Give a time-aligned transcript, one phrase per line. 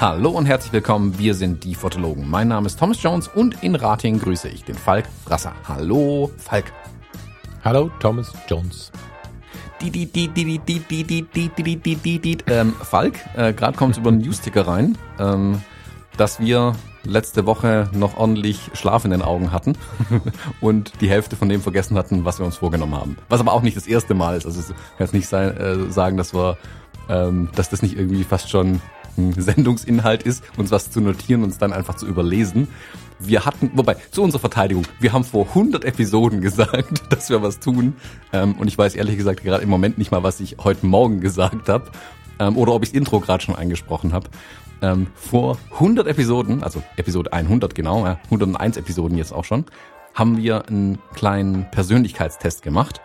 [0.00, 2.28] Hallo und herzlich willkommen, wir sind die Fotologen.
[2.28, 5.54] Mein Name ist Thomas Jones und in Rating grüße ich den Falk Frasser.
[5.68, 6.72] Hallo, Falk.
[7.62, 8.90] Hallo, Thomas Jones.
[12.48, 15.62] Ähm, Falk, äh, gerade kommt über einen Newsticker rein, ähm,
[16.16, 16.74] dass wir
[17.04, 19.76] letzte Woche noch ordentlich Schlaf in den Augen hatten
[20.60, 23.16] und die Hälfte von dem vergessen hatten, was wir uns vorgenommen haben.
[23.28, 24.46] Was aber auch nicht das erste Mal ist.
[24.46, 26.56] Also ich kann jetzt nicht sein, äh, sagen, dass wir,
[27.08, 28.80] ähm, dass das nicht irgendwie fast schon
[29.36, 32.68] Sendungsinhalt ist, uns was zu notieren, uns dann einfach zu überlesen.
[33.18, 37.60] Wir hatten, wobei, zu unserer Verteidigung, wir haben vor 100 Episoden gesagt, dass wir was
[37.60, 37.94] tun.
[38.32, 41.20] Ähm, und ich weiß ehrlich gesagt gerade im Moment nicht mal, was ich heute Morgen
[41.20, 41.90] gesagt habe.
[42.38, 44.28] Ähm, oder ob ich das Intro gerade schon eingesprochen habe.
[44.82, 49.64] Ähm, vor 100 Episoden, also Episode 100 genau, ja, 101 Episoden jetzt auch schon,
[50.14, 53.00] haben wir einen kleinen Persönlichkeitstest gemacht.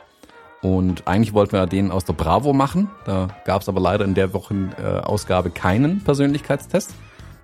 [0.62, 2.90] Und eigentlich wollten wir den aus der Bravo machen.
[3.06, 6.94] Da gab es aber leider in der Wochenausgabe äh, keinen Persönlichkeitstest.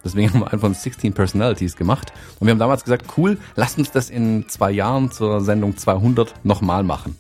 [0.05, 2.13] Deswegen haben wir einfach 16 Personalities gemacht.
[2.39, 6.45] Und wir haben damals gesagt, cool, lasst uns das in zwei Jahren zur Sendung 200
[6.45, 7.17] nochmal machen.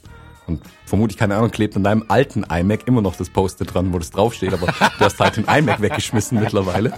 [0.47, 3.99] Und vermutlich, keine Ahnung, klebt an deinem alten iMac immer noch das Post dran, wo
[3.99, 6.93] das draufsteht, aber du hast halt den iMac weggeschmissen mittlerweile.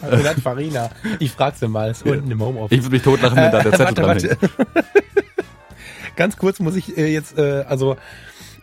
[0.00, 0.90] Vielleicht Farina.
[1.18, 2.78] Ich frag sie mal, ist unten im Homeoffice.
[2.78, 4.38] Ich würde mich totlachen, wenn da der Zettel dran hängt.
[6.16, 7.96] Ganz kurz muss ich äh, jetzt, äh, also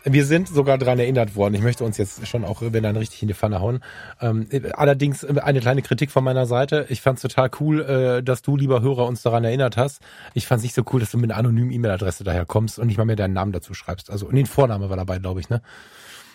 [0.04, 1.56] wir sind sogar dran erinnert worden.
[1.56, 3.80] Ich möchte uns jetzt schon auch, wenn dann richtig in die Pfanne hauen.
[4.22, 6.86] Ähm, allerdings äh, eine kleine Kritik von meiner Seite.
[6.90, 10.02] Ich fand es total cool, äh, dass du, lieber Hörer, uns daran erinnert hast.
[10.34, 12.88] Ich fand es nicht so cool, dass du mit einer anonymen E-Mail-Adresse daher kommst und
[12.88, 14.10] nicht mal mehr deinen Namen dazu schreibst.
[14.10, 15.62] Also und den Vorname war dabei, glaube ich, ne?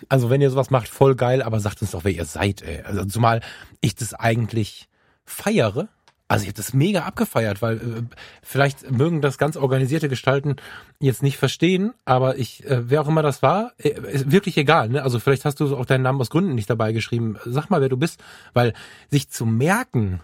[0.09, 2.81] Also wenn ihr sowas macht, voll geil, aber sagt uns doch, wer ihr seid, ey.
[2.83, 3.41] Also zumal
[3.81, 4.87] ich das eigentlich
[5.23, 5.87] feiere,
[6.27, 8.01] also ich habe das mega abgefeiert, weil äh,
[8.41, 10.55] vielleicht mögen das ganz organisierte Gestalten
[10.99, 14.89] jetzt nicht verstehen, aber ich, äh, wer auch immer das war, äh, ist wirklich egal.
[14.89, 15.03] Ne?
[15.03, 17.37] Also vielleicht hast du auch deinen Namen aus Gründen nicht dabei geschrieben.
[17.45, 18.73] Sag mal, wer du bist, weil
[19.09, 20.21] sich zu merken,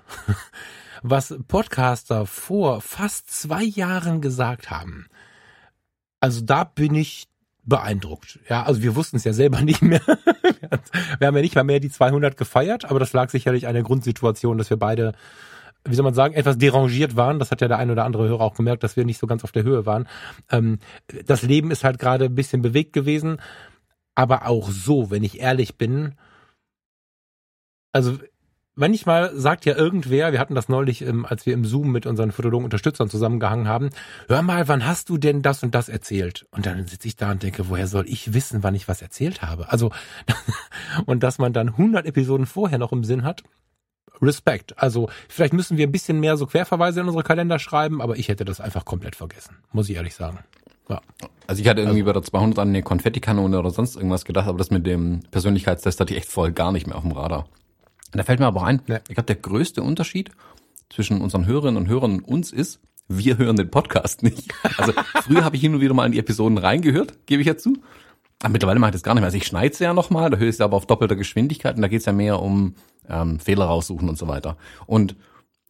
[1.03, 5.05] was Podcaster vor fast zwei Jahren gesagt haben,
[6.19, 7.27] also da bin ich
[7.63, 8.39] beeindruckt.
[8.49, 10.01] Ja, also wir wussten es ja selber nicht mehr.
[11.19, 13.83] wir haben ja nicht mal mehr die 200 gefeiert, aber das lag sicherlich an der
[13.83, 15.13] Grundsituation, dass wir beide
[15.83, 17.39] wie soll man sagen, etwas derangiert waren.
[17.39, 19.43] Das hat ja der ein oder andere Hörer auch gemerkt, dass wir nicht so ganz
[19.43, 20.07] auf der Höhe waren.
[20.51, 20.79] Ähm,
[21.25, 23.37] das Leben ist halt gerade ein bisschen bewegt gewesen.
[24.13, 26.15] Aber auch so, wenn ich ehrlich bin,
[27.91, 28.17] also
[28.75, 32.31] manchmal sagt ja irgendwer, wir hatten das neulich, ähm, als wir im Zoom mit unseren
[32.31, 33.89] Fotologen Unterstützern zusammengehangen haben,
[34.27, 36.45] hör mal, wann hast du denn das und das erzählt?
[36.51, 39.41] Und dann sitze ich da und denke, woher soll ich wissen, wann ich was erzählt
[39.41, 39.71] habe?
[39.71, 39.91] Also,
[41.05, 43.43] und dass man dann 100 Episoden vorher noch im Sinn hat,
[44.21, 44.77] Respekt.
[44.77, 48.27] Also vielleicht müssen wir ein bisschen mehr so Querverweise in unsere Kalender schreiben, aber ich
[48.27, 50.39] hätte das einfach komplett vergessen, muss ich ehrlich sagen.
[50.89, 51.01] Ja.
[51.47, 54.47] Also ich hatte irgendwie also, bei der 200 an eine Konfettikanone oder sonst irgendwas gedacht,
[54.47, 57.47] aber das mit dem Persönlichkeitstest hatte ich echt voll gar nicht mehr auf dem Radar.
[58.13, 58.97] Und da fällt mir aber ein, ja.
[59.07, 60.31] ich glaube, der größte Unterschied
[60.89, 64.53] zwischen unseren Hörerinnen und Hörern und uns ist, wir hören den Podcast nicht.
[64.77, 64.93] Also
[65.23, 67.77] früher habe ich hin und wieder mal in die Episoden reingehört, gebe ich ja zu.
[68.49, 69.27] Mittlerweile mache ich das gar nicht mehr.
[69.27, 71.87] Also ich schneide ja nochmal, da höre ich es aber auf doppelter Geschwindigkeit und da
[71.87, 72.75] geht es ja mehr um
[73.07, 74.57] ähm, Fehler raussuchen und so weiter.
[74.87, 75.15] Und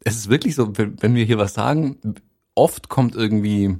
[0.03, 1.97] es ist wirklich so, wenn wir hier was sagen,
[2.55, 3.77] oft kommt irgendwie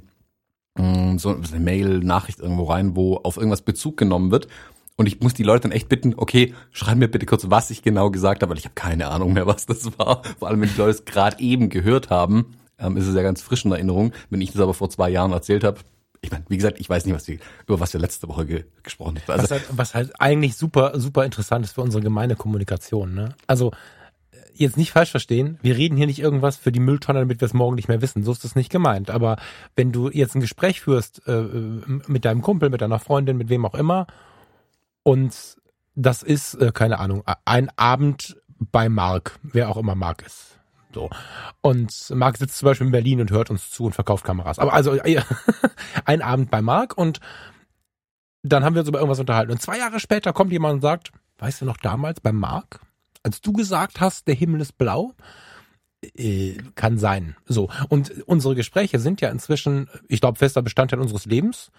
[0.76, 4.48] mh, mm, so eine Mail, Nachricht irgendwo rein, wo auf irgendwas Bezug genommen wird.
[4.96, 7.82] Und ich muss die Leute dann echt bitten, okay, schreib mir bitte kurz, was ich
[7.82, 10.22] genau gesagt habe, weil ich habe keine Ahnung mehr, was das war.
[10.38, 13.42] Vor allem, wenn die Leute es gerade eben gehört haben, ähm, ist es ja ganz
[13.42, 14.12] frisch in Erinnerung.
[14.28, 15.80] Wenn ich das aber vor zwei Jahren erzählt habe,
[16.22, 18.64] ich meine, wie gesagt, ich weiß nicht, was wir, über was wir letzte Woche ge
[18.82, 19.32] gesprochen haben.
[19.32, 23.14] Also, was, halt, was halt eigentlich super, super interessant ist für unsere gemeine Kommunikation.
[23.14, 23.34] Ne?
[23.46, 23.72] Also
[24.54, 27.54] jetzt nicht falsch verstehen, wir reden hier nicht irgendwas für die Mülltonne, damit wir es
[27.54, 28.22] morgen nicht mehr wissen.
[28.22, 29.10] So ist das nicht gemeint.
[29.10, 29.36] Aber
[29.74, 31.42] wenn du jetzt ein Gespräch führst äh,
[32.06, 34.06] mit deinem Kumpel, mit deiner Freundin, mit wem auch immer,
[35.02, 35.56] und
[35.94, 40.51] das ist, äh, keine Ahnung, ein Abend bei Mark, wer auch immer Mark ist.
[40.94, 41.10] So.
[41.60, 44.58] Und Marc sitzt zum Beispiel in Berlin und hört uns zu und verkauft Kameras.
[44.58, 44.98] Aber also
[46.04, 47.20] ein Abend bei Marc und
[48.42, 49.52] dann haben wir uns über irgendwas unterhalten.
[49.52, 52.80] Und zwei Jahre später kommt jemand und sagt, weißt du noch damals bei Marc,
[53.22, 55.12] als du gesagt hast, der Himmel ist blau?
[56.16, 57.36] Äh, kann sein.
[57.46, 57.70] So.
[57.88, 61.70] Und unsere Gespräche sind ja inzwischen, ich glaube, fester Bestandteil unseres Lebens.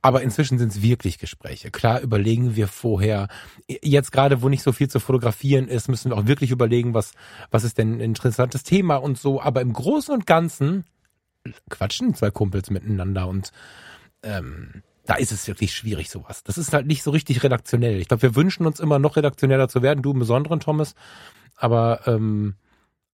[0.00, 1.70] Aber inzwischen sind es wirklich Gespräche.
[1.70, 3.28] Klar überlegen wir vorher.
[3.68, 7.12] Jetzt gerade, wo nicht so viel zu fotografieren ist, müssen wir auch wirklich überlegen, was,
[7.50, 9.40] was ist denn ein interessantes Thema und so.
[9.40, 10.84] Aber im Großen und Ganzen
[11.68, 13.52] quatschen zwei Kumpels miteinander und
[14.22, 16.42] ähm, da ist es wirklich schwierig, sowas.
[16.42, 18.00] Das ist halt nicht so richtig redaktionell.
[18.00, 20.94] Ich glaube, wir wünschen uns immer noch redaktioneller zu werden, du im Besonderen, Thomas.
[21.56, 22.56] Aber ähm,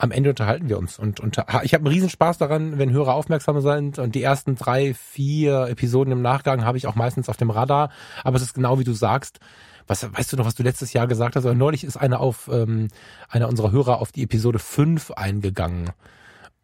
[0.02, 0.98] am Ende unterhalten wir uns.
[0.98, 4.00] Und, und ich habe einen Riesenspaß daran, wenn Hörer aufmerksam sind.
[4.00, 7.90] Und die ersten drei, vier Episoden im Nachgang habe ich auch meistens auf dem Radar.
[8.24, 9.38] Aber es ist genau wie du sagst.
[9.86, 11.44] Was, weißt du noch, was du letztes Jahr gesagt hast?
[11.44, 12.88] Oder neulich ist einer auf ähm,
[13.28, 15.92] einer unserer Hörer auf die Episode 5 eingegangen.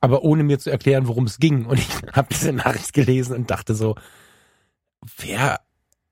[0.01, 1.65] Aber ohne mir zu erklären, worum es ging.
[1.65, 3.95] Und ich habe diese Nachricht gelesen und dachte so,
[5.17, 5.61] wer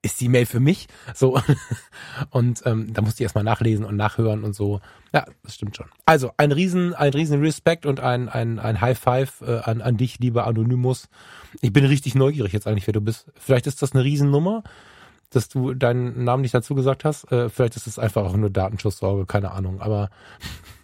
[0.03, 0.87] ist die Mail für mich?
[1.15, 1.41] So.
[2.31, 4.81] Und ähm, da musste ich erstmal nachlesen und nachhören und so.
[5.13, 5.87] Ja, das stimmt schon.
[6.05, 9.97] Also ein riesen, ein riesen Respekt und ein, ein, ein High Five äh, an, an
[9.97, 11.09] dich, lieber Anonymous.
[11.61, 13.27] Ich bin richtig neugierig jetzt eigentlich, wer du bist.
[13.35, 14.63] Vielleicht ist das eine Riesennummer,
[15.31, 17.31] dass du deinen Namen nicht dazu gesagt hast.
[17.33, 19.81] Äh, vielleicht ist es einfach auch nur Datenschutzsorge, keine Ahnung.
[19.81, 20.11] Aber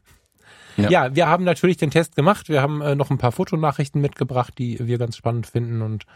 [0.76, 0.90] ja.
[0.90, 1.14] ja.
[1.14, 2.48] wir haben natürlich den Test gemacht.
[2.48, 6.06] Wir haben äh, noch ein paar Fotonachrichten mitgebracht, die wir ganz spannend finden und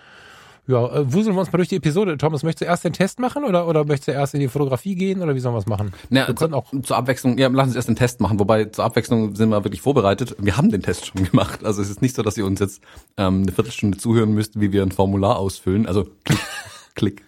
[0.68, 2.16] ja, äh, wuseln wir uns mal durch die Episode.
[2.18, 4.96] Thomas, möchtest du erst den Test machen oder, oder möchtest du erst in die Fotografie
[4.96, 5.92] gehen oder wie sollen wir es machen?
[6.10, 8.84] Na, wir können auch zur Abwechslung, ja, lass uns erst den Test machen, wobei zur
[8.84, 10.34] Abwechslung sind wir wirklich vorbereitet.
[10.38, 11.64] Wir haben den Test schon gemacht.
[11.64, 12.82] Also es ist nicht so, dass ihr uns jetzt
[13.16, 15.86] ähm, eine Viertelstunde zuhören müsst, wie wir ein Formular ausfüllen.
[15.86, 16.40] Also klick,
[16.94, 17.22] klick,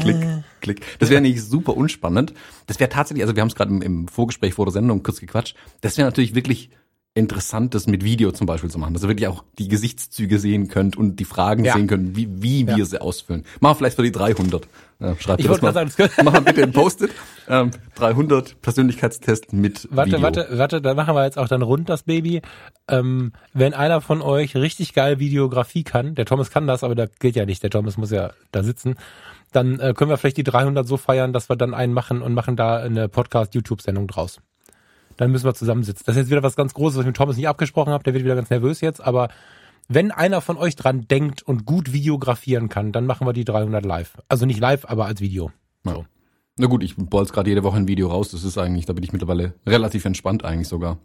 [0.00, 0.26] klick,
[0.60, 0.98] klick.
[1.00, 2.32] Das wäre nicht super unspannend.
[2.68, 5.18] Das wäre tatsächlich, also wir haben es gerade im, im Vorgespräch vor der Sendung kurz
[5.18, 5.56] gequatscht.
[5.80, 6.70] Das wäre natürlich wirklich
[7.16, 10.96] Interessantes mit Video zum Beispiel zu machen, dass ihr wirklich auch die Gesichtszüge sehen könnt
[10.96, 11.74] und die Fragen ja.
[11.74, 12.76] sehen könnt, wie, wie ja.
[12.76, 13.44] wir sie ausfüllen.
[13.60, 14.66] Machen wir vielleicht für die 300.
[14.98, 15.72] Äh, schreibt ich das mal.
[15.72, 17.12] Sagen, das machen wir bitte ein Post-it.
[17.48, 20.22] Ähm, 300 Persönlichkeitstest mit warte, Video.
[20.22, 22.42] Warte, warte, warte, da machen wir jetzt auch dann rund das Baby.
[22.88, 27.08] Ähm, wenn einer von euch richtig geil Videografie kann, der Thomas kann das, aber der
[27.20, 28.96] geht ja nicht, der Thomas muss ja da sitzen,
[29.52, 32.34] dann äh, können wir vielleicht die 300 so feiern, dass wir dann einen machen und
[32.34, 34.40] machen da eine Podcast-YouTube-Sendung draus
[35.16, 36.04] dann müssen wir zusammensitzen.
[36.06, 38.04] Das ist jetzt wieder was ganz Großes, was ich mit Thomas nicht abgesprochen habe.
[38.04, 39.02] Der wird wieder ganz nervös jetzt.
[39.02, 39.28] Aber
[39.88, 43.84] wenn einer von euch dran denkt und gut videografieren kann, dann machen wir die 300
[43.84, 44.18] live.
[44.28, 45.50] Also nicht live, aber als Video.
[45.84, 46.04] So.
[46.56, 48.30] Na gut, ich bolz gerade jede Woche ein Video raus.
[48.30, 50.98] Das ist eigentlich, da bin ich mittlerweile relativ entspannt eigentlich sogar.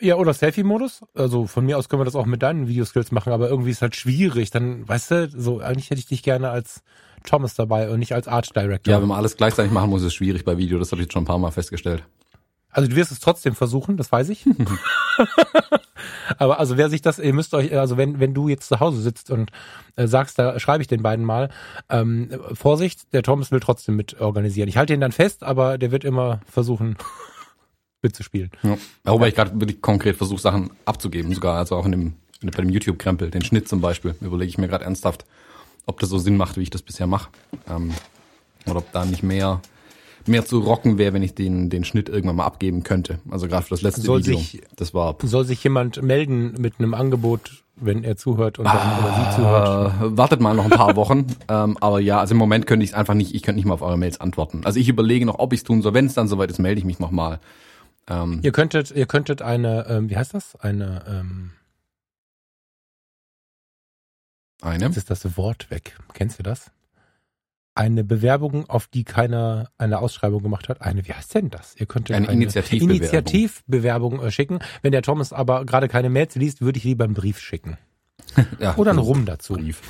[0.00, 1.04] Ja, oder Selfie-Modus.
[1.14, 3.82] Also von mir aus können wir das auch mit deinen Videoskills machen, aber irgendwie ist
[3.82, 4.50] halt schwierig.
[4.50, 6.82] Dann, weißt du, so eigentlich hätte ich dich gerne als
[7.24, 8.92] Thomas dabei und nicht als Art Director.
[8.92, 10.78] Ja, wenn man alles gleichzeitig machen muss, ist es schwierig bei Video.
[10.78, 12.04] Das habe ich jetzt schon ein paar Mal festgestellt.
[12.76, 14.44] Also du wirst es trotzdem versuchen, das weiß ich.
[16.38, 19.00] Aber also wer sich das, ihr müsst euch, also wenn, wenn du jetzt zu Hause
[19.00, 19.50] sitzt und
[19.96, 21.48] äh, sagst, da schreibe ich den beiden mal,
[21.88, 24.68] ähm, Vorsicht, der Thomas will trotzdem mit organisieren.
[24.68, 26.98] Ich halte ihn dann fest, aber der wird immer versuchen
[28.02, 28.50] mitzuspielen.
[28.62, 28.76] Ja.
[29.04, 32.60] Wobei ich gerade wirklich konkret versuche, Sachen abzugeben, sogar also auch in dem, in, bei
[32.60, 35.24] dem YouTube-Krempel, den Schnitt zum Beispiel, überlege ich mir gerade ernsthaft,
[35.86, 37.30] ob das so Sinn macht, wie ich das bisher mache.
[37.70, 37.94] Ähm,
[38.66, 39.62] oder ob da nicht mehr
[40.28, 43.18] mehr zu rocken wäre, wenn ich den, den Schnitt irgendwann mal abgeben könnte.
[43.30, 44.38] Also gerade für das letzte soll Video.
[44.38, 45.16] Sich, das war.
[45.22, 50.16] Soll sich jemand melden mit einem Angebot, wenn er zuhört und ah, oder sie zuhört?
[50.16, 51.26] Wartet mal noch ein paar Wochen.
[51.48, 53.74] ähm, aber ja, also im Moment könnte ich es einfach nicht, ich könnte nicht mal
[53.74, 54.62] auf eure Mails antworten.
[54.64, 55.94] Also ich überlege noch, ob ich es tun soll.
[55.94, 57.40] Wenn es dann soweit ist, melde ich mich nochmal.
[58.08, 60.56] Ähm, ihr könntet, ihr könntet eine, ähm, wie heißt das?
[60.56, 61.50] Eine, ähm,
[64.62, 64.84] eine?
[64.84, 65.96] Jetzt ist das Wort weg.
[66.14, 66.70] Kennst du das?
[67.76, 70.80] Eine Bewerbung, auf die keiner eine Ausschreibung gemacht hat.
[70.80, 71.74] Eine, wie heißt denn das?
[71.76, 72.96] Ihr könntet eine, eine Initiativbewerbung.
[72.96, 74.58] Initiativbewerbung äh, schicken.
[74.82, 77.78] Wenn der Thomas aber gerade keine Mails liest, würde ich lieber einen Brief schicken.
[78.58, 79.54] Ja, Oder einen Rum dazu.
[79.54, 79.80] Brief.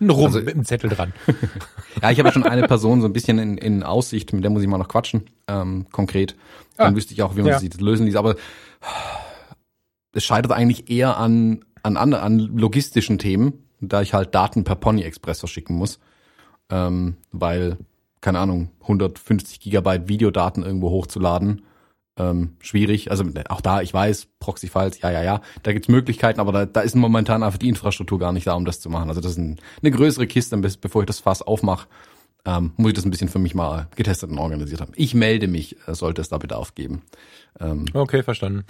[0.00, 1.14] Ein Rum also, mit einem Zettel dran.
[2.02, 4.50] ja, ich habe ja schon eine Person so ein bisschen in, in Aussicht, mit der
[4.50, 6.36] muss ich mal noch quatschen, ähm, konkret.
[6.76, 7.60] Dann ah, wüsste ich auch, wie man ja.
[7.60, 8.16] das lösen ließ.
[8.16, 8.36] Aber
[10.12, 15.02] es scheitert eigentlich eher an, an, an logistischen Themen, da ich halt Daten per Pony
[15.02, 15.98] Express verschicken muss
[16.70, 17.76] ähm, weil,
[18.20, 21.62] keine Ahnung, 150 Gigabyte Videodaten irgendwo hochzuladen,
[22.18, 23.10] ähm, schwierig.
[23.10, 26.80] Also auch da, ich weiß, Proxy-Files, ja, ja, ja, da gibt's Möglichkeiten, aber da, da
[26.80, 29.08] ist momentan einfach die Infrastruktur gar nicht da, um das zu machen.
[29.08, 31.86] Also das ist ein, eine größere Kiste, bevor ich das Fass aufmache,
[32.46, 34.92] ähm, muss ich das ein bisschen für mich mal getestet und organisiert haben.
[34.94, 37.02] Ich melde mich, äh, sollte es da Bedarf geben.
[37.60, 38.64] Ähm, okay, verstanden.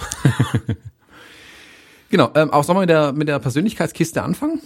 [2.08, 4.60] genau, ähm, auch sollen wir mit der, mit der Persönlichkeitskiste anfangen?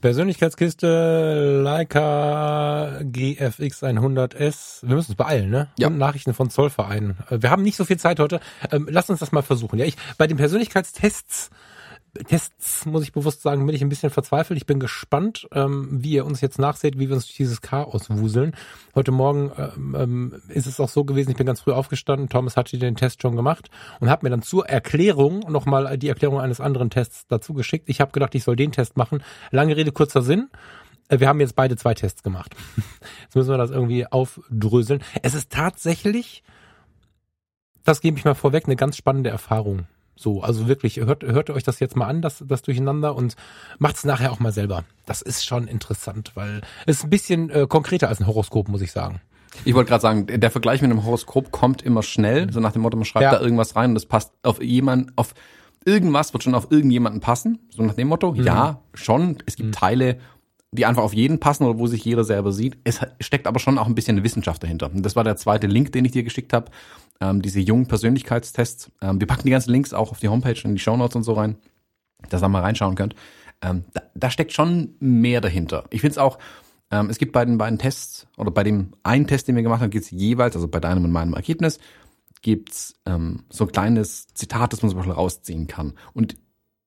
[0.00, 4.82] Persönlichkeitskiste, Leica GFX 100S.
[4.82, 5.68] Wir müssen uns beeilen, ne?
[5.78, 5.88] Ja.
[5.88, 7.16] Und Nachrichten von Zollvereinen.
[7.30, 8.40] Wir haben nicht so viel Zeit heute.
[8.70, 9.78] Ähm, lass uns das mal versuchen.
[9.78, 11.50] Ja, ich, bei den Persönlichkeitstests
[12.24, 14.56] Tests, muss ich bewusst sagen, bin ich ein bisschen verzweifelt.
[14.56, 18.10] Ich bin gespannt, ähm, wie ihr uns jetzt nachseht, wie wir uns durch dieses Chaos
[18.10, 18.54] wuseln.
[18.94, 22.56] Heute Morgen ähm, ähm, ist es auch so gewesen, ich bin ganz früh aufgestanden, Thomas
[22.56, 23.70] hatte den Test schon gemacht
[24.00, 27.88] und hat mir dann zur Erklärung nochmal die Erklärung eines anderen Tests dazu geschickt.
[27.88, 29.22] Ich habe gedacht, ich soll den Test machen.
[29.50, 30.48] Lange Rede, kurzer Sinn.
[31.08, 32.54] Äh, wir haben jetzt beide zwei Tests gemacht.
[33.22, 35.02] Jetzt müssen wir das irgendwie aufdröseln.
[35.22, 36.42] Es ist tatsächlich,
[37.84, 41.62] das gebe ich mal vorweg, eine ganz spannende Erfahrung so, also wirklich, hört, hört euch
[41.62, 43.36] das jetzt mal an, das, das Durcheinander und
[43.78, 44.84] macht's nachher auch mal selber.
[45.04, 48.80] Das ist schon interessant, weil es ist ein bisschen äh, konkreter als ein Horoskop, muss
[48.80, 49.20] ich sagen.
[49.64, 52.82] Ich wollte gerade sagen, der Vergleich mit einem Horoskop kommt immer schnell, so nach dem
[52.82, 53.30] Motto, man schreibt ja.
[53.32, 55.34] da irgendwas rein und das passt auf jemand, auf
[55.84, 58.32] irgendwas wird schon auf irgendjemanden passen, so nach dem Motto.
[58.32, 58.42] Mhm.
[58.42, 59.38] Ja, schon.
[59.46, 59.72] Es gibt mhm.
[59.72, 60.18] Teile,
[60.72, 62.78] die einfach auf jeden passen oder wo sich jeder selber sieht.
[62.84, 64.90] Es steckt aber schon auch ein bisschen eine Wissenschaft dahinter.
[64.92, 66.70] Und das war der zweite Link, den ich dir geschickt habe.
[67.20, 68.90] Ähm, diese jungen Persönlichkeitstests.
[69.00, 71.32] Ähm, wir packen die ganzen Links auch auf die Homepage und die Shownotes und so
[71.32, 71.56] rein,
[72.28, 73.14] dass ihr mal reinschauen könnt.
[73.62, 75.84] Ähm, da, da, steckt schon mehr dahinter.
[75.90, 76.38] Ich finde es auch,
[76.90, 79.80] ähm, es gibt bei den beiden Tests oder bei dem einen Test, den wir gemacht
[79.80, 81.78] haben, gibt es jeweils, also bei deinem und meinem Ergebnis,
[82.42, 85.94] gibt's ähm, so ein kleines Zitat, das man zum Beispiel rausziehen kann.
[86.12, 86.36] Und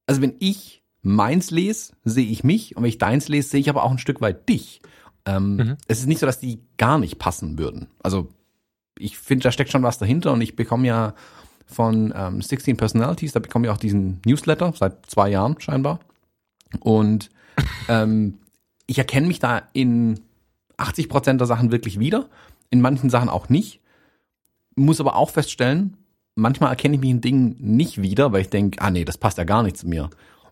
[0.05, 3.69] also wenn ich meins lese, sehe ich mich und wenn ich deins lese, sehe ich
[3.69, 4.81] aber auch ein Stück weit dich.
[5.25, 5.77] Ähm, mhm.
[5.87, 7.87] Es ist nicht so, dass die gar nicht passen würden.
[8.01, 8.29] Also
[8.97, 11.13] ich finde, da steckt schon was dahinter und ich bekomme ja
[11.65, 15.99] von ähm, 16 Personalities, da bekomme ich auch diesen Newsletter seit zwei Jahren scheinbar.
[16.79, 17.29] Und
[17.87, 18.39] ähm,
[18.87, 20.19] ich erkenne mich da in
[20.77, 22.27] 80 Prozent der Sachen wirklich wieder,
[22.69, 23.81] in manchen Sachen auch nicht.
[24.75, 25.97] Muss aber auch feststellen,
[26.35, 29.37] manchmal erkenne ich mich in Dingen nicht wieder, weil ich denke, ah nee, das passt
[29.37, 30.09] ja gar nicht zu mir.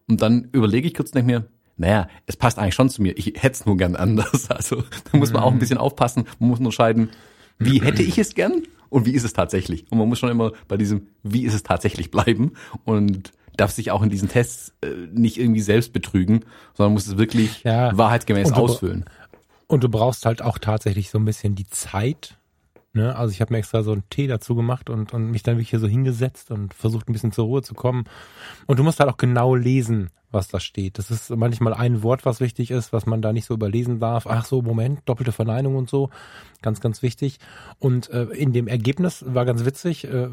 [0.09, 1.47] Und dann überlege ich kurz denke mir,
[1.77, 3.17] naja, es passt eigentlich schon zu mir.
[3.17, 4.49] Ich hätte es nur gern anders.
[4.49, 5.59] Also da muss man auch ein mhm.
[5.59, 6.25] bisschen aufpassen.
[6.39, 7.09] Man muss unterscheiden,
[7.59, 9.85] wie hätte ich es gern und wie ist es tatsächlich.
[9.91, 12.53] Und man muss schon immer bei diesem, wie ist es tatsächlich bleiben
[12.85, 17.17] und darf sich auch in diesen Tests äh, nicht irgendwie selbst betrügen, sondern muss es
[17.17, 17.95] wirklich ja.
[17.97, 19.05] wahrheitsgemäß und ausfüllen.
[19.67, 22.37] Und du brauchst halt auch tatsächlich so ein bisschen die Zeit.
[22.97, 23.15] Ne?
[23.15, 25.69] Also ich habe mir extra so einen Tee dazu gemacht und, und mich dann wirklich
[25.69, 28.05] hier so hingesetzt und versucht ein bisschen zur Ruhe zu kommen.
[28.65, 30.97] Und du musst halt auch genau lesen, was da steht.
[30.97, 34.25] Das ist manchmal ein Wort, was wichtig ist, was man da nicht so überlesen darf.
[34.27, 36.09] Ach so, Moment, doppelte Verneinung und so.
[36.63, 37.37] Ganz, ganz wichtig.
[37.77, 40.29] Und äh, in dem Ergebnis war ganz witzig, äh,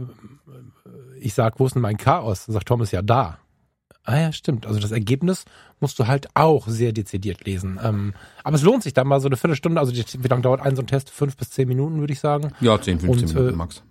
[1.20, 2.46] ich sag, wo ist denn mein Chaos?
[2.46, 3.38] Sagt Thomas, ja da.
[4.04, 4.66] Ah ja, stimmt.
[4.66, 5.46] Also das Ergebnis
[5.80, 7.80] musst du halt auch sehr dezidiert lesen.
[7.82, 9.80] Ähm, aber es lohnt sich da mal so eine Viertelstunde.
[9.80, 11.10] Also die, wie lange dauert ein so ein Test?
[11.10, 12.52] Fünf bis zehn Minuten, würde ich sagen.
[12.60, 13.82] Ja, zehn, 15 und, Minuten äh, max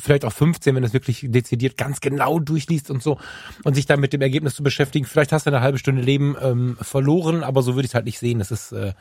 [0.00, 3.18] vielleicht auch 15, wenn es wirklich dezidiert ganz genau durchliest und so
[3.64, 5.04] und sich dann mit dem Ergebnis zu beschäftigen.
[5.04, 8.06] Vielleicht hast du eine halbe Stunde Leben ähm, verloren, aber so würde ich es halt
[8.06, 8.38] nicht sehen.
[8.38, 8.94] Das ist, äh,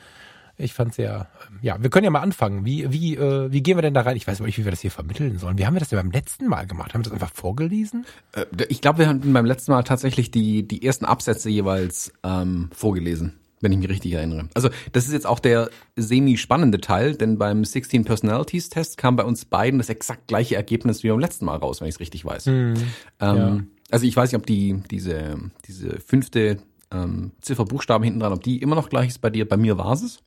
[0.57, 1.27] ich fand sehr,
[1.61, 2.65] äh, ja, wir können ja mal anfangen.
[2.65, 4.17] Wie, wie, äh, wie gehen wir denn da rein?
[4.17, 5.57] Ich weiß nicht, wie wir das hier vermitteln sollen.
[5.57, 6.93] Wie haben wir das denn beim letzten Mal gemacht?
[6.93, 8.05] Haben wir das einfach vorgelesen?
[8.33, 12.69] Äh, ich glaube, wir haben beim letzten Mal tatsächlich die, die ersten Absätze jeweils ähm,
[12.73, 14.49] vorgelesen wenn ich mich richtig erinnere.
[14.53, 19.23] Also das ist jetzt auch der semi-spannende Teil, denn beim 16 Personalities Test kam bei
[19.23, 22.25] uns beiden das exakt gleiche Ergebnis wie beim letzten Mal raus, wenn ich es richtig
[22.25, 22.47] weiß.
[22.47, 22.73] Mhm.
[23.19, 23.59] Ähm, ja.
[23.91, 26.57] Also ich weiß nicht, ob die diese diese fünfte
[26.91, 29.47] ähm, Ziffer Buchstaben hinten dran, ob die immer noch gleich ist bei dir.
[29.47, 30.19] Bei mir war es.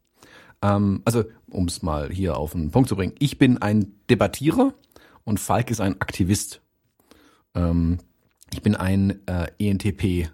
[0.65, 4.73] Ähm, also um es mal hier auf den Punkt zu bringen: Ich bin ein Debattierer
[5.25, 6.63] und Falk ist ein Aktivist.
[7.55, 7.99] Ähm,
[8.53, 10.31] ich bin ein äh, ENTP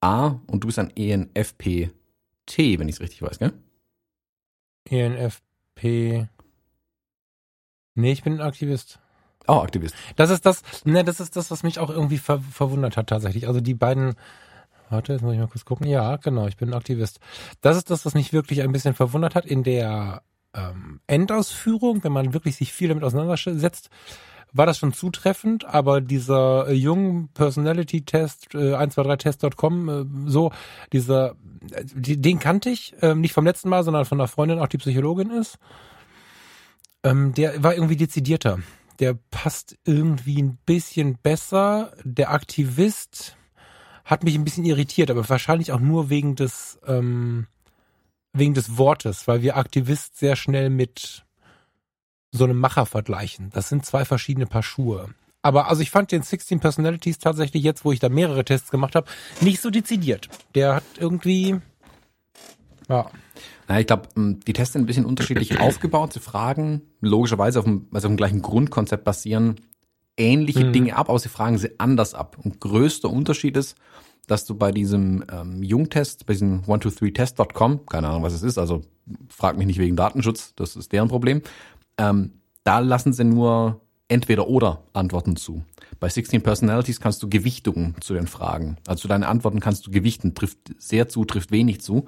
[0.00, 1.90] A und du bist ein ENFP
[2.46, 3.52] T, wenn ich es richtig weiß, gell?
[4.88, 6.28] ENFP.
[7.94, 9.00] Nee, ich bin ein Aktivist.
[9.46, 9.94] Auch oh, Aktivist.
[10.16, 13.46] Das ist das, ne, das ist das, was mich auch irgendwie ver verwundert hat tatsächlich.
[13.46, 14.14] Also die beiden,
[14.94, 15.86] warte, jetzt muss ich mal kurz gucken.
[15.86, 17.20] Ja, genau, ich bin Aktivist.
[17.60, 20.22] Das ist das, was mich wirklich ein bisschen verwundert hat in der
[20.54, 23.90] ähm, Endausführung, wenn man wirklich sich viel damit auseinandersetzt
[24.54, 30.52] war das schon zutreffend, aber dieser äh, jungen Personality-Test, äh, 123test.com, äh, so,
[30.92, 31.32] dieser,
[31.72, 34.78] äh, den kannte ich, äh, nicht vom letzten Mal, sondern von einer Freundin, auch die
[34.78, 35.58] Psychologin ist.
[37.02, 38.60] Ähm, der war irgendwie dezidierter.
[39.00, 41.92] Der passt irgendwie ein bisschen besser.
[42.04, 43.36] Der Aktivist
[44.04, 47.46] hat mich ein bisschen irritiert, aber wahrscheinlich auch nur wegen des, ähm,
[48.32, 51.24] wegen des Wortes, weil wir Aktivist sehr schnell mit
[52.30, 53.50] so einem Macher vergleichen.
[53.50, 55.14] Das sind zwei verschiedene Paar Schuhe.
[55.40, 58.94] Aber also ich fand den 16 Personalities tatsächlich jetzt, wo ich da mehrere Tests gemacht
[58.94, 59.06] habe,
[59.40, 60.28] nicht so dezidiert.
[60.54, 61.60] Der hat irgendwie
[62.88, 63.10] ja.
[63.68, 66.12] Na, ich glaube, ähm, die Tests sind ein bisschen unterschiedlich aufgebaut.
[66.12, 69.60] Sie fragen logischerweise auf dem, also auf dem gleichen Grundkonzept basieren
[70.16, 70.72] ähnliche mhm.
[70.72, 72.36] Dinge ab, aber sie fragen sie anders ab.
[72.42, 73.76] Und größter Unterschied ist,
[74.26, 78.82] dass du bei diesem ähm, Jungtest, bei diesem 123test.com, keine Ahnung, was es ist, also
[79.28, 81.42] frag mich nicht wegen Datenschutz, das ist deren Problem,
[81.98, 85.64] ähm, da lassen sie nur entweder oder Antworten zu.
[86.00, 88.76] Bei 16 Personalities kannst du Gewichtungen zu den Fragen.
[88.86, 92.06] Also deine Antworten kannst du gewichten, trifft sehr zu, trifft wenig zu.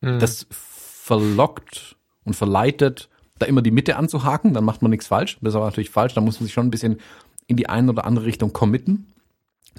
[0.00, 0.18] Mhm.
[0.18, 3.08] Das verlockt und verleitet,
[3.38, 5.38] da immer die Mitte anzuhaken, dann macht man nichts falsch.
[5.40, 6.98] Das ist aber natürlich falsch, da muss man sich schon ein bisschen
[7.46, 9.12] in die eine oder andere Richtung committen.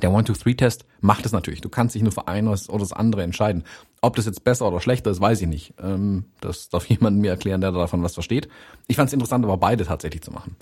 [0.01, 1.61] Der One-Two-Three-Test macht es natürlich.
[1.61, 3.63] Du kannst dich nur für eines oder das andere entscheiden.
[4.01, 5.75] Ob das jetzt besser oder schlechter ist, weiß ich nicht.
[5.79, 8.49] Ähm, das darf jemand mir erklären, der davon was versteht.
[8.87, 10.55] Ich fand es interessant, aber beide tatsächlich zu machen.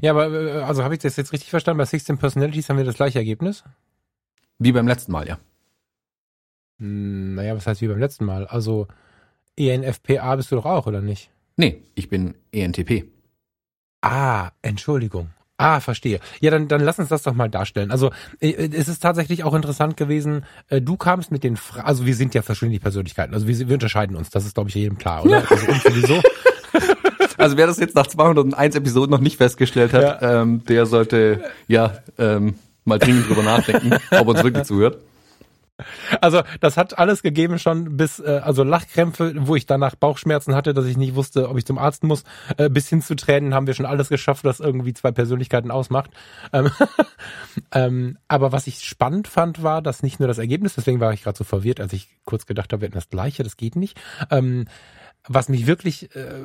[0.00, 1.78] Ja, aber äh, also habe ich das jetzt richtig verstanden?
[1.78, 3.64] Bei 16 Personalities haben wir das gleiche Ergebnis?
[4.58, 5.38] Wie beim letzten Mal, ja.
[6.78, 8.46] Hm, naja, was heißt wie beim letzten Mal?
[8.46, 8.86] Also
[9.56, 11.30] ENFPA bist du doch auch, oder nicht?
[11.56, 13.04] Nee, ich bin ENTP.
[14.00, 15.30] Ah, Entschuldigung.
[15.62, 16.20] Ah, verstehe.
[16.40, 17.90] Ja, dann, dann lass uns das doch mal darstellen.
[17.90, 22.06] Also äh, es ist tatsächlich auch interessant gewesen, äh, du kamst mit den Fra also
[22.06, 24.98] wir sind ja verschiedene Persönlichkeiten, also wir, wir unterscheiden uns, das ist glaube ich jedem
[24.98, 25.42] klar, oder?
[25.50, 26.22] Also und sowieso.
[27.36, 30.42] Also wer das jetzt nach 201 Episoden noch nicht festgestellt hat, ja.
[30.42, 32.54] ähm, der sollte ja ähm,
[32.84, 34.98] mal dringend drüber nachdenken, ob er uns wirklich zuhört.
[36.20, 40.74] Also das hat alles gegeben schon bis, äh, also Lachkrämpfe, wo ich danach Bauchschmerzen hatte,
[40.74, 42.24] dass ich nicht wusste, ob ich zum Arzt muss,
[42.56, 46.10] äh, bis hin zu Tränen haben wir schon alles geschafft, was irgendwie zwei Persönlichkeiten ausmacht.
[46.52, 46.70] Ähm,
[47.72, 51.22] ähm, aber was ich spannend fand, war, dass nicht nur das Ergebnis, deswegen war ich
[51.22, 54.00] gerade so verwirrt, als ich kurz gedacht habe, wir hätten das gleiche, das geht nicht.
[54.30, 54.66] Ähm,
[55.28, 56.42] was mich wirklich äh,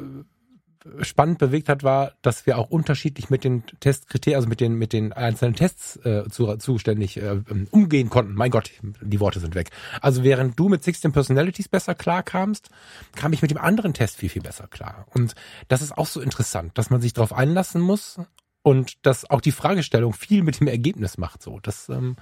[1.02, 4.94] spannend bewegt hat, war, dass wir auch unterschiedlich mit den Testkriterien, also mit den mit
[4.94, 7.42] den einzelnen Tests äh, zu, zuständig äh,
[7.72, 8.34] umgehen konnten.
[8.34, 9.70] Mein Gott, die Worte sind weg.
[10.02, 12.70] Also während du mit 16 Personalities besser klarkamst,
[13.16, 15.06] kam ich mit dem anderen Test viel viel besser klar.
[15.14, 15.36] Und
[15.68, 18.20] das ist auch so interessant, dass man sich darauf einlassen muss
[18.62, 21.42] und dass auch die Fragestellung viel mit dem Ergebnis macht.
[21.42, 22.16] So, das ähm,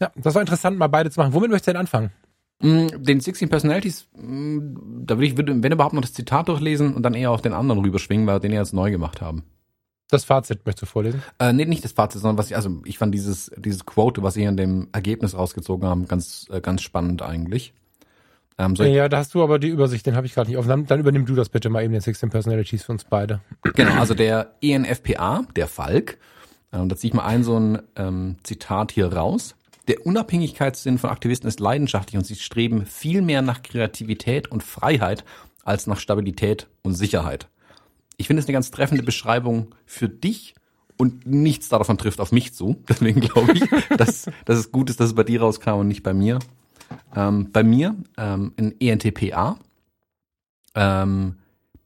[0.00, 1.32] ja, das war interessant, mal beide zu machen.
[1.32, 2.12] Womit möchtest du denn anfangen?
[2.60, 7.02] Mm, den 16 Personalities, mm, da würde ich, wenn überhaupt noch das Zitat durchlesen und
[7.02, 9.44] dann eher auf den anderen rüberschwingen, weil wir den ja jetzt neu gemacht haben.
[10.08, 11.22] Das Fazit möchtest du vorlesen?
[11.38, 14.34] Äh, nee, nicht das Fazit, sondern was ich, also ich fand dieses, dieses Quote, was
[14.34, 17.74] sie in dem Ergebnis rausgezogen haben, ganz, äh, ganz spannend eigentlich.
[18.58, 20.86] Ähm, ja, da hast du aber die Übersicht, den habe ich gerade nicht offen.
[20.86, 23.40] Dann übernimm du das bitte mal eben, den 16 Personalities für uns beide.
[23.74, 26.18] Genau, also der ENFPA, der Falk,
[26.72, 29.55] ähm, da ziehe ich mal ein so ein ähm, Zitat hier raus.
[29.88, 35.24] Der Unabhängigkeitssinn von Aktivisten ist leidenschaftlich und sie streben viel mehr nach Kreativität und Freiheit
[35.64, 37.48] als nach Stabilität und Sicherheit.
[38.16, 40.54] Ich finde es eine ganz treffende Beschreibung für dich
[40.96, 42.82] und nichts davon trifft auf mich zu.
[42.88, 43.64] Deswegen glaube ich,
[43.96, 46.38] dass, dass es gut ist, dass es bei dir rauskam und nicht bei mir.
[47.14, 49.58] Ähm, bei mir ähm, in ENTPA.
[50.74, 51.36] Ähm,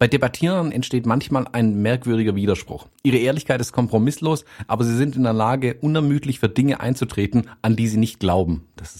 [0.01, 2.87] bei Debattierern entsteht manchmal ein merkwürdiger Widerspruch.
[3.03, 7.77] Ihre Ehrlichkeit ist kompromisslos, aber sie sind in der Lage, unermüdlich für Dinge einzutreten, an
[7.77, 8.67] die sie nicht glauben.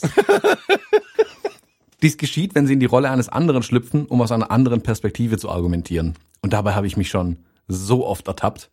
[2.03, 5.39] Dies geschieht, wenn sie in die Rolle eines anderen schlüpfen, um aus einer anderen Perspektive
[5.39, 6.17] zu argumentieren.
[6.43, 8.71] Und dabei habe ich mich schon so oft ertappt.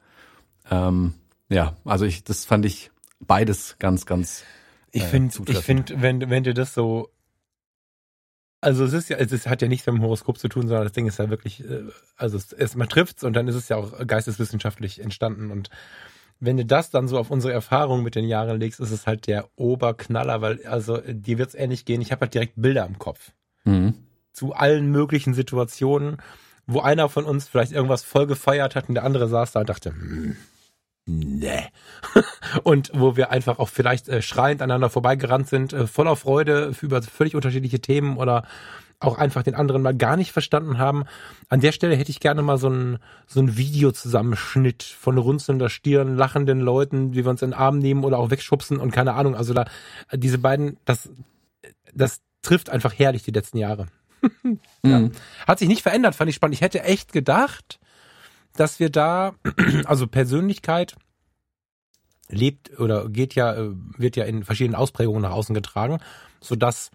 [0.69, 1.13] Ähm,
[1.47, 4.43] ja, also ich, das fand ich beides ganz, ganz.
[4.91, 7.07] Ich äh, finde, ich finde, wenn, wenn du das so
[8.61, 10.93] also es ist ja, es hat ja nichts mit dem Horoskop zu tun, sondern das
[10.93, 11.83] Ding ist ja wirklich, äh,
[12.15, 15.69] also es, es man trifft's und dann ist es ja auch geisteswissenschaftlich entstanden und
[16.39, 19.27] wenn du das dann so auf unsere Erfahrung mit den Jahren legst, ist es halt
[19.27, 22.01] der Oberknaller, weil also dir wird's ähnlich gehen.
[22.01, 23.31] Ich habe halt direkt Bilder im Kopf
[23.63, 23.95] mhm.
[24.33, 26.17] zu allen möglichen Situationen,
[26.67, 29.69] wo einer von uns vielleicht irgendwas voll gefeiert hat und der andere saß da und
[29.69, 30.37] dachte, hm,
[31.07, 31.63] nee.
[32.63, 37.01] und wo wir einfach auch vielleicht äh, schreiend aneinander vorbeigerannt sind, äh, voller Freude über
[37.01, 38.43] völlig unterschiedliche Themen oder
[38.99, 41.05] auch einfach den anderen mal gar nicht verstanden haben.
[41.49, 46.15] An der Stelle hätte ich gerne mal so ein, so ein Videozusammenschnitt von runzelnder Stirn,
[46.15, 49.35] lachenden Leuten, wie wir uns in den Arm nehmen oder auch wegschubsen und keine Ahnung.
[49.35, 49.65] Also da,
[50.13, 51.09] diese beiden, das,
[51.93, 53.87] das trifft einfach herrlich die letzten Jahre.
[54.83, 54.99] ja.
[54.99, 55.11] mhm.
[55.47, 56.55] Hat sich nicht verändert, fand ich spannend.
[56.55, 57.79] Ich hätte echt gedacht,
[58.59, 59.35] dass wir da,
[59.85, 60.95] also Persönlichkeit
[62.29, 65.99] lebt oder geht ja, äh, wird ja in verschiedenen Ausprägungen nach außen getragen,
[66.41, 66.91] so dass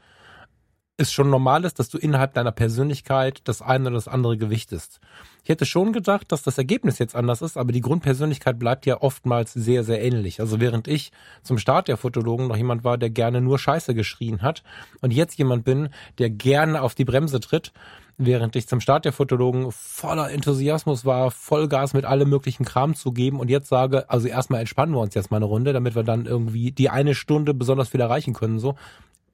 [0.99, 5.01] es schon normal ist, dass du innerhalb deiner Persönlichkeit das eine oder das andere gewichtest.
[5.43, 9.01] Ich hätte schon gedacht, dass das Ergebnis jetzt anders ist, aber die Grundpersönlichkeit bleibt ja
[9.01, 10.41] oftmals sehr, sehr ähnlich.
[10.41, 11.11] Also während ich
[11.43, 14.63] zum Start der Fotologen noch jemand war, der gerne nur Scheiße geschrien hat
[15.01, 17.73] und jetzt jemand bin, der gerne auf die Bremse tritt,
[18.19, 23.13] während ich zum Start der Fotologen voller Enthusiasmus war, Vollgas mit allem möglichen Kram zu
[23.13, 26.03] geben und jetzt sage, also erstmal entspannen wir uns jetzt mal eine Runde, damit wir
[26.03, 28.77] dann irgendwie die eine Stunde besonders viel erreichen können, so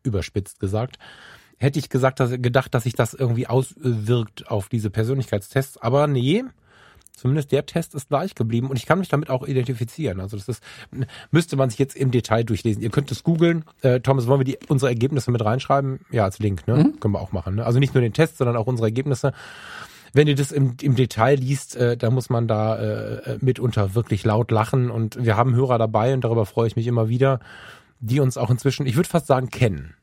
[0.03, 0.99] überspitzt gesagt.
[1.59, 6.45] Hätte ich gesagt, dass, gedacht, dass sich das irgendwie auswirkt auf diese Persönlichkeitstests, aber nee,
[7.19, 10.21] Zumindest der Test ist gleich geblieben und ich kann mich damit auch identifizieren.
[10.21, 10.63] Also das ist,
[11.33, 12.81] müsste man sich jetzt im Detail durchlesen.
[12.81, 13.65] Ihr könnt es googeln.
[13.83, 15.99] Äh, Thomas, wollen wir die, unsere Ergebnisse mit reinschreiben?
[16.13, 16.77] Ja, als Link, ne?
[16.77, 17.01] Mhm.
[17.01, 17.57] Können wir auch machen.
[17.57, 17.67] Ne?
[17.67, 19.33] Also nicht nur den Test, sondern auch unsere Ergebnisse.
[20.13, 24.25] Wenn ihr das im, im Detail liest, äh, da muss man da äh, mitunter wirklich
[24.25, 27.41] laut lachen und wir haben Hörer dabei und darüber freue ich mich immer wieder,
[27.99, 29.95] die uns auch inzwischen, ich würde fast sagen, kennen.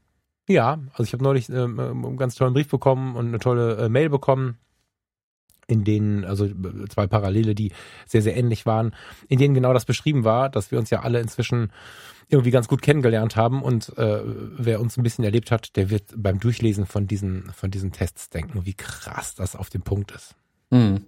[0.49, 3.89] Ja, also ich habe neulich äh, einen ganz tollen Brief bekommen und eine tolle äh,
[3.89, 4.57] Mail bekommen
[5.67, 6.47] in denen, also
[6.89, 7.71] zwei Parallele, die
[8.05, 8.93] sehr, sehr ähnlich waren,
[9.27, 11.71] in denen genau das beschrieben war, dass wir uns ja alle inzwischen
[12.29, 16.13] irgendwie ganz gut kennengelernt haben und äh, wer uns ein bisschen erlebt hat, der wird
[16.15, 20.35] beim Durchlesen von diesen, von diesen Tests denken, wie krass das auf dem Punkt ist.
[20.71, 21.01] Mhm.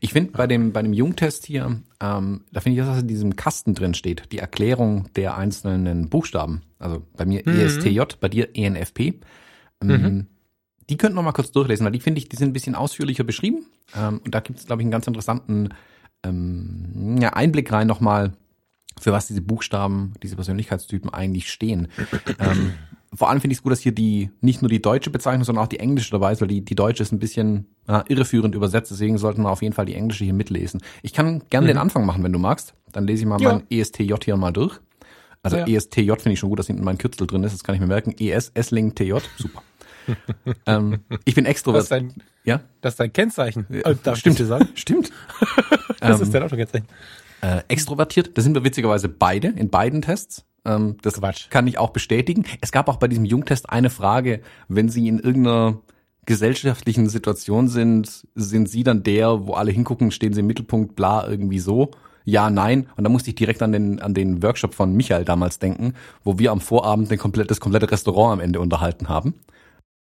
[0.00, 3.36] Ich finde bei dem, bei dem Jungtest hier, ähm, da finde ich, dass in diesem
[3.36, 6.62] Kasten drin steht, die Erklärung der einzelnen Buchstaben.
[6.78, 7.58] Also bei mir mhm.
[7.58, 9.20] ESTJ, bei dir ENFP.
[9.82, 10.26] Ähm, mhm
[10.88, 13.24] die könnten wir mal kurz durchlesen, weil die finde ich, die sind ein bisschen ausführlicher
[13.24, 13.66] beschrieben.
[13.96, 15.70] Ähm, und da gibt es, glaube ich, einen ganz interessanten
[16.24, 18.32] ähm, ja, Einblick rein nochmal,
[19.00, 21.88] für was diese Buchstaben, diese Persönlichkeitstypen eigentlich stehen.
[22.38, 22.74] ähm,
[23.12, 25.64] vor allem finde ich es gut, dass hier die nicht nur die deutsche Bezeichnung, sondern
[25.64, 28.90] auch die englische dabei ist, weil die, die deutsche ist ein bisschen äh, irreführend übersetzt,
[28.90, 30.80] deswegen sollten wir auf jeden Fall die englische hier mitlesen.
[31.02, 31.68] Ich kann gerne mhm.
[31.68, 32.74] den Anfang machen, wenn du magst.
[32.92, 33.54] Dann lese ich mal ja.
[33.54, 34.80] mein ESTJ hier mal durch.
[35.42, 35.66] Also ja.
[35.66, 37.86] ESTJ finde ich schon gut, dass hinten mein Kürzel drin ist, das kann ich mir
[37.86, 38.14] merken.
[38.18, 39.62] ES, Essling, TJ, super.
[40.66, 41.80] ähm, ich bin extrovert.
[41.80, 42.14] Das ist dein,
[42.44, 42.60] ja?
[42.80, 43.66] Das ist dein Kennzeichen.
[43.68, 44.40] Ja, äh, darf stimmt.
[44.40, 44.68] Ich sagen?
[44.74, 45.10] Stimmt.
[46.00, 46.88] das ist dein Autokennzeichen.
[47.40, 50.44] Äh, extrovertiert, da sind wir witzigerweise beide in beiden Tests.
[50.64, 51.50] Ähm, das Quatsch.
[51.50, 52.44] kann ich auch bestätigen.
[52.60, 55.80] Es gab auch bei diesem Jungtest eine Frage, wenn Sie in irgendeiner
[56.26, 61.28] gesellschaftlichen Situation sind, sind Sie dann der, wo alle hingucken, stehen Sie im Mittelpunkt, bla,
[61.28, 61.90] irgendwie so?
[62.24, 62.88] Ja, nein.
[62.96, 66.38] Und da musste ich direkt an den, an den Workshop von Michael damals denken, wo
[66.38, 69.34] wir am Vorabend den komplett, das komplette Restaurant am Ende unterhalten haben.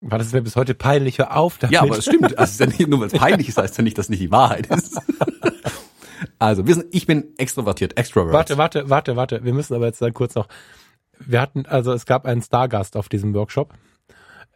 [0.06, 1.74] War das mir bis heute peinlich, hör auf damit.
[1.74, 2.38] Ja, aber es stimmt.
[2.38, 4.22] Also es ist ja nicht, nur weil es peinlich ist, heißt ja nicht, dass nicht
[4.22, 5.00] die Wahrheit ist.
[6.40, 8.34] Also, wir sind, ich bin extrovertiert, extrovert.
[8.34, 9.44] Warte, warte, warte, warte.
[9.44, 10.48] Wir müssen aber jetzt dann kurz noch.
[11.20, 13.74] Wir hatten, also es gab einen Stargast auf diesem Workshop,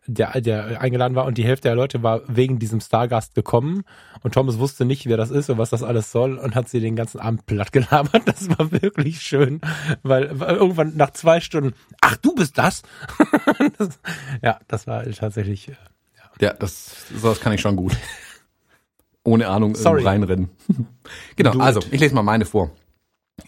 [0.07, 3.83] der, der eingeladen war und die Hälfte der Leute war wegen diesem Stargast gekommen
[4.23, 6.79] und Thomas wusste nicht, wer das ist und was das alles soll und hat sie
[6.79, 8.23] den ganzen Abend platt gelabert.
[8.25, 9.61] Das war wirklich schön,
[10.03, 12.83] weil, weil irgendwann nach zwei Stunden, ach du bist das?
[13.77, 13.99] das
[14.41, 15.69] ja, das war tatsächlich.
[15.69, 15.75] Äh,
[16.15, 17.95] ja, ja das, sowas kann ich schon gut
[19.23, 20.03] ohne Ahnung Sorry.
[20.03, 20.49] reinrennen.
[21.35, 22.71] genau, also ich lese mal meine vor.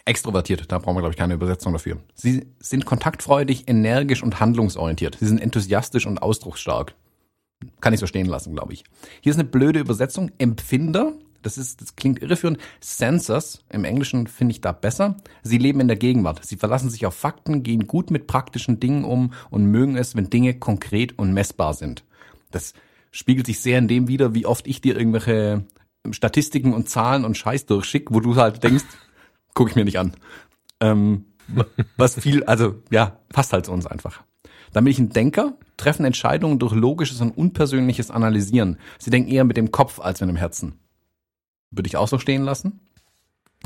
[0.06, 1.97] Extrovertiert, da brauchen wir, glaube ich, keine Übersetzung dafür.
[2.13, 5.17] Sie sind kontaktfreudig, energisch und handlungsorientiert.
[5.19, 6.93] Sie sind enthusiastisch und ausdrucksstark.
[7.82, 8.84] Kann ich so stehen lassen, glaube ich.
[9.21, 10.32] Hier ist eine blöde Übersetzung.
[10.38, 12.60] Empfinder, das ist, das klingt irreführend.
[12.80, 15.17] Sensors, im Englischen finde ich da besser.
[15.43, 16.45] Sie leben in der Gegenwart.
[16.45, 20.30] Sie verlassen sich auf Fakten, gehen gut mit praktischen Dingen um und mögen es, wenn
[20.30, 22.04] Dinge konkret und messbar sind.
[22.52, 22.73] Das
[23.12, 25.65] spiegelt sich sehr in dem wider, wie oft ich dir irgendwelche
[26.12, 28.86] Statistiken und Zahlen und Scheiß durchschick, wo du halt denkst,
[29.60, 30.13] guck ich mir nicht an.
[30.80, 31.26] Ähm,
[31.98, 34.24] was viel, also ja, passt halt zu uns einfach.
[34.72, 38.78] Dann bin ich ein Denker, treffen Entscheidungen durch logisches und unpersönliches Analysieren.
[39.00, 40.80] Sie denken eher mit dem Kopf als mit dem Herzen.
[41.72, 42.80] Würde ich auch so stehen lassen.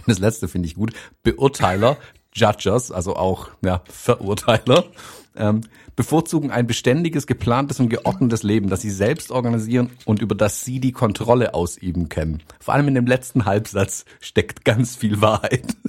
[0.08, 0.94] Das letzte finde ich gut.
[1.22, 1.98] Beurteiler,
[2.36, 4.86] Judges, also auch ja, Verurteiler,
[5.36, 5.62] ähm,
[5.96, 10.80] bevorzugen ein beständiges, geplantes und geordnetes Leben, das sie selbst organisieren und über das sie
[10.80, 12.42] die Kontrolle ausüben können.
[12.60, 15.76] Vor allem in dem letzten Halbsatz steckt ganz viel Wahrheit.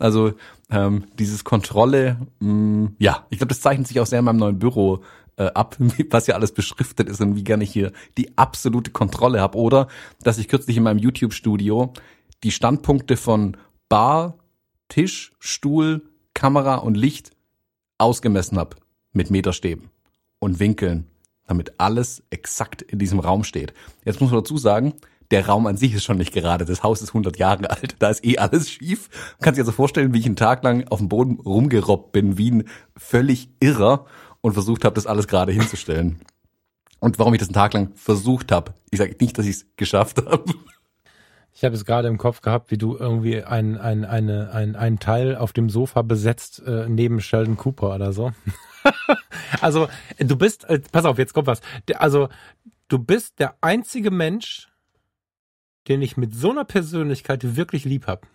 [0.00, 0.32] Also
[0.70, 4.38] ähm, dieses Kontrolle, mh, mm, ja, ich glaube, das zeichnet sich auch sehr in meinem
[4.38, 5.02] neuen Büro
[5.36, 5.76] äh, ab,
[6.10, 9.58] was ja alles beschriftet ist und wie gerne ich hier die absolute Kontrolle habe.
[9.58, 9.88] Oder
[10.22, 11.92] dass ich kürzlich in meinem YouTube-Studio
[12.42, 13.56] die Standpunkte von
[13.88, 14.39] Bar,
[14.90, 16.02] Tisch, Stuhl,
[16.34, 17.30] Kamera und Licht
[17.96, 18.76] ausgemessen habe
[19.12, 19.90] mit Meterstäben
[20.38, 21.06] und Winkeln,
[21.46, 23.72] damit alles exakt in diesem Raum steht.
[24.04, 24.94] Jetzt muss man dazu sagen,
[25.30, 26.64] der Raum an sich ist schon nicht gerade.
[26.64, 27.96] Das Haus ist 100 Jahre alt.
[28.00, 29.08] Da ist eh alles schief.
[29.38, 32.36] Man kann sich also vorstellen, wie ich einen Tag lang auf dem Boden rumgerobbt bin,
[32.36, 32.64] wie ein
[32.96, 34.06] völlig Irrer
[34.40, 36.20] und versucht habe, das alles gerade hinzustellen.
[36.98, 38.74] Und warum ich das einen Tag lang versucht habe.
[38.90, 40.44] Ich sage nicht, dass ich es geschafft habe.
[41.52, 44.98] Ich habe es gerade im Kopf gehabt, wie du irgendwie ein, ein, eine, ein, ein
[44.98, 48.32] Teil auf dem Sofa besetzt äh, neben Sheldon Cooper oder so.
[49.60, 51.60] also du bist, äh, pass auf, jetzt kommt was.
[51.96, 52.28] Also
[52.88, 54.68] du bist der einzige Mensch,
[55.88, 58.26] den ich mit so einer Persönlichkeit wirklich lieb hab.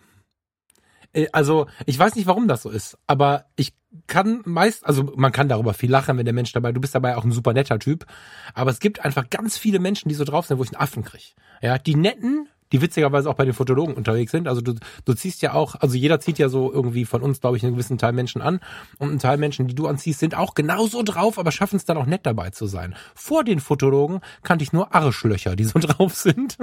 [1.12, 3.74] Äh, also ich weiß nicht, warum das so ist, aber ich
[4.06, 7.16] kann meist, also man kann darüber viel lachen, wenn der Mensch dabei, du bist dabei
[7.16, 8.06] auch ein super netter Typ,
[8.54, 11.02] aber es gibt einfach ganz viele Menschen, die so drauf sind, wo ich einen Affen
[11.02, 11.32] kriege.
[11.62, 14.48] Ja, die netten, die witzigerweise auch bei den Fotologen unterwegs sind.
[14.48, 17.56] Also du, du ziehst ja auch, also jeder zieht ja so irgendwie von uns, glaube
[17.56, 18.60] ich, einen gewissen Teil Menschen an.
[18.98, 21.96] Und ein Teil Menschen, die du anziehst, sind auch genauso drauf, aber schaffen es dann
[21.96, 22.94] auch nett dabei zu sein.
[23.14, 26.58] Vor den Fotologen kannte ich nur Arschlöcher, die so drauf sind.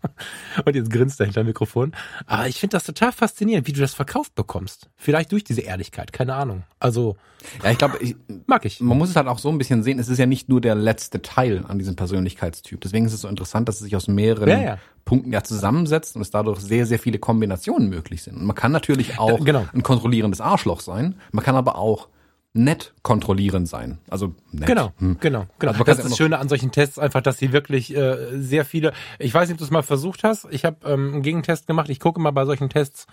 [0.64, 1.92] und jetzt grinst er hinter dem Mikrofon.
[2.26, 4.90] Aber ich finde das total faszinierend, wie du das verkauft bekommst.
[4.96, 6.64] Vielleicht durch diese Ehrlichkeit, keine Ahnung.
[6.78, 7.16] Also.
[7.62, 7.98] Ja, ich glaube,
[8.46, 8.80] mag ich.
[8.80, 9.98] Man muss es halt auch so ein bisschen sehen.
[9.98, 12.80] Es ist ja nicht nur der letzte Teil an diesem Persönlichkeitstyp.
[12.80, 14.78] Deswegen ist es so interessant, dass es sich aus mehreren ja, ja.
[15.06, 18.36] Punkten ja zusammensetzt und es dadurch sehr, sehr viele Kombinationen möglich sind.
[18.36, 19.64] Und man kann natürlich auch genau.
[19.72, 22.08] ein kontrollierendes Arschloch sein, man kann aber auch
[22.52, 23.98] nett kontrollierend sein.
[24.10, 24.66] Also nett.
[24.66, 25.18] Genau, hm.
[25.20, 25.72] genau, genau.
[25.72, 28.92] Also das ist das Schöne an solchen Tests einfach, dass sie wirklich äh, sehr viele.
[29.18, 30.46] Ich weiß nicht, ob du es mal versucht hast.
[30.50, 31.88] Ich habe ähm, einen Gegentest gemacht.
[31.88, 33.06] Ich gucke mal bei solchen Tests,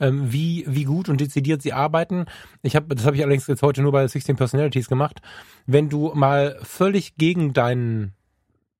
[0.00, 2.24] ähm, wie wie gut und dezidiert sie arbeiten.
[2.62, 5.20] Ich habe, das habe ich allerdings jetzt heute nur bei 16 Personalities gemacht.
[5.66, 8.14] Wenn du mal völlig gegen deinen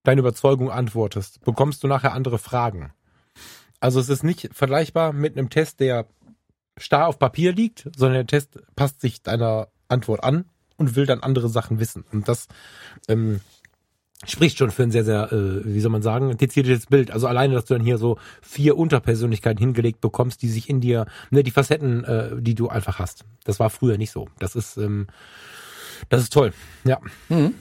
[0.05, 2.93] deine Überzeugung antwortest, bekommst du nachher andere Fragen.
[3.81, 6.07] Also es ist nicht vergleichbar mit einem Test, der
[6.77, 11.21] starr auf Papier liegt, sondern der Test passt sich deiner Antwort an und will dann
[11.21, 12.05] andere Sachen wissen.
[12.13, 12.49] Und das
[13.09, 13.41] ähm,
[14.27, 17.11] spricht schon für ein sehr, sehr, äh, wie soll man sagen, dezidiertes Bild.
[17.11, 21.07] Also alleine, dass du dann hier so vier Unterpersönlichkeiten hingelegt bekommst, die sich in dir,
[21.31, 23.25] ne, die Facetten, äh, die du einfach hast.
[23.45, 24.29] Das war früher nicht so.
[24.39, 25.07] Das ist, ähm,
[26.09, 26.53] das ist toll.
[26.85, 27.01] Ja.
[27.29, 27.55] Mhm.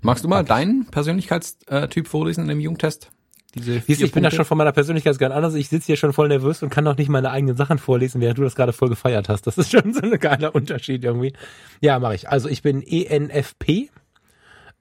[0.00, 3.10] Magst du mal deinen Persönlichkeitstyp vorlesen in dem Jugendtest?
[3.54, 5.54] Diese Siehst, ich bin da schon von meiner Persönlichkeit ganz anders.
[5.54, 8.38] Ich sitze hier schon voll nervös und kann noch nicht meine eigenen Sachen vorlesen, während
[8.38, 9.46] du das gerade voll gefeiert hast.
[9.46, 11.34] Das ist schon so ein geiler Unterschied irgendwie.
[11.80, 12.30] Ja, mache ich.
[12.30, 13.90] Also ich bin ENFP,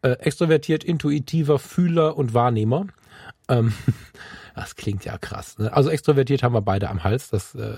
[0.03, 2.87] äh, extrovertiert, intuitiver Fühler und Wahrnehmer.
[3.49, 3.73] Ähm,
[4.55, 5.57] das klingt ja krass.
[5.57, 5.73] Ne?
[5.73, 7.29] Also extrovertiert haben wir beide am Hals.
[7.29, 7.75] Das äh,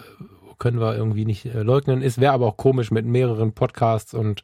[0.59, 2.03] können wir irgendwie nicht äh, leugnen.
[2.03, 4.43] Es wäre aber auch komisch mit mehreren Podcasts und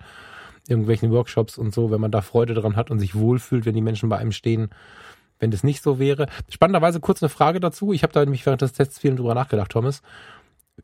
[0.68, 3.82] irgendwelchen Workshops und so, wenn man da Freude dran hat und sich wohlfühlt, wenn die
[3.82, 4.70] Menschen bei einem stehen
[5.40, 6.28] wenn das nicht so wäre.
[6.50, 7.94] Spannenderweise kurz eine Frage dazu.
[7.94, 10.02] Ich habe da nämlich während des Tests viel drüber nachgedacht, Thomas.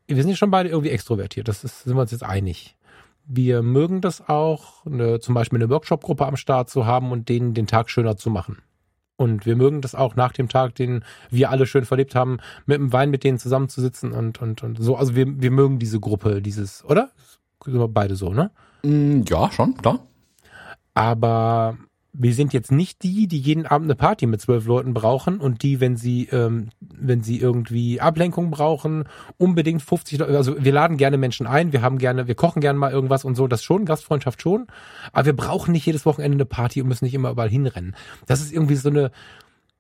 [0.08, 1.48] Wir sind ja schon beide irgendwie extrovertiert.
[1.48, 2.76] Das ist, sind wir uns jetzt einig.
[3.26, 7.54] Wir mögen das auch, eine, zum Beispiel eine Workshop-Gruppe am Start zu haben und denen
[7.54, 8.60] den Tag schöner zu machen.
[9.18, 12.78] Und wir mögen das auch nach dem Tag, den wir alle schön verlebt haben, mit
[12.78, 14.98] dem Wein mit denen zusammenzusitzen und, und, und so.
[14.98, 17.12] Also wir, wir mögen diese Gruppe, dieses, oder?
[17.64, 18.52] Beide so, ne?
[18.86, 20.00] Mm, ja, schon, klar.
[20.94, 21.78] Aber
[22.18, 25.64] wir sind jetzt nicht die, die jeden Abend eine Party mit zwölf Leuten brauchen und
[25.64, 29.06] die, wenn sie, ähm, wenn sie irgendwie Ablenkung brauchen,
[29.38, 32.80] unbedingt 50 Leute, also wir laden gerne Menschen ein, wir haben gerne, wir kochen gerne
[32.80, 34.68] mal irgendwas und so, das schon, Gastfreundschaft schon,
[35.12, 37.96] aber wir brauchen nicht jedes Wochenende eine Party und müssen nicht immer überall hinrennen.
[38.28, 39.12] Das ist irgendwie so eine,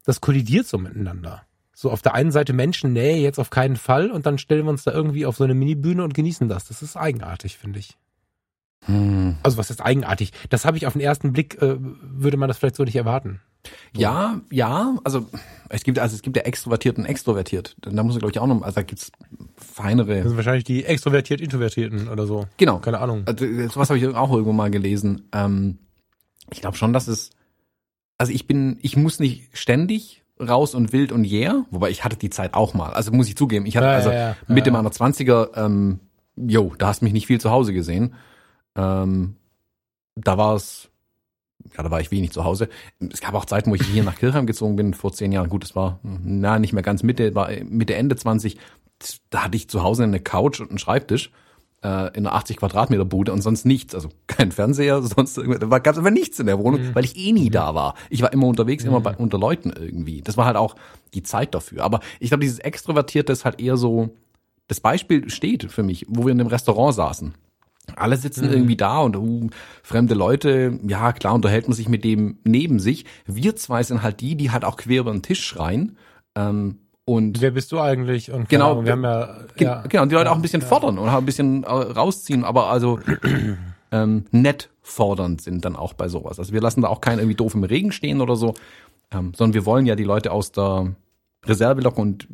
[0.05, 1.43] das kollidiert so miteinander.
[1.73, 4.71] So auf der einen Seite Menschen, nee, jetzt auf keinen Fall und dann stellen wir
[4.71, 6.67] uns da irgendwie auf so eine Mini-Bühne und genießen das.
[6.67, 7.97] Das ist eigenartig, finde ich.
[8.85, 9.35] Hm.
[9.43, 10.31] Also was ist eigenartig?
[10.49, 13.41] Das habe ich auf den ersten Blick, äh, würde man das vielleicht so nicht erwarten.
[13.95, 15.27] Ja, ja, also
[15.69, 17.75] es gibt also es gibt ja extrovertiert und extrovertiert.
[17.81, 19.11] Da muss ich glaube ich auch noch, also da gibt's
[19.55, 20.17] feinere.
[20.17, 22.45] Das sind wahrscheinlich die extrovertiert Introvertierten oder so.
[22.57, 23.23] Genau, keine Ahnung.
[23.25, 25.29] Also, sowas habe ich auch irgendwo mal gelesen.
[25.31, 25.79] Ähm,
[26.51, 27.31] ich glaube schon, dass es,
[28.17, 32.17] also ich bin, ich muss nicht ständig raus und wild und yeah, wobei ich hatte
[32.17, 32.93] die Zeit auch mal.
[32.93, 35.99] Also muss ich zugeben, ich hatte ja, also ja, ja, Mitte meiner Zwanziger, ähm,
[36.35, 38.13] jo, da hast mich nicht viel zu Hause gesehen.
[38.75, 39.35] Ähm,
[40.15, 40.89] da war es,
[41.75, 42.69] ja, da war ich wenig zu Hause.
[43.11, 45.49] Es gab auch Zeiten, wo ich hier nach Kirchheim gezogen bin, vor zehn Jahren.
[45.49, 48.57] Gut, das war, na, nicht mehr ganz Mitte, war Mitte, Ende 20.
[49.29, 51.31] Da hatte ich zu Hause eine Couch und einen Schreibtisch
[51.85, 53.93] äh, in einer 80 Quadratmeter Bude und sonst nichts.
[53.93, 56.95] Also kein Fernseher, sonst da gab es aber nichts in der Wohnung, mhm.
[56.95, 57.51] weil ich eh nie mhm.
[57.51, 57.95] da war.
[58.09, 58.89] Ich war immer unterwegs, mhm.
[58.91, 60.21] immer bei, unter Leuten irgendwie.
[60.21, 60.75] Das war halt auch
[61.13, 61.83] die Zeit dafür.
[61.83, 64.09] Aber ich glaube, dieses Extrovertierte ist halt eher so,
[64.67, 67.33] das Beispiel steht für mich, wo wir in dem Restaurant saßen.
[67.95, 68.53] Alle sitzen mhm.
[68.53, 69.49] irgendwie da und uh,
[69.83, 73.05] fremde Leute, ja klar, unterhält man sich mit dem neben sich.
[73.25, 75.97] Wir zwei sind halt die, die halt auch quer über den Tisch schreien.
[76.35, 78.31] Ähm, und wer bist du eigentlich?
[78.31, 80.61] Und genau, Ahnung, wir haben ja, ja genau, und die Leute ja, auch ein bisschen
[80.61, 80.67] ja.
[80.67, 82.99] fordern und auch ein bisschen äh, rausziehen, aber also
[83.91, 86.39] ähm, nett fordernd sind dann auch bei sowas.
[86.39, 88.55] Also wir lassen da auch keinen irgendwie doof im Regen stehen oder so,
[89.11, 90.95] ähm, sondern wir wollen ja die Leute aus der
[91.45, 92.27] Reserve locken und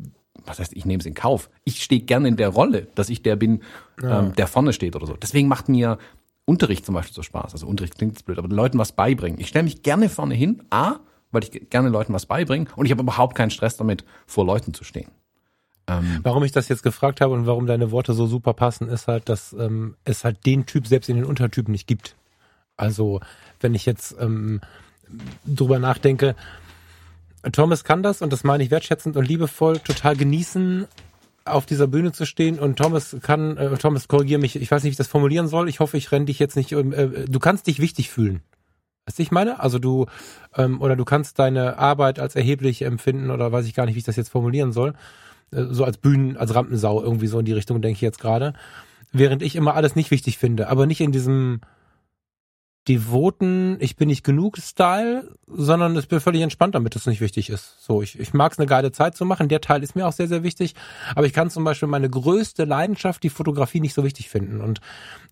[0.44, 1.50] was heißt, ich nehme es in Kauf.
[1.64, 3.62] Ich stehe gerne in der Rolle, dass ich der bin,
[4.02, 4.20] ja.
[4.20, 5.16] ähm, der vorne steht oder so.
[5.16, 5.98] Deswegen macht mir
[6.44, 7.52] Unterricht zum Beispiel so Spaß.
[7.52, 9.40] Also Unterricht klingt jetzt blöd, aber den Leuten was beibringen.
[9.40, 10.96] Ich stelle mich gerne vorne hin, A,
[11.30, 14.74] weil ich gerne Leuten was beibringe und ich habe überhaupt keinen Stress damit, vor Leuten
[14.74, 15.10] zu stehen.
[15.88, 19.08] Ähm, warum ich das jetzt gefragt habe und warum deine Worte so super passen, ist
[19.08, 22.16] halt, dass ähm, es halt den Typ selbst in den Untertypen nicht gibt.
[22.76, 23.20] Also
[23.60, 24.60] wenn ich jetzt ähm,
[25.44, 26.36] drüber nachdenke,
[27.50, 30.86] Thomas kann das, und das meine ich wertschätzend und liebevoll, total genießen,
[31.44, 34.90] auf dieser Bühne zu stehen und Thomas kann, äh, Thomas, korrigier mich, ich weiß nicht,
[34.90, 35.68] wie ich das formulieren soll.
[35.68, 38.42] Ich hoffe, ich renne dich jetzt nicht, äh, du kannst dich wichtig fühlen.
[39.06, 39.58] Du, ich meine?
[39.60, 40.06] Also du,
[40.56, 43.98] ähm, oder du kannst deine Arbeit als erheblich empfinden oder weiß ich gar nicht, wie
[43.98, 44.94] ich das jetzt formulieren soll.
[45.50, 48.54] Äh, so als Bühnen, als Rampensau irgendwie so in die Richtung denke ich jetzt gerade.
[49.12, 51.60] Während ich immer alles nicht wichtig finde, aber nicht in diesem,
[52.88, 57.48] devoten, ich bin nicht genug Style, sondern ich bin völlig entspannt damit, es nicht wichtig
[57.48, 57.76] ist.
[57.80, 59.48] So, ich, ich mag es eine geile Zeit zu machen.
[59.48, 60.74] Der Teil ist mir auch sehr, sehr wichtig.
[61.14, 64.60] Aber ich kann zum Beispiel meine größte Leidenschaft, die Fotografie, nicht so wichtig finden.
[64.60, 64.80] Und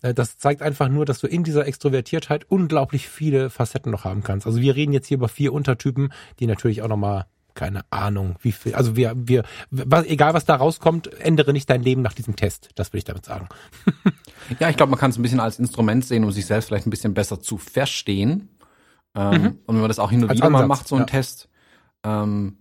[0.01, 4.23] äh, das zeigt einfach nur, dass du in dieser Extrovertiertheit unglaublich viele Facetten noch haben
[4.23, 4.47] kannst.
[4.47, 8.53] Also wir reden jetzt hier über vier Untertypen, die natürlich auch nochmal keine Ahnung, wie
[8.53, 8.75] viel.
[8.75, 12.69] Also wir, wir, was, egal was da rauskommt, ändere nicht dein Leben nach diesem Test.
[12.75, 13.49] Das will ich damit sagen.
[14.59, 16.87] ja, ich glaube, man kann es ein bisschen als Instrument sehen, um sich selbst vielleicht
[16.87, 18.49] ein bisschen besser zu verstehen.
[19.15, 19.47] Ähm, mhm.
[19.65, 21.05] Und wenn man das auch hin und als wieder Ansatz, mal macht, so ein ja.
[21.05, 21.49] Test,
[22.03, 22.57] ähm,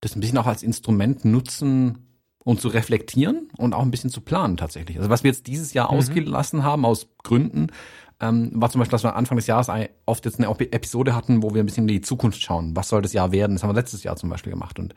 [0.00, 2.06] das ein bisschen auch als Instrument nutzen,
[2.44, 4.98] um zu reflektieren und auch ein bisschen zu planen tatsächlich.
[4.98, 5.98] Also was wir jetzt dieses Jahr mhm.
[5.98, 7.68] ausgelassen haben aus Gründen,
[8.20, 9.68] ähm, war zum Beispiel, dass wir Anfang des Jahres
[10.06, 12.76] oft jetzt eine Episode hatten, wo wir ein bisschen in die Zukunft schauen.
[12.76, 13.56] Was soll das Jahr werden?
[13.56, 14.78] Das haben wir letztes Jahr zum Beispiel gemacht.
[14.78, 14.94] Und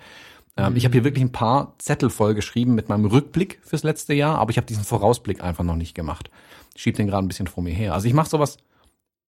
[0.58, 4.14] ähm, ich habe hier wirklich ein paar Zettel voll geschrieben mit meinem Rückblick fürs letzte
[4.14, 6.30] Jahr, aber ich habe diesen Vorausblick einfach noch nicht gemacht.
[6.76, 7.94] Ich schieb den gerade ein bisschen vor mir her.
[7.94, 8.58] Also ich mache sowas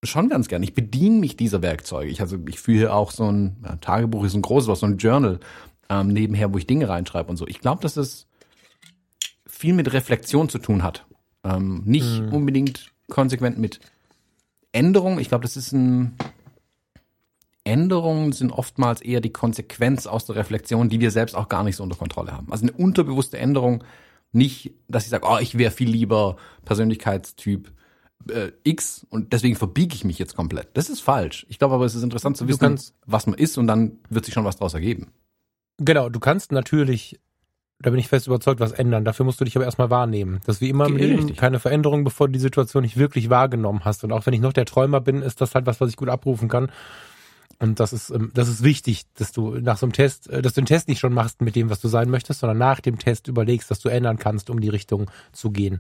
[0.04, 0.64] schon ganz gern.
[0.64, 2.10] Ich bediene mich dieser Werkzeuge.
[2.10, 4.86] Ich, also ich führe hier auch so ein ja, Tagebuch ist ein großes was, so
[4.86, 5.40] ein Journal
[5.90, 7.48] ähm, nebenher, wo ich Dinge reinschreibe und so.
[7.48, 8.28] Ich glaube, dass es
[9.46, 11.06] viel mit Reflexion zu tun hat.
[11.44, 12.34] Ähm, nicht mhm.
[12.34, 13.80] unbedingt konsequent mit
[14.72, 15.20] Änderung.
[15.20, 16.16] Ich glaube, das ist ein
[17.68, 21.76] Änderungen sind oftmals eher die Konsequenz aus der Reflexion, die wir selbst auch gar nicht
[21.76, 22.52] so unter Kontrolle haben.
[22.52, 23.84] Also eine unterbewusste Änderung,
[24.32, 27.72] nicht, dass ich sage, oh, ich wäre viel lieber Persönlichkeitstyp
[28.30, 30.70] äh, X und deswegen verbiege ich mich jetzt komplett.
[30.74, 31.46] Das ist falsch.
[31.50, 34.26] Ich glaube aber, es ist interessant zu wissen, kannst, was man ist und dann wird
[34.26, 35.12] sich schon was daraus ergeben.
[35.78, 37.20] Genau, du kannst natürlich,
[37.80, 39.06] da bin ich fest überzeugt, was ändern.
[39.06, 40.42] Dafür musst du dich aber erstmal wahrnehmen.
[40.46, 41.38] Das ist wie immer im Leben richtig.
[41.38, 44.04] keine Veränderung, bevor du die Situation nicht wirklich wahrgenommen hast.
[44.04, 46.10] Und auch wenn ich noch der Träumer bin, ist das halt was, was ich gut
[46.10, 46.72] abrufen kann.
[47.60, 50.54] Und das ist, ähm, das ist wichtig, dass du nach so einem Test, äh, dass
[50.54, 53.00] du den Test nicht schon machst mit dem, was du sein möchtest, sondern nach dem
[53.00, 55.80] Test überlegst, dass du ändern kannst, um die Richtung zu gehen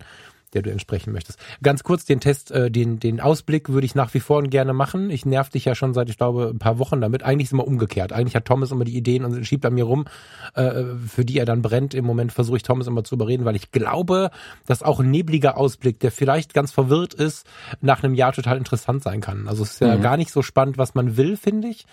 [0.53, 1.39] der du entsprechen möchtest.
[1.61, 5.09] Ganz kurz den Test, äh, den, den Ausblick würde ich nach wie vor gerne machen.
[5.09, 7.23] Ich nerv dich ja schon seit, ich glaube, ein paar Wochen damit.
[7.23, 8.13] Eigentlich ist immer umgekehrt.
[8.13, 10.05] Eigentlich hat Thomas immer die Ideen und schiebt an mir rum,
[10.53, 11.93] äh, für die er dann brennt.
[11.93, 14.31] Im Moment versuche ich Thomas immer zu überreden, weil ich glaube,
[14.65, 17.45] dass auch ein nebliger Ausblick, der vielleicht ganz verwirrt ist,
[17.81, 19.47] nach einem Jahr total interessant sein kann.
[19.47, 20.01] Also es ist ja mhm.
[20.01, 21.85] gar nicht so spannend, was man will, finde ich.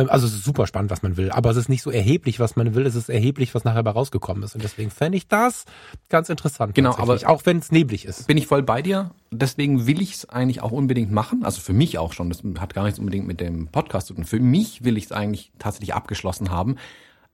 [0.00, 2.40] Ähm, also es ist super spannend, was man will, aber es ist nicht so erheblich,
[2.40, 4.54] was man will, es ist erheblich, was nachher bei rausgekommen ist.
[4.54, 5.64] Und deswegen fände ich das
[6.08, 6.74] ganz interessant.
[6.74, 8.26] Genau, aber auch wenn es neblig ist.
[8.26, 9.10] Bin ich voll bei dir.
[9.30, 11.44] Deswegen will ich es eigentlich auch unbedingt machen.
[11.44, 12.28] Also für mich auch schon.
[12.28, 14.24] Das hat gar nichts unbedingt mit dem Podcast zu tun.
[14.24, 16.76] Für mich will ich es eigentlich tatsächlich abgeschlossen haben,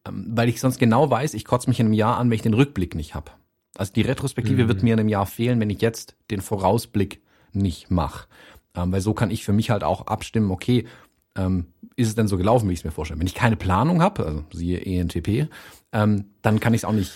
[0.06, 2.42] ähm, weil ich sonst genau weiß, ich kotze mich in einem Jahr an, wenn ich
[2.42, 3.30] den Rückblick nicht habe.
[3.76, 4.68] Also die Retrospektive mhm.
[4.68, 8.26] wird mir in einem Jahr fehlen, wenn ich jetzt den Vorausblick nicht mache.
[8.74, 10.86] Ähm, weil so kann ich für mich halt auch abstimmen, okay,
[11.36, 13.18] ähm, ist es denn so gelaufen, wie ich es mir vorstelle.
[13.18, 15.48] Wenn ich keine Planung habe, also siehe ENTP,
[15.92, 17.12] ähm, dann kann ich es auch nicht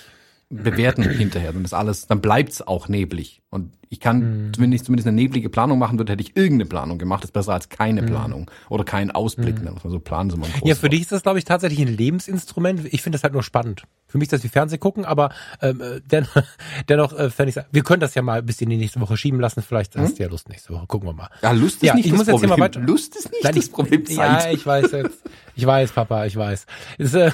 [0.49, 1.53] bewerten hinterher.
[1.53, 3.43] Dann ist alles, dann bleibt's auch neblig.
[3.51, 4.53] Und ich kann, mhm.
[4.57, 7.25] wenn ich zumindest eine neblige Planung machen würde, hätte ich irgendeine Planung gemacht.
[7.25, 8.07] Das ist besser als keine mhm.
[8.07, 9.61] Planung oder keinen Ausblick.
[9.61, 9.77] Mhm.
[9.83, 12.83] So planen sie mal Ja, für dich ist das, glaube ich, tatsächlich ein Lebensinstrument.
[12.95, 13.83] Ich finde das halt nur spannend.
[14.07, 16.37] Für mich ist das wie Fernsehen gucken, aber ähm, äh, dennoch,
[16.89, 19.41] dennoch äh, fände ich wir können das ja mal bis in die nächste Woche schieben
[19.41, 19.61] lassen.
[19.61, 20.17] Vielleicht hast mhm.
[20.17, 20.87] du ja Lust nächste Woche.
[20.87, 21.29] Gucken wir mal.
[21.43, 22.51] Ja, Lust ist ja, nicht ich das muss Problem.
[22.51, 22.81] Jetzt hier mal weiter.
[22.81, 24.07] Lust ist nicht Nein, das Problem.
[24.07, 24.17] Zeit.
[24.45, 25.19] Ja, ich weiß jetzt.
[25.57, 26.67] Ich weiß, Papa, ich weiß.
[26.99, 27.31] Das, äh,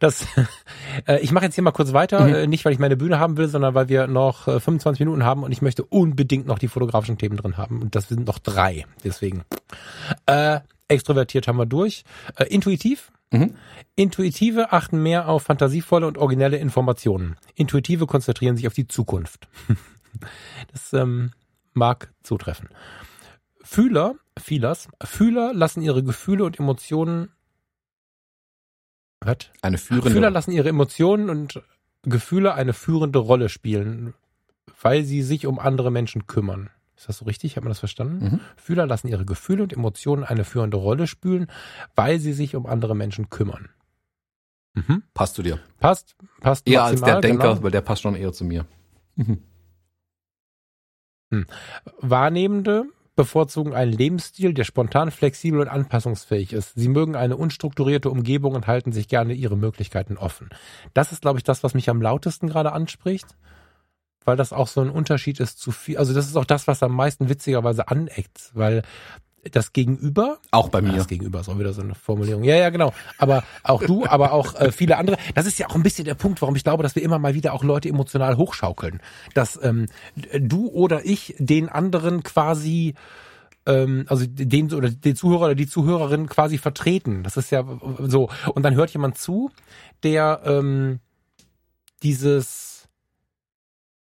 [0.00, 0.26] das,
[1.06, 2.20] äh, ich mache jetzt hier mal kurz weiter.
[2.20, 2.34] Mhm.
[2.34, 5.24] Äh, nicht, weil ich meine Bühne haben will, sondern weil wir noch äh, 25 Minuten
[5.24, 7.82] haben und ich möchte unbedingt noch die fotografischen Themen drin haben.
[7.82, 8.86] Und das sind noch drei.
[9.02, 9.42] Deswegen.
[10.26, 12.04] Äh, extrovertiert haben wir durch.
[12.36, 13.10] Äh, intuitiv.
[13.32, 13.56] Mhm.
[13.96, 17.36] Intuitive achten mehr auf fantasievolle und originelle Informationen.
[17.56, 19.48] Intuitive konzentrieren sich auf die Zukunft.
[20.72, 21.32] das ähm,
[21.74, 22.68] mag zutreffen.
[23.60, 27.30] Fühler, Feelers, Fühler lassen ihre Gefühle und Emotionen
[29.18, 29.38] was?
[29.62, 30.10] Eine führende.
[30.12, 31.60] Fühler lassen ihre Emotionen und
[32.02, 34.14] Gefühle eine führende Rolle spielen,
[34.80, 36.70] weil sie sich um andere Menschen kümmern.
[36.96, 37.56] Ist das so richtig?
[37.56, 38.24] Hat man das verstanden?
[38.24, 38.40] Mhm.
[38.56, 41.46] Fühler lassen ihre Gefühle und Emotionen eine führende Rolle spielen,
[41.94, 43.68] weil sie sich um andere Menschen kümmern.
[44.74, 45.02] Mhm.
[45.14, 45.60] Passt zu dir.
[45.78, 46.66] Passt, passt.
[46.66, 47.62] Eher maximal, als der Denker, genau.
[47.62, 48.66] weil der passt schon eher zu mir.
[49.16, 49.42] Mhm.
[51.30, 51.46] Hm.
[52.00, 52.84] Wahrnehmende
[53.16, 56.74] bevorzugen einen Lebensstil, der spontan, flexibel und anpassungsfähig ist.
[56.74, 60.50] Sie mögen eine unstrukturierte Umgebung und halten sich gerne ihre Möglichkeiten offen.
[60.92, 63.26] Das ist, glaube ich, das, was mich am lautesten gerade anspricht,
[64.26, 65.96] weil das auch so ein Unterschied ist zu viel.
[65.96, 68.82] Also das ist auch das, was am meisten witzigerweise aneckt, weil
[69.50, 70.38] das Gegenüber.
[70.50, 70.92] Auch bei mir.
[70.92, 72.44] Das Gegenüber ist auch wieder so eine Formulierung.
[72.44, 72.92] Ja, ja, genau.
[73.18, 75.16] Aber auch du, aber auch äh, viele andere.
[75.34, 77.34] Das ist ja auch ein bisschen der Punkt, warum ich glaube, dass wir immer mal
[77.34, 79.00] wieder auch Leute emotional hochschaukeln.
[79.34, 79.86] Dass ähm,
[80.38, 82.94] du oder ich den anderen quasi
[83.66, 87.22] ähm, also den oder den Zuhörer oder die Zuhörerin quasi vertreten.
[87.22, 87.64] Das ist ja
[88.00, 88.30] so.
[88.54, 89.50] Und dann hört jemand zu,
[90.02, 91.00] der ähm,
[92.02, 92.75] dieses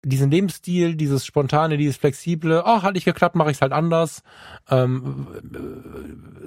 [0.05, 4.21] diesen Lebensstil, dieses spontane, dieses flexible, oh, hat nicht geklappt, mache ich es halt anders,
[4.69, 5.27] ähm,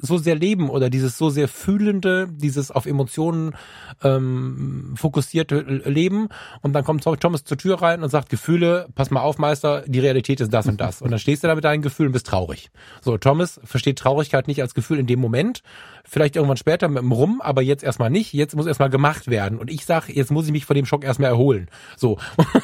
[0.00, 3.54] so sehr leben oder dieses so sehr fühlende, dieses auf Emotionen
[4.02, 6.28] ähm, fokussierte Leben
[6.62, 10.00] und dann kommt Thomas zur Tür rein und sagt, Gefühle, pass mal auf, Meister, die
[10.00, 11.02] Realität ist das und das.
[11.02, 12.70] Und dann stehst du da mit deinen Gefühlen und bist traurig.
[13.00, 15.62] So, Thomas versteht Traurigkeit nicht als Gefühl in dem Moment,
[16.04, 19.58] vielleicht irgendwann später mit dem Rum, aber jetzt erstmal nicht, jetzt muss erstmal gemacht werden.
[19.58, 21.68] Und ich sage, jetzt muss ich mich vor dem Schock erstmal erholen.
[21.96, 22.18] So.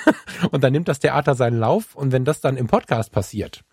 [0.51, 3.64] und dann nimmt nimmt das Theater seinen Lauf und wenn das dann im Podcast passiert,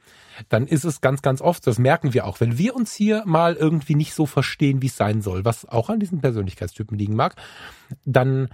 [0.48, 3.56] dann ist es ganz, ganz oft, das merken wir auch, wenn wir uns hier mal
[3.56, 7.36] irgendwie nicht so verstehen, wie es sein soll, was auch an diesen Persönlichkeitstypen liegen mag,
[8.06, 8.48] dann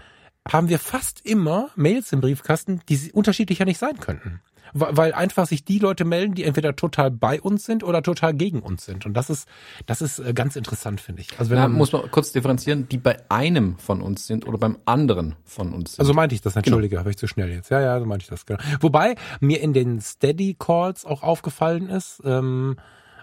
[0.50, 4.42] haben wir fast immer Mails im Briefkasten, die unterschiedlicher nicht sein könnten
[4.74, 8.62] weil einfach sich die Leute melden, die entweder total bei uns sind oder total gegen
[8.62, 9.06] uns sind.
[9.06, 9.48] Und das ist,
[9.86, 11.40] das ist äh, ganz interessant, finde ich.
[11.40, 14.58] Also wenn Na, man, muss man kurz differenzieren, die bei einem von uns sind oder
[14.58, 16.00] beim anderen von uns sind.
[16.00, 16.62] Also meinte ich das, genau.
[16.66, 17.00] entschuldige, genau.
[17.02, 17.70] habe ich zu schnell jetzt.
[17.70, 18.60] Ja, ja, so meinte ich das, genau.
[18.80, 22.78] Wobei mir in den Steady Calls auch aufgefallen ist, ähm,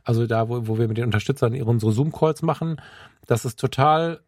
[0.04, 2.80] also da, wo, wo wir mit den Unterstützern unsere Zoom-Calls machen,
[3.26, 4.20] dass es total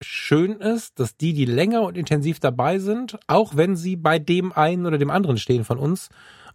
[0.00, 4.52] schön ist, dass die, die länger und intensiv dabei sind, auch wenn sie bei dem
[4.52, 6.08] einen oder dem anderen stehen von uns,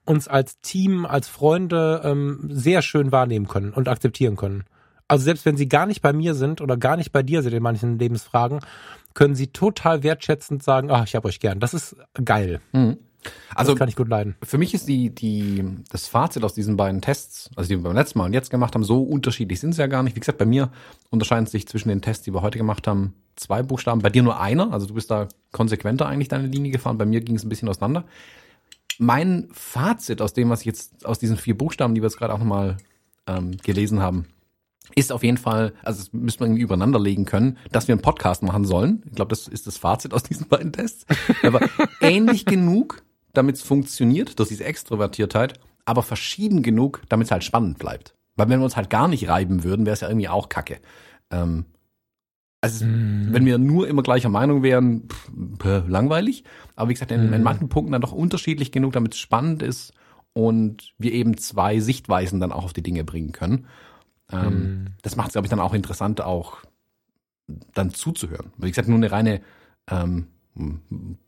[0.06, 4.66] uns als Team, als Freunde ähm, sehr schön wahrnehmen können und akzeptieren können.
[5.08, 7.54] Also selbst wenn sie gar nicht bei mir sind oder gar nicht bei dir sind
[7.54, 8.60] in manchen Lebensfragen,
[9.14, 11.60] können sie total wertschätzend sagen, ach, ich hab euch gern.
[11.60, 12.62] Das ist geil.
[12.72, 12.98] Mhm.
[13.56, 14.36] Also das kann ich gut leiden.
[14.44, 17.96] Für mich ist die die das Fazit aus diesen beiden Tests, also die wir beim
[17.96, 20.16] letzten Mal und jetzt gemacht haben, so unterschiedlich sind sie ja gar nicht.
[20.16, 20.72] Wie gesagt, bei mir
[21.10, 24.02] unterscheiden sich zwischen den Tests, die wir heute gemacht haben, zwei Buchstaben.
[24.02, 26.98] Bei dir nur einer, also du bist da konsequenter eigentlich deine Linie gefahren.
[26.98, 28.06] Bei mir ging es ein bisschen auseinander.
[29.00, 32.34] Mein Fazit aus dem, was ich jetzt aus diesen vier Buchstaben, die wir jetzt gerade
[32.34, 32.78] auch nochmal
[33.28, 34.28] ähm, gelesen haben,
[34.96, 38.02] ist auf jeden Fall, also das müssen wir irgendwie übereinander legen können, dass wir einen
[38.02, 39.04] Podcast machen sollen.
[39.06, 41.06] Ich glaube, das ist das Fazit aus diesen beiden Tests.
[41.42, 41.62] Aber
[42.02, 43.02] ähnlich genug,
[43.34, 48.16] damit es funktioniert, durch diese Extrovertiertheit, aber verschieden genug, damit es halt spannend bleibt.
[48.36, 50.80] Weil wenn wir uns halt gar nicht reiben würden, wäre es ja irgendwie auch kacke.
[51.30, 51.66] Ähm,
[52.62, 53.34] also mm.
[53.34, 56.44] wenn wir nur immer gleicher Meinung wären, pff, langweilig.
[56.76, 57.34] Aber wie gesagt, in, mm.
[57.34, 59.94] in manchen Punkten dann doch unterschiedlich genug, damit es spannend ist
[60.32, 63.68] und wir eben zwei Sichtweisen dann auch auf die Dinge bringen können.
[64.32, 64.88] Ähm, mm.
[65.02, 66.60] Das macht es, glaube ich, dann auch interessant, auch
[67.74, 68.54] dann zuzuhören.
[68.58, 69.42] Wie gesagt, nur eine reine
[69.90, 70.28] ähm,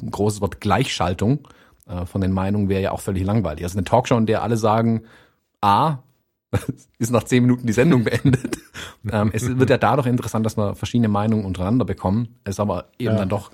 [0.10, 1.47] großes Wort Gleichschaltung
[1.88, 3.64] äh, von den Meinungen wäre ja auch völlig langweilig.
[3.64, 5.04] Also eine Talkshow, in der alle sagen,
[5.62, 6.00] A,
[7.00, 8.58] ist nach zehn Minuten die Sendung beendet.
[9.12, 13.14] ähm, es wird ja dadurch interessant, dass wir verschiedene Meinungen untereinander bekommen, es aber eben
[13.14, 13.20] ja.
[13.20, 13.52] dann doch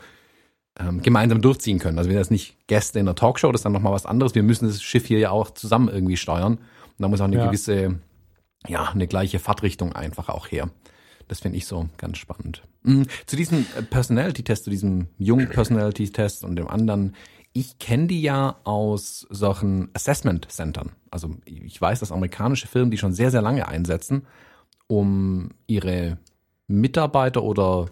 [0.80, 1.98] ähm, gemeinsam durchziehen können.
[1.98, 4.36] Also wir sind jetzt nicht Gäste in der Talkshow, das ist dann nochmal was anderes.
[4.36, 6.54] Wir müssen das Schiff hier ja auch zusammen irgendwie steuern.
[6.54, 7.46] Und da muss auch eine ja.
[7.48, 8.00] gewisse,
[8.68, 10.70] ja, eine gleiche Fahrtrichtung einfach auch her.
[11.28, 12.62] Das finde ich so ganz spannend.
[12.84, 13.08] Mhm.
[13.26, 17.16] Zu diesem äh, Personality-Test, zu diesem jungen Personality-Test und dem anderen,
[17.54, 20.92] ich kenne die ja aus solchen Assessment Centern.
[21.10, 24.26] Also ich weiß, dass amerikanische Firmen die schon sehr, sehr lange einsetzen,
[24.88, 26.18] um ihre
[26.68, 27.88] Mitarbeiter oder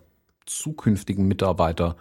[0.46, 1.98] zukünftigen Mitarbeiter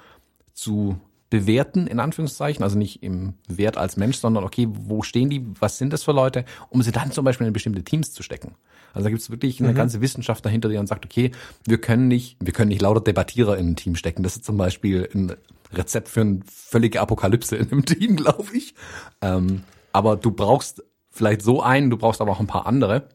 [0.52, 1.00] zu
[1.30, 5.76] bewerten, in Anführungszeichen, also nicht im Wert als Mensch, sondern okay, wo stehen die, was
[5.76, 8.54] sind das für Leute, um sie dann zum Beispiel in bestimmte Teams zu stecken.
[8.94, 9.76] Also da gibt es wirklich eine mhm.
[9.76, 11.32] ganze Wissenschaft dahinter, die dann sagt, okay,
[11.66, 14.22] wir können nicht, wir können nicht lauter Debattierer in ein Team stecken.
[14.22, 15.36] Das ist zum Beispiel ein
[15.72, 18.74] Rezept für eine völlige Apokalypse in einem Team, glaube ich.
[19.20, 23.08] Ähm, aber du brauchst vielleicht so einen, du brauchst aber auch ein paar andere,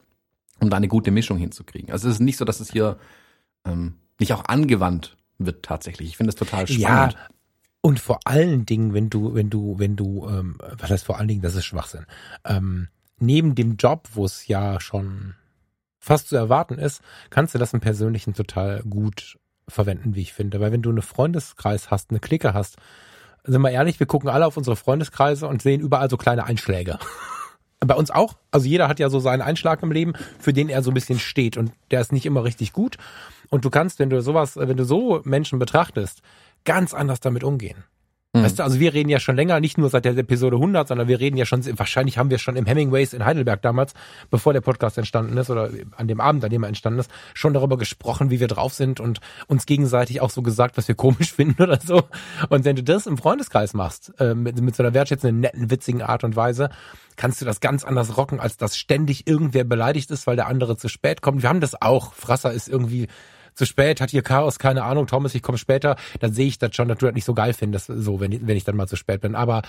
[0.59, 1.91] um da eine gute Mischung hinzukriegen.
[1.91, 2.97] Also es ist nicht so, dass es hier
[3.65, 6.09] ähm, nicht auch angewandt wird tatsächlich.
[6.09, 7.13] Ich finde es total spannend.
[7.13, 7.27] Ja,
[7.81, 11.27] und vor allen Dingen, wenn du, wenn du, wenn du, ähm, was heißt vor allen
[11.27, 12.05] Dingen, das ist Schwachsinn.
[12.45, 12.87] Ähm,
[13.19, 15.35] neben dem Job, wo es ja schon
[15.99, 19.37] fast zu erwarten ist, kannst du das im Persönlichen total gut
[19.67, 20.59] verwenden, wie ich finde.
[20.59, 22.77] Weil wenn du eine Freundeskreis hast, eine Clique hast,
[23.45, 26.99] sind wir ehrlich, wir gucken alle auf unsere Freundeskreise und sehen überall so kleine Einschläge.
[27.79, 28.35] Bei uns auch.
[28.51, 31.19] Also jeder hat ja so seinen Einschlag im Leben, für den er so ein bisschen
[31.19, 32.97] steht und der ist nicht immer richtig gut.
[33.49, 36.21] Und du kannst, wenn du sowas, wenn du so Menschen betrachtest,
[36.63, 37.83] ganz anders damit umgehen.
[38.35, 38.43] Mhm.
[38.43, 41.07] Weißt du, also wir reden ja schon länger, nicht nur seit der Episode 100, sondern
[41.07, 43.93] wir reden ja schon, wahrscheinlich haben wir schon im Hemingways in Heidelberg damals,
[44.31, 47.53] bevor der Podcast entstanden ist oder an dem Abend, an dem er entstanden ist, schon
[47.53, 51.31] darüber gesprochen, wie wir drauf sind und uns gegenseitig auch so gesagt, was wir komisch
[51.31, 52.03] finden oder so.
[52.49, 56.01] Und wenn du das im Freundeskreis machst, äh, mit, mit so einer wertschätzenden, netten, witzigen
[56.01, 56.69] Art und Weise,
[57.15, 60.75] kannst du das ganz anders rocken, als dass ständig irgendwer beleidigt ist, weil der andere
[60.75, 61.43] zu spät kommt.
[61.43, 62.13] Wir haben das auch.
[62.13, 63.07] Frasser ist irgendwie
[63.55, 66.75] zu spät, hat hier Chaos, keine Ahnung, Thomas, ich komme später, dann sehe ich das
[66.75, 68.87] schon, dass du das nicht so geil findest, so, wenn ich, wenn ich dann mal
[68.87, 69.35] zu spät bin.
[69.35, 69.61] Aber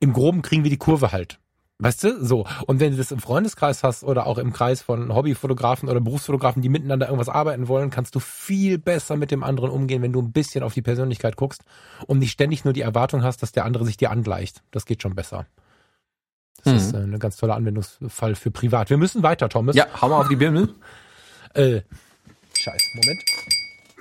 [0.00, 1.38] im Groben kriegen wir die Kurve halt.
[1.78, 2.46] Weißt du, so.
[2.66, 6.62] Und wenn du das im Freundeskreis hast oder auch im Kreis von Hobbyfotografen oder Berufsfotografen,
[6.62, 10.22] die miteinander irgendwas arbeiten wollen, kannst du viel besser mit dem anderen umgehen, wenn du
[10.22, 11.64] ein bisschen auf die Persönlichkeit guckst
[12.06, 14.62] und nicht ständig nur die Erwartung hast, dass der andere sich dir angleicht.
[14.70, 15.46] Das geht schon besser.
[16.62, 16.78] Das mhm.
[16.78, 18.88] ist äh, ein ganz toller Anwendungsfall für privat.
[18.88, 19.74] Wir müssen weiter, Thomas.
[19.74, 20.72] Ja, hau mal auf die Bimmel.
[21.54, 21.80] äh,
[22.62, 22.90] Scheiße.
[22.94, 23.24] Moment.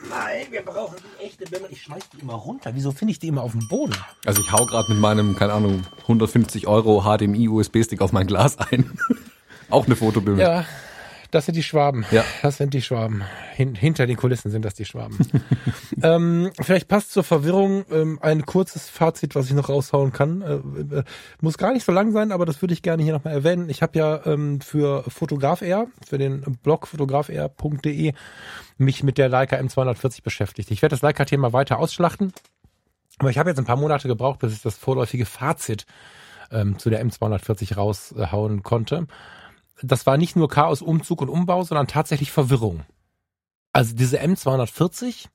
[0.08, 1.70] Nein, wir brauchen die echte Bimmel.
[1.72, 2.76] Ich schmeiß die immer runter.
[2.76, 3.96] Wieso finde ich die immer auf dem Boden?
[4.24, 8.92] Also ich hau gerade mit meinem, keine Ahnung, 150 Euro HDMI-USB-Stick auf mein Glas ein.
[9.72, 10.42] Auch eine Fotobimmel.
[10.42, 10.66] Ja,
[11.32, 12.06] das sind die Schwaben.
[12.12, 12.24] Ja.
[12.42, 13.24] Das sind die Schwaben.
[13.56, 15.18] Hin, hinter den Kulissen sind das die Schwaben.
[16.04, 20.42] ähm, vielleicht passt zur Verwirrung ähm, ein kurzes Fazit, was ich noch raushauen kann.
[20.42, 21.04] Äh, äh,
[21.40, 23.70] muss gar nicht so lang sein, aber das würde ich gerne hier nochmal erwähnen.
[23.70, 28.14] Ich habe ja ähm, für Fotograf Air, für den Blog fotografair.de
[28.78, 30.70] mich mit der Leica M240 beschäftigt.
[30.70, 32.34] Ich werde das Leica-Thema weiter ausschlachten.
[33.20, 35.86] Aber ich habe jetzt ein paar Monate gebraucht, bis ich das vorläufige Fazit
[36.52, 39.08] ähm, zu der M240 raushauen konnte
[39.84, 42.82] das war nicht nur Chaos, Umzug und Umbau, sondern tatsächlich Verwirrung.
[43.74, 45.28] Also diese M240,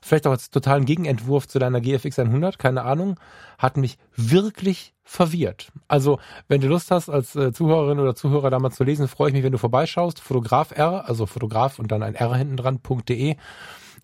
[0.00, 3.20] vielleicht auch als totalen Gegenentwurf zu deiner GFX 100, keine Ahnung,
[3.58, 5.70] hat mich wirklich verwirrt.
[5.86, 6.18] Also,
[6.48, 9.34] wenn du Lust hast, als äh, Zuhörerin oder Zuhörer da mal zu lesen, freue ich
[9.34, 10.20] mich, wenn du vorbeischaust.
[10.20, 13.36] Fotograf R, also Fotograf und dann ein R hinten dran.de.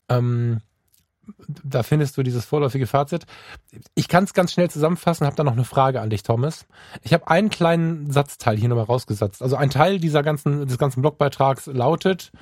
[0.09, 0.61] Ähm,
[1.65, 3.27] da findest du dieses vorläufige Fazit.
[3.95, 6.67] Ich kann es ganz schnell zusammenfassen, habe da noch eine Frage an dich, Thomas.
[7.03, 9.43] Ich habe einen kleinen Satzteil hier nochmal rausgesetzt.
[9.43, 12.33] Also ein Teil dieser ganzen, des ganzen Blogbeitrags lautet,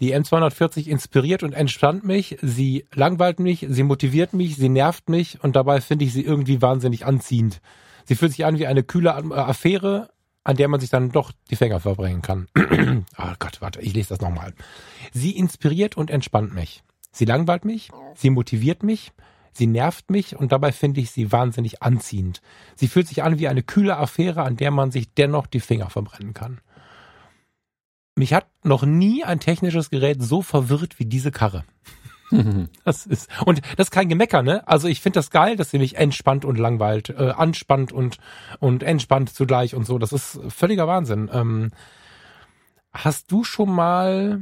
[0.00, 5.42] die M240 inspiriert und entspannt mich, sie langweilt mich, sie motiviert mich, sie nervt mich
[5.42, 7.60] und dabei finde ich sie irgendwie wahnsinnig anziehend.
[8.04, 10.10] Sie fühlt sich an wie eine kühle Affäre,
[10.42, 12.48] an der man sich dann doch die Finger verbringen kann.
[12.56, 14.52] oh Gott, warte, ich lese das nochmal.
[15.12, 16.82] Sie inspiriert und entspannt mich.
[17.14, 19.12] Sie langweilt mich, sie motiviert mich,
[19.52, 22.42] sie nervt mich und dabei finde ich sie wahnsinnig anziehend.
[22.74, 25.90] Sie fühlt sich an wie eine kühle Affäre, an der man sich dennoch die Finger
[25.90, 26.60] verbrennen kann.
[28.16, 31.64] Mich hat noch nie ein technisches Gerät so verwirrt wie diese Karre.
[32.84, 34.66] Das ist und das ist kein Gemecker, ne?
[34.66, 38.18] Also ich finde das geil, dass sie mich entspannt und langweilt, äh, anspannt und
[38.58, 39.98] und entspannt zugleich und so.
[39.98, 41.30] Das ist völliger Wahnsinn.
[41.32, 41.70] Ähm,
[42.92, 44.40] hast du schon mal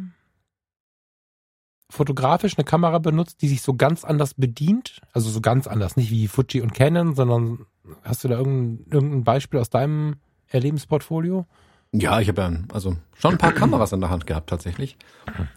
[1.92, 5.00] fotografisch eine Kamera benutzt, die sich so ganz anders bedient?
[5.12, 7.66] Also so ganz anders, nicht wie Fuji und Canon, sondern
[8.02, 10.16] hast du da irgendein, irgendein Beispiel aus deinem
[10.48, 11.46] Erlebensportfolio?
[11.92, 14.96] Ja, ich habe ja also schon ein paar Kameras in der Hand gehabt tatsächlich.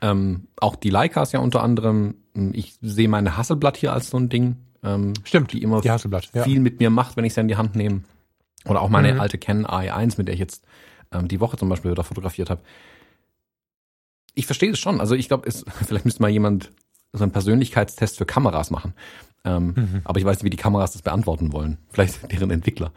[0.02, 2.16] Ähm, auch die Leicas ja unter anderem.
[2.52, 4.58] Ich sehe meine Hasselblatt hier als so ein Ding.
[4.84, 6.44] Ähm, Stimmt, die immer die Hasselblatt, ja.
[6.44, 8.04] viel mit mir macht, wenn ich sie in die Hand nehme.
[8.66, 9.22] Oder auch meine mhm.
[9.22, 10.66] alte Canon AI1, mit der ich jetzt
[11.14, 12.62] ähm, die Woche zum Beispiel wieder fotografiert habe.
[14.36, 15.02] Ich verstehe es schon.
[15.02, 15.50] Also ich glaube,
[15.86, 16.72] vielleicht müsste mal jemand
[17.14, 18.94] so einen Persönlichkeitstest für Kameras machen.
[19.44, 20.02] Ähm, mhm.
[20.04, 21.78] Aber ich weiß nicht, wie die Kameras das beantworten wollen.
[21.90, 22.92] Vielleicht deren Entwickler.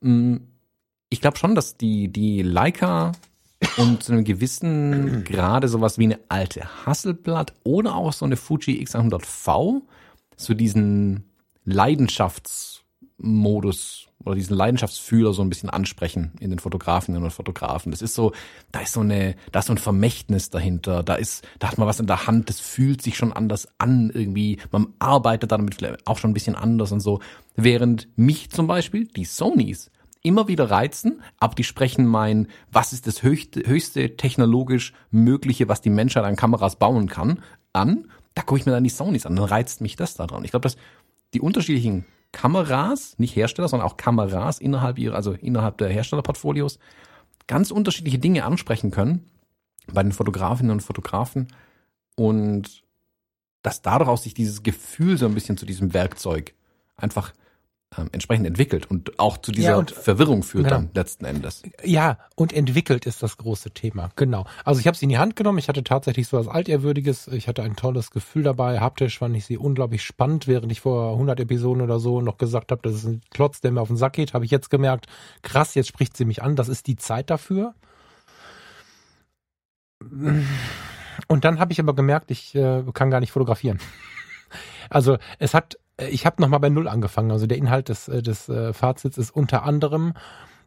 [0.00, 0.48] Mhm
[1.14, 3.12] ich glaube schon, dass die, die Leica
[3.76, 8.84] und zu einem gewissen Grade sowas wie eine alte Hasselblatt oder auch so eine Fuji
[8.84, 9.82] X100V
[10.36, 11.24] so diesen
[13.18, 17.92] Leidenschaftsmodus oder diesen Leidenschaftsfühler so ein bisschen ansprechen in den Fotografinnen und Fotografen.
[17.92, 18.32] Das ist so,
[18.72, 21.02] da ist so eine, da ist so ein Vermächtnis dahinter.
[21.02, 24.10] Da ist, da hat man was in der Hand, das fühlt sich schon anders an
[24.12, 24.58] irgendwie.
[24.70, 27.20] Man arbeitet damit vielleicht auch schon ein bisschen anders und so.
[27.54, 29.90] Während mich zum Beispiel die Sonys
[30.22, 35.82] immer wieder reizen, aber die sprechen mein, was ist das höchste, höchste technologisch mögliche, was
[35.82, 37.42] die Menschheit an Kameras bauen kann,
[37.74, 38.10] an.
[38.34, 40.44] Da gucke ich mir dann die Sonys an, dann reizt mich das da dran.
[40.44, 40.76] Ich glaube, dass
[41.34, 46.80] die unterschiedlichen Kameras, nicht Hersteller, sondern auch Kameras innerhalb ihrer, also innerhalb der Herstellerportfolios,
[47.46, 49.30] ganz unterschiedliche Dinge ansprechen können
[49.92, 51.46] bei den Fotografinnen und Fotografen.
[52.16, 52.82] Und
[53.62, 56.54] dass daraus sich dieses Gefühl so ein bisschen zu diesem Werkzeug
[56.96, 57.32] einfach
[57.98, 60.76] ähm, entsprechend entwickelt und auch zu dieser ja, und, Verwirrung führt genau.
[60.76, 61.62] dann letzten Endes.
[61.82, 64.46] Ja, und entwickelt ist das große Thema, genau.
[64.64, 67.48] Also ich habe sie in die Hand genommen, ich hatte tatsächlich so was Altehrwürdiges, ich
[67.48, 71.40] hatte ein tolles Gefühl dabei, haptisch fand ich sie unglaublich spannend, während ich vor 100
[71.40, 74.14] Episoden oder so noch gesagt habe, das ist ein Klotz, der mir auf den Sack
[74.14, 75.06] geht, habe ich jetzt gemerkt,
[75.42, 77.74] krass, jetzt spricht sie mich an, das ist die Zeit dafür.
[81.28, 83.78] Und dann habe ich aber gemerkt, ich äh, kann gar nicht fotografieren.
[84.90, 87.30] Also es hat ich habe nochmal bei Null angefangen.
[87.30, 90.14] Also der Inhalt des, äh, des äh, Fazits ist unter anderem,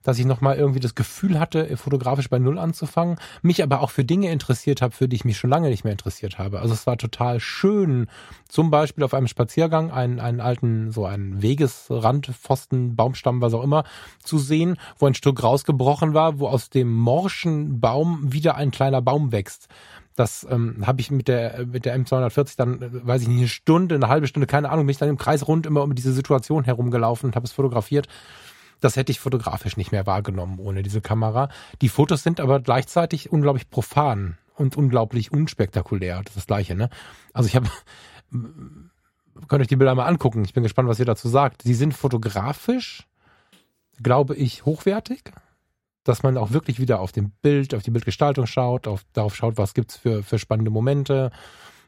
[0.03, 4.05] dass ich nochmal irgendwie das Gefühl hatte, fotografisch bei Null anzufangen, mich aber auch für
[4.05, 6.61] Dinge interessiert habe, für die ich mich schon lange nicht mehr interessiert habe.
[6.61, 8.07] Also es war total schön,
[8.47, 13.63] zum Beispiel auf einem Spaziergang einen, einen alten, so einen Wegesrand, Pfosten, Baumstamm, was auch
[13.63, 13.84] immer,
[14.23, 19.01] zu sehen, wo ein Stück rausgebrochen war, wo aus dem morschen Baum wieder ein kleiner
[19.01, 19.67] Baum wächst.
[20.18, 23.47] Das ähm, habe ich mit der mit der M240 dann, äh, weiß ich nicht, eine
[23.47, 26.63] Stunde, eine halbe Stunde, keine Ahnung, mich dann im Kreis rund immer um diese Situation
[26.63, 28.07] herumgelaufen und habe es fotografiert.
[28.80, 31.49] Das hätte ich fotografisch nicht mehr wahrgenommen ohne diese Kamera.
[31.84, 36.18] Die Fotos sind aber gleichzeitig unglaublich profan und unglaublich unspektakulär.
[36.24, 36.89] Das ist das Gleiche, ne?
[37.32, 37.70] Also ich habe,
[39.47, 40.43] könnt euch die Bilder mal angucken.
[40.45, 41.61] Ich bin gespannt, was ihr dazu sagt.
[41.61, 43.07] Sie sind fotografisch,
[44.01, 45.32] glaube ich, hochwertig
[46.08, 49.58] dass man auch wirklich wieder auf dem Bild, auf die Bildgestaltung schaut, auf, darauf schaut,
[49.58, 51.32] was gibt's für, für spannende Momente,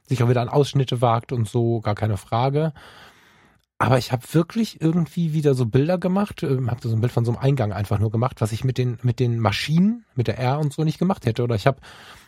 [0.07, 2.73] sich auch wieder an Ausschnitte wagt und so, gar keine Frage.
[3.81, 7.23] Aber ich habe wirklich irgendwie wieder so Bilder gemacht, äh, habe so ein Bild von
[7.23, 10.37] so einem Eingang einfach nur gemacht, was ich mit den mit den Maschinen, mit der
[10.37, 11.43] R und so nicht gemacht hätte.
[11.43, 11.79] Oder ich habe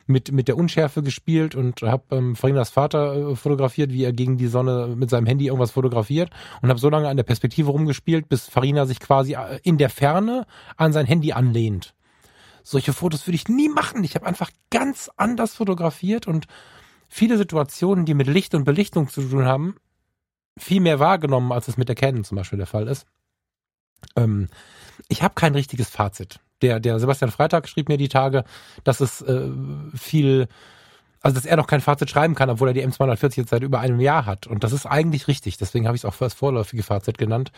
[0.07, 4.37] mit mit der Unschärfe gespielt und habe ähm, Farinas Vater äh, fotografiert, wie er gegen
[4.37, 6.29] die Sonne mit seinem Handy irgendwas fotografiert
[6.61, 9.89] und habe so lange an der Perspektive rumgespielt, bis Farina sich quasi äh, in der
[9.89, 10.45] Ferne
[10.77, 11.93] an sein Handy anlehnt.
[12.63, 14.03] Solche Fotos würde ich nie machen.
[14.03, 16.45] Ich habe einfach ganz anders fotografiert und
[17.07, 19.75] viele Situationen, die mit Licht und Belichtung zu tun haben,
[20.57, 23.05] viel mehr wahrgenommen, als es mit der Canon zum Beispiel der Fall ist.
[24.15, 24.47] Ähm,
[25.07, 26.39] ich habe kein richtiges Fazit.
[26.61, 28.43] Der, der Sebastian Freitag schrieb mir die Tage,
[28.83, 29.49] dass es äh,
[29.95, 30.47] viel
[31.21, 33.79] Also, dass er noch kein Fazit schreiben kann, obwohl er die M240 jetzt seit über
[33.79, 34.47] einem Jahr hat.
[34.47, 35.57] Und das ist eigentlich richtig.
[35.57, 37.51] Deswegen habe ich es auch für das vorläufige Fazit genannt.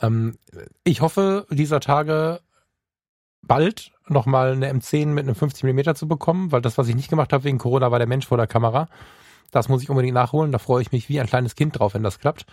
[0.00, 0.38] Ähm,
[0.84, 2.40] ich hoffe, dieser Tage
[3.42, 7.10] bald nochmal eine M10 mit einem 50 mm zu bekommen, weil das, was ich nicht
[7.10, 8.88] gemacht habe wegen Corona, war der Mensch vor der Kamera.
[9.50, 10.52] Das muss ich unbedingt nachholen.
[10.52, 12.46] Da freue ich mich wie ein kleines Kind drauf, wenn das klappt.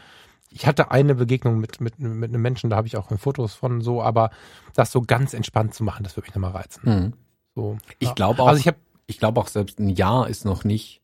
[0.51, 3.81] Ich hatte eine Begegnung mit, mit, mit einem Menschen, da habe ich auch Fotos von
[3.81, 4.31] so, aber
[4.73, 6.81] das so ganz entspannt zu machen, das würde mich nochmal reizen.
[6.85, 7.13] Mhm.
[7.55, 8.13] So, Ich ja.
[8.15, 8.73] glaube auch, Also ich
[9.07, 11.01] ich glaube auch selbst ein Jahr ist noch nicht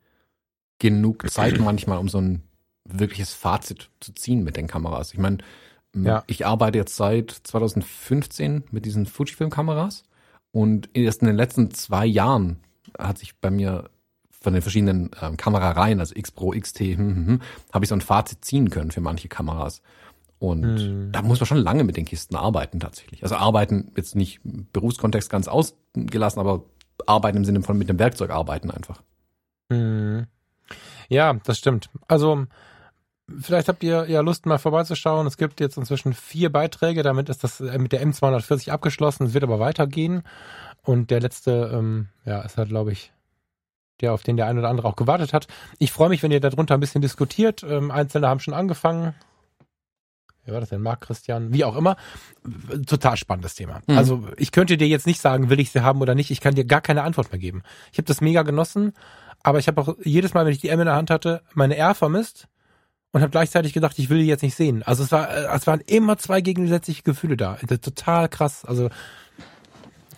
[0.80, 2.44] genug Zeit manchmal, um so ein
[2.88, 5.14] wirkliches Fazit zu ziehen mit den Kameras.
[5.14, 5.40] Ich meine,
[5.96, 6.24] Ja.
[6.28, 10.04] ich arbeite jetzt seit 2015 mit diesen Fujifilm-Kameras
[10.52, 12.60] und erst in den letzten zwei Jahren
[12.98, 13.90] hat sich bei mir
[14.46, 17.42] von den verschiedenen ähm, Kamerareihen, also X Pro, XT, hm, hm, hm,
[17.74, 19.82] habe ich so ein Fazit ziehen können für manche Kameras.
[20.40, 21.12] Und Hm.
[21.12, 23.24] da muss man schon lange mit den Kisten arbeiten tatsächlich.
[23.24, 26.64] Also arbeiten jetzt nicht Berufskontext ganz ausgelassen, aber
[27.08, 29.02] arbeiten im Sinne von mit dem Werkzeug arbeiten einfach.
[29.70, 30.28] Mhm.
[31.10, 31.90] Ja, das stimmt.
[32.08, 32.46] Also,
[33.40, 35.26] vielleicht habt ihr ja Lust, mal vorbeizuschauen.
[35.28, 37.02] Es gibt jetzt inzwischen vier Beiträge.
[37.04, 39.28] Damit ist das äh, mit der M240 abgeschlossen.
[39.28, 40.24] Es wird aber weitergehen.
[40.84, 43.12] Und der letzte, ähm, ja, ist halt, glaube ich,
[44.02, 45.48] der, auf den der ein oder andere auch gewartet hat.
[45.80, 47.64] Ich freue mich, wenn ihr darunter ein bisschen diskutiert.
[47.64, 49.14] Ähm, Einzelne haben schon angefangen.
[50.46, 50.82] Wer war das denn?
[50.82, 51.52] Marc Christian?
[51.54, 51.96] Wie auch immer.
[52.86, 53.82] Total spannendes Thema.
[53.88, 53.98] Mhm.
[53.98, 56.30] Also ich könnte dir jetzt nicht sagen, will ich sie haben oder nicht.
[56.30, 57.64] Ich kann dir gar keine Antwort mehr geben.
[57.92, 58.94] Ich habe das mega genossen,
[59.42, 61.76] aber ich habe auch jedes Mal, wenn ich die M in der Hand hatte, meine
[61.76, 62.48] R vermisst
[63.12, 64.84] und habe gleichzeitig gedacht, ich will die jetzt nicht sehen.
[64.84, 67.56] Also es war, äh, es waren immer zwei gegensätzliche Gefühle da.
[67.82, 68.66] Total krass.
[68.66, 68.90] Also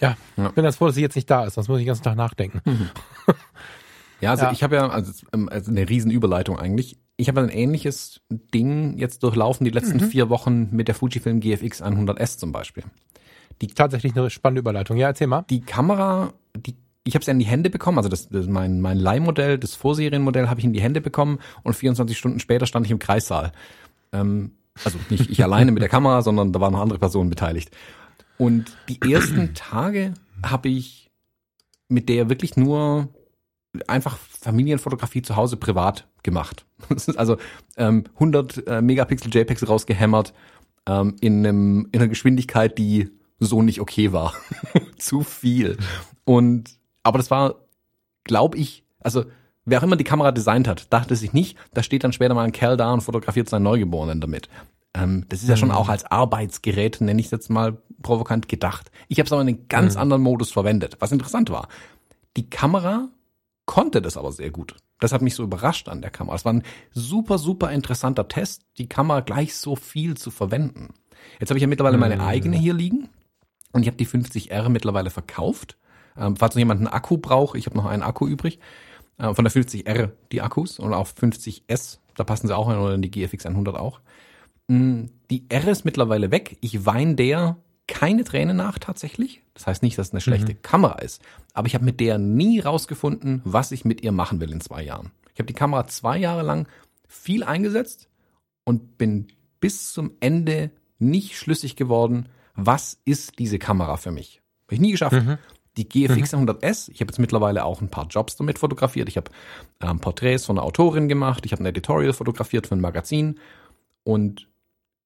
[0.01, 0.47] ja, Ja.
[0.47, 2.03] ich bin ganz froh, dass sie jetzt nicht da ist, sonst muss ich den ganzen
[2.03, 2.61] Tag nachdenken.
[4.19, 4.51] Ja, also Ja.
[4.51, 6.97] ich habe ja also, ähm, also eine Riesenüberleitung eigentlich.
[7.17, 11.83] Ich habe ein ähnliches Ding jetzt durchlaufen die letzten vier Wochen mit der Fujifilm GFX
[11.83, 12.83] 100S zum Beispiel.
[13.75, 14.97] Tatsächlich eine spannende Überleitung.
[14.97, 15.45] Ja, erzähl mal.
[15.49, 18.97] Die Kamera, die ich habe sie in die Hände bekommen, also das, das mein mein
[18.97, 22.91] Leihmodell, das Vorserienmodell habe ich in die Hände bekommen und 24 Stunden später stand ich
[22.91, 23.51] im Kreissaal.
[24.11, 24.51] Ähm,
[24.83, 27.69] also nicht ich alleine mit der Kamera, sondern da waren noch andere Personen beteiligt.
[28.37, 30.13] Und die ersten Tage
[30.43, 31.09] habe ich
[31.89, 33.09] mit der wirklich nur
[33.87, 36.65] einfach Familienfotografie zu Hause privat gemacht.
[37.15, 37.37] Also
[37.77, 40.33] ähm, 100 äh, Megapixel JPEGs rausgehämmert
[40.87, 43.09] ähm, in, einem, in einer Geschwindigkeit, die
[43.39, 44.33] so nicht okay war.
[44.97, 45.77] zu viel.
[46.25, 47.55] Und aber das war,
[48.23, 49.25] glaube ich, also
[49.65, 52.43] wer auch immer die Kamera designt hat, dachte sich nicht, da steht dann später mal
[52.43, 54.49] ein Kerl da und fotografiert seinen Neugeborenen damit.
[54.97, 58.91] Ähm, das ist ja schon auch als Arbeitsgerät, nenne ich es jetzt mal provokant, gedacht.
[59.07, 61.67] Ich habe es aber in einen ganz anderen Modus verwendet, was interessant war.
[62.35, 63.09] Die Kamera
[63.65, 64.75] konnte das aber sehr gut.
[64.99, 66.35] Das hat mich so überrascht an der Kamera.
[66.35, 70.93] Es war ein super, super interessanter Test, die Kamera gleich so viel zu verwenden.
[71.39, 73.09] Jetzt habe ich ja mittlerweile meine eigene hier liegen
[73.73, 75.77] und ich habe die 50R mittlerweile verkauft.
[76.17, 78.59] Ähm, falls noch jemand einen Akku braucht, ich habe noch einen Akku übrig.
[79.17, 82.95] Äh, von der 50R die Akkus und auch 50S, da passen sie auch rein oder
[82.95, 83.99] in die GFX 100 auch.
[84.67, 86.57] Mm, Die R ist mittlerweile weg.
[86.61, 87.57] Ich weine der
[87.87, 89.41] keine Tränen nach tatsächlich.
[89.53, 91.21] Das heißt nicht, dass es eine schlechte Kamera ist.
[91.53, 94.83] Aber ich habe mit der nie rausgefunden, was ich mit ihr machen will in zwei
[94.83, 95.11] Jahren.
[95.33, 96.67] Ich habe die Kamera zwei Jahre lang
[97.07, 98.09] viel eingesetzt
[98.65, 99.27] und bin
[99.59, 104.41] bis zum Ende nicht schlüssig geworden, was ist diese Kamera für mich.
[104.65, 105.15] Habe ich nie geschafft.
[105.77, 109.07] Die GFX 100S, ich habe jetzt mittlerweile auch ein paar Jobs damit fotografiert.
[109.09, 109.29] Ich habe
[109.79, 113.39] ähm, Porträts von einer Autorin gemacht, ich habe ein Editorial fotografiert für ein Magazin
[114.03, 114.47] und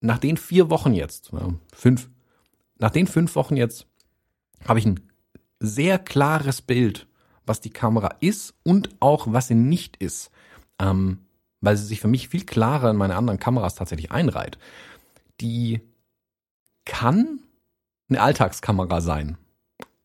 [0.01, 1.31] nach den vier Wochen jetzt,
[1.73, 2.09] fünf,
[2.77, 3.87] nach den fünf Wochen jetzt
[4.67, 4.99] habe ich ein
[5.59, 7.07] sehr klares Bild,
[7.45, 10.31] was die Kamera ist und auch was sie nicht ist,
[10.79, 11.19] ähm,
[11.61, 14.57] weil sie sich für mich viel klarer in meine anderen Kameras tatsächlich einreiht.
[15.39, 15.81] Die
[16.85, 17.39] kann
[18.09, 19.37] eine Alltagskamera sein,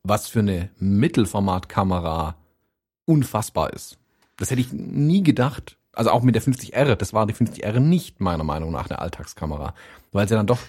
[0.02, 2.36] was für eine Mittelformatkamera
[3.06, 3.98] unfassbar ist.
[4.36, 5.78] Das hätte ich nie gedacht.
[5.96, 9.74] Also auch mit der 50R, das war die 50R nicht meiner Meinung nach eine Alltagskamera,
[10.12, 10.60] weil sie dann doch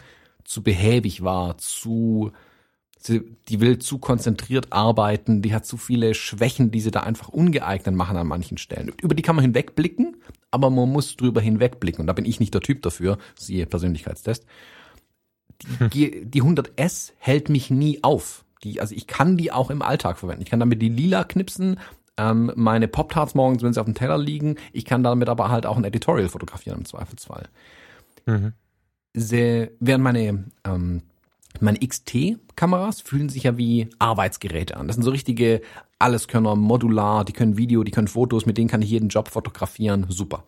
[0.43, 2.32] zu behäbig war, zu
[2.97, 7.28] sie, die will zu konzentriert arbeiten, die hat zu viele Schwächen, die sie da einfach
[7.30, 8.91] ungeeignet machen an manchen Stellen.
[9.01, 10.17] Über die kann man hinwegblicken,
[10.49, 14.45] aber man muss drüber hinwegblicken und da bin ich nicht der Typ dafür, siehe Persönlichkeitstest.
[15.61, 18.45] Die, G- die 100S hält mich nie auf.
[18.63, 20.41] Die, also ich kann die auch im Alltag verwenden.
[20.41, 21.80] Ich kann damit die lila knipsen,
[22.18, 24.55] ähm, meine Pop-Tarts morgens, wenn sie auf dem Teller liegen.
[24.74, 27.47] Ich kann damit aber halt auch ein Editorial fotografieren im Zweifelsfall.
[28.26, 28.53] Mhm.
[29.13, 31.03] Sie, während meine, ähm,
[31.59, 34.88] meine XT-Kameras fühlen sich ja wie Arbeitsgeräte an.
[34.88, 35.61] Das sind so richtige
[35.99, 40.05] Alleskönner, modular, die können Video, die können Fotos, mit denen kann ich jeden Job fotografieren.
[40.09, 40.43] Super.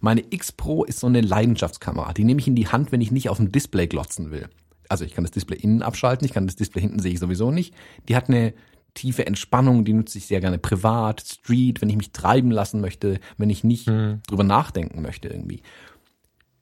[0.00, 2.12] Meine X Pro ist so eine Leidenschaftskamera.
[2.12, 4.48] Die nehme ich in die Hand, wenn ich nicht auf dem Display glotzen will.
[4.88, 7.50] Also ich kann das Display innen abschalten, ich kann das Display hinten sehe ich sowieso
[7.50, 7.74] nicht.
[8.08, 8.52] Die hat eine
[8.94, 13.20] tiefe Entspannung, die nutze ich sehr gerne privat, Street, wenn ich mich treiben lassen möchte,
[13.38, 14.20] wenn ich nicht Mhm.
[14.26, 15.62] drüber nachdenken möchte irgendwie.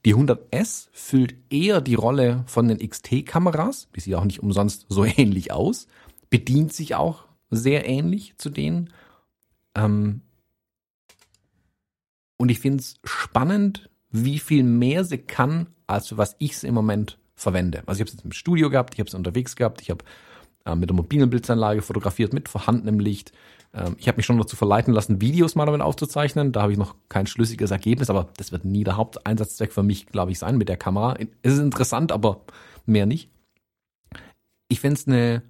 [0.05, 5.05] Die 100S füllt eher die Rolle von den XT-Kameras, die sieht auch nicht umsonst so
[5.17, 5.87] ähnlich aus,
[6.31, 8.91] bedient sich auch sehr ähnlich zu denen.
[9.75, 10.23] Ähm
[12.37, 16.69] und ich finde es spannend, wie viel mehr sie kann, als für was ich sie
[16.69, 17.83] im Moment verwende.
[17.87, 20.05] Also ich habe es jetzt im Studio gehabt, ich habe es unterwegs gehabt, ich habe
[20.65, 23.33] äh, mit der mobilen Blitzanlage fotografiert, mit vorhandenem Licht.
[23.73, 26.53] Ähm, ich habe mich schon dazu verleiten lassen, Videos mal damit aufzuzeichnen.
[26.53, 30.07] Da habe ich noch kein schlüssiges Ergebnis, aber das wird nie der Haupteinsatzzweck für mich,
[30.07, 31.17] glaube ich, sein mit der Kamera.
[31.43, 32.43] Es ist interessant, aber
[32.87, 33.31] mehr nicht.
[34.69, 35.43] Ich finde es eine,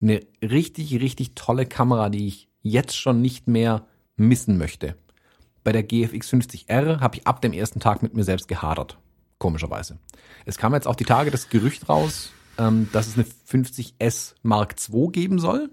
[0.00, 3.86] eine richtig, richtig tolle Kamera, die ich jetzt schon nicht mehr
[4.16, 4.96] missen möchte.
[5.64, 8.98] Bei der GFX 50R habe ich ab dem ersten Tag mit mir selbst gehadert.
[9.38, 9.98] Komischerweise.
[10.44, 12.30] Es kam jetzt auch die Tage das Gerücht raus,
[12.60, 15.70] ähm, dass es eine 50S Mark II geben soll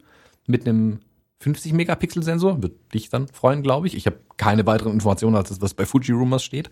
[0.47, 0.99] mit einem
[1.39, 2.63] 50 Megapixel Sensor.
[2.63, 3.95] Wird dich dann freuen, glaube ich.
[3.95, 6.69] Ich habe keine weiteren Informationen als das, was bei Fuji Rumors steht.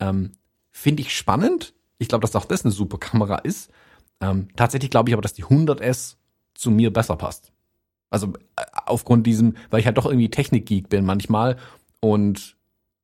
[0.00, 0.32] Ähm,
[0.70, 1.74] Finde ich spannend.
[1.98, 3.70] Ich glaube, dass auch das eine super Kamera ist.
[4.20, 6.16] Ähm, tatsächlich glaube ich aber, dass die 100S
[6.54, 7.52] zu mir besser passt.
[8.08, 11.58] Also äh, aufgrund diesem, weil ich halt doch irgendwie Technikgeek bin manchmal
[12.00, 12.56] und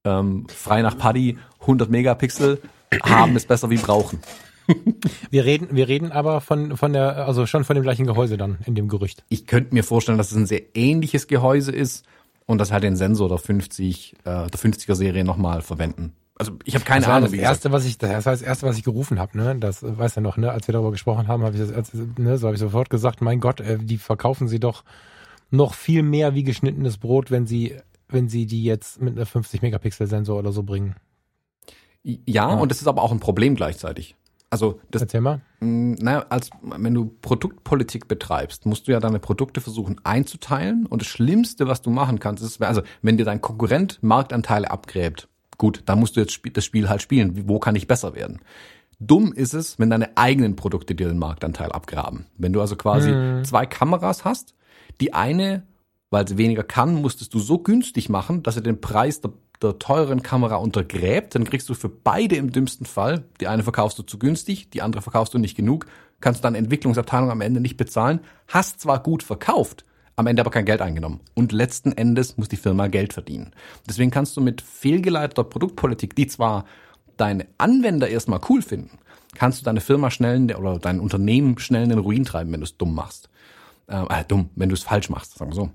[0.05, 2.62] ähm, frei nach Paddy 100 Megapixel
[3.03, 4.20] haben ist besser wie brauchen.
[5.30, 8.58] Wir reden, wir reden aber von, von der, also schon von dem gleichen Gehäuse dann
[8.66, 9.24] in dem Gerücht.
[9.28, 12.04] Ich könnte mir vorstellen, dass es ein sehr ähnliches Gehäuse ist
[12.46, 16.14] und dass halt den Sensor der 50, äh, der 50er Serie nochmal verwenden.
[16.38, 18.78] Also ich habe keine das Ahnung, das erste, was ich, das war das erste, was
[18.78, 19.56] ich gerufen habe, ne?
[19.58, 20.52] Das weißt du noch, ne?
[20.52, 22.38] Als wir darüber gesprochen haben, habe ich das, als, ne?
[22.38, 24.84] So habe ich sofort gesagt, mein Gott, äh, die verkaufen sie doch
[25.50, 27.76] noch viel mehr wie geschnittenes Brot, wenn sie,
[28.08, 30.94] wenn sie die jetzt mit einer 50 Megapixel Sensor oder so bringen.
[32.04, 34.14] Ja, und das ist aber auch ein Problem gleichzeitig.
[34.51, 35.40] Also das, mal.
[35.61, 40.86] mh, naja, als wenn du Produktpolitik betreibst, musst du ja deine Produkte versuchen einzuteilen.
[40.86, 45.28] Und das Schlimmste, was du machen kannst, ist, also wenn dir dein Konkurrent Marktanteile abgräbt,
[45.59, 47.49] gut, dann musst du jetzt das Spiel halt spielen.
[47.49, 48.40] Wo kann ich besser werden?
[49.01, 52.26] Dumm ist es, wenn deine eigenen Produkte dir den Marktanteil abgraben.
[52.36, 53.12] Wenn du also quasi
[53.44, 54.55] zwei Kameras hast,
[55.01, 55.62] die eine,
[56.11, 59.32] weil sie weniger kann, musstest du so günstig machen, dass sie den Preis der,
[59.62, 61.34] der teuren Kamera untergräbt.
[61.34, 64.82] Dann kriegst du für beide im dümmsten Fall, die eine verkaufst du zu günstig, die
[64.82, 65.86] andere verkaufst du nicht genug,
[66.20, 69.84] kannst deine Entwicklungsabteilung am Ende nicht bezahlen, hast zwar gut verkauft,
[70.16, 71.20] am Ende aber kein Geld eingenommen.
[71.34, 73.52] Und letzten Endes muss die Firma Geld verdienen.
[73.88, 76.64] Deswegen kannst du mit fehlgeleiteter Produktpolitik, die zwar
[77.16, 78.98] deine Anwender erstmal cool finden,
[79.34, 82.64] kannst du deine Firma schnell oder dein Unternehmen schnell in den Ruin treiben, wenn du
[82.64, 83.28] es dumm machst.
[83.86, 85.70] Äh, äh, dumm, wenn du es falsch machst, sagen wir so.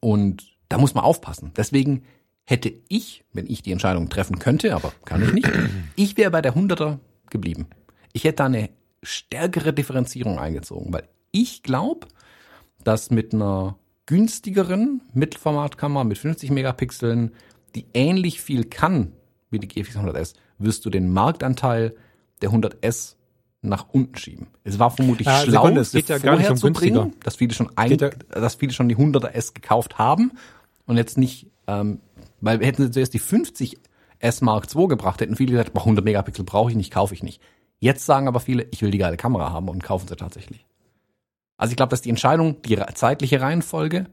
[0.00, 1.52] Und da muss man aufpassen.
[1.56, 2.02] Deswegen
[2.44, 5.50] hätte ich, wenn ich die Entscheidung treffen könnte, aber kann ich nicht,
[5.96, 6.98] ich wäre bei der 100er
[7.30, 7.66] geblieben.
[8.12, 8.70] Ich hätte da eine
[9.02, 12.06] stärkere Differenzierung eingezogen, weil ich glaube,
[12.84, 13.76] dass mit einer
[14.06, 17.32] günstigeren Mittelformatkamera mit 50 Megapixeln,
[17.74, 19.12] die ähnlich viel kann
[19.50, 21.94] wie die GFX 100S, wirst du den Marktanteil
[22.42, 23.16] der 100S
[23.62, 24.48] nach unten schieben.
[24.64, 27.24] Es war vermutlich Ah, schlau, Sekunde, es geht ja gar nicht um zu bringen, günstiger.
[27.24, 30.32] dass viele schon ein, ja- dass viele schon die 100er S gekauft haben
[30.86, 32.00] und jetzt nicht, ähm,
[32.42, 33.78] weil hätten sie zuerst die 50
[34.18, 37.22] S Mark II gebracht, hätten viele gesagt, boah, 100 Megapixel brauche ich nicht, kaufe ich
[37.22, 37.40] nicht.
[37.78, 40.66] Jetzt sagen aber viele, ich will die geile Kamera haben und kaufen sie tatsächlich.
[41.56, 44.06] Also ich glaube, dass die Entscheidung, die zeitliche Reihenfolge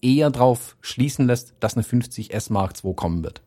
[0.00, 3.42] eher darauf schließen lässt, dass eine 50 S Mark II kommen wird.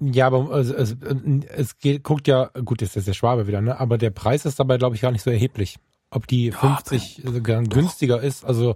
[0.00, 0.96] Ja, aber es, es,
[1.48, 3.78] es geht, guckt ja, gut, jetzt ist der Schwabe wieder, ne?
[3.78, 5.78] Aber der Preis ist dabei, glaube ich, gar nicht so erheblich.
[6.10, 8.74] Ob die 50 sogar günstiger ist, also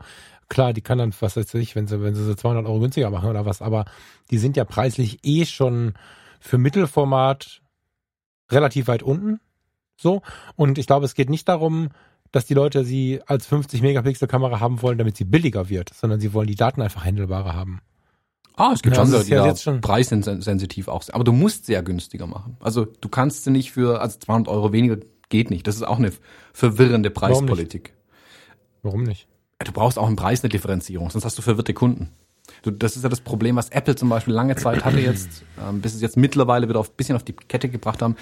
[0.48, 3.10] klar, die kann dann, was weiß ich, wenn sie, wenn sie so 200 Euro günstiger
[3.10, 3.84] machen oder was, aber
[4.30, 5.94] die sind ja preislich eh schon
[6.40, 7.60] für Mittelformat
[8.50, 9.40] relativ weit unten.
[9.96, 10.22] So.
[10.56, 11.88] Und ich glaube, es geht nicht darum,
[12.30, 16.20] dass die Leute sie als 50 Megapixel Kamera haben wollen, damit sie billiger wird, sondern
[16.20, 17.80] sie wollen die Daten einfach handelbarer haben.
[18.56, 21.14] Ah, es gibt Ja, schon Leute, ist die ja jetzt schon- preissensitiv auch sind.
[21.14, 22.56] Aber du musst sie ja günstiger machen.
[22.60, 24.96] Also du kannst sie nicht für, also 200 Euro weniger
[25.28, 25.66] geht nicht.
[25.66, 26.12] Das ist auch eine
[26.52, 27.46] verwirrende Warum nicht?
[27.46, 27.94] Preispolitik.
[28.82, 29.27] Warum nicht?
[29.64, 32.10] Du brauchst auch im Preis eine Differenzierung, sonst hast du verwirrte Kunden.
[32.62, 35.80] Du, das ist ja das Problem, was Apple zum Beispiel lange Zeit hatte jetzt, ähm,
[35.80, 38.16] bis es jetzt mittlerweile wieder auf bisschen auf die Kette gebracht haben,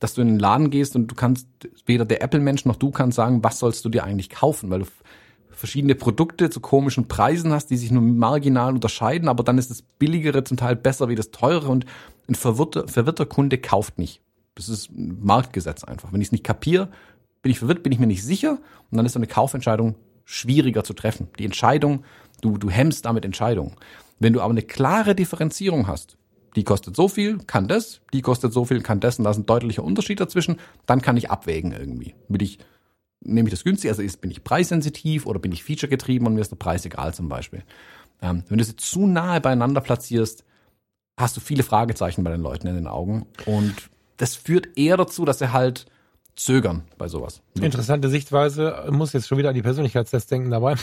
[0.00, 1.46] dass du in den Laden gehst und du kannst,
[1.86, 4.86] weder der Apple-Mensch noch du kannst sagen, was sollst du dir eigentlich kaufen, weil du
[5.50, 9.82] verschiedene Produkte zu komischen Preisen hast, die sich nur marginal unterscheiden, aber dann ist das
[9.82, 11.84] Billigere zum Teil besser wie das Teurere und
[12.28, 14.22] ein verwirrter, verwirrter Kunde kauft nicht.
[14.54, 16.12] Das ist ein Marktgesetz einfach.
[16.12, 16.88] Wenn ich es nicht kapiere,
[17.42, 18.58] bin ich verwirrt, bin ich mir nicht sicher
[18.90, 19.94] und dann ist so eine Kaufentscheidung
[20.30, 21.28] schwieriger zu treffen.
[21.38, 22.04] Die Entscheidung,
[22.40, 23.76] du, du hemmst damit Entscheidungen.
[24.20, 26.16] Wenn du aber eine klare Differenzierung hast,
[26.54, 29.38] die kostet so viel, kann das, die kostet so viel, kann das und da ist
[29.38, 32.14] ein deutlicher Unterschied dazwischen, dann kann ich abwägen irgendwie.
[32.28, 32.58] Will ich
[33.22, 36.40] nehme ich das günstig, also ist, bin ich preissensitiv oder bin ich featuregetrieben und mir
[36.40, 37.64] ist der Preis egal zum Beispiel.
[38.22, 40.44] Ähm, wenn du sie zu nahe beieinander platzierst,
[41.18, 43.74] hast du viele Fragezeichen bei den Leuten in den Augen und
[44.16, 45.86] das führt eher dazu, dass sie halt
[46.44, 47.42] zögern bei sowas.
[47.60, 50.74] Interessante Sichtweise, muss jetzt schon wieder an die Persönlichkeitstests denken dabei.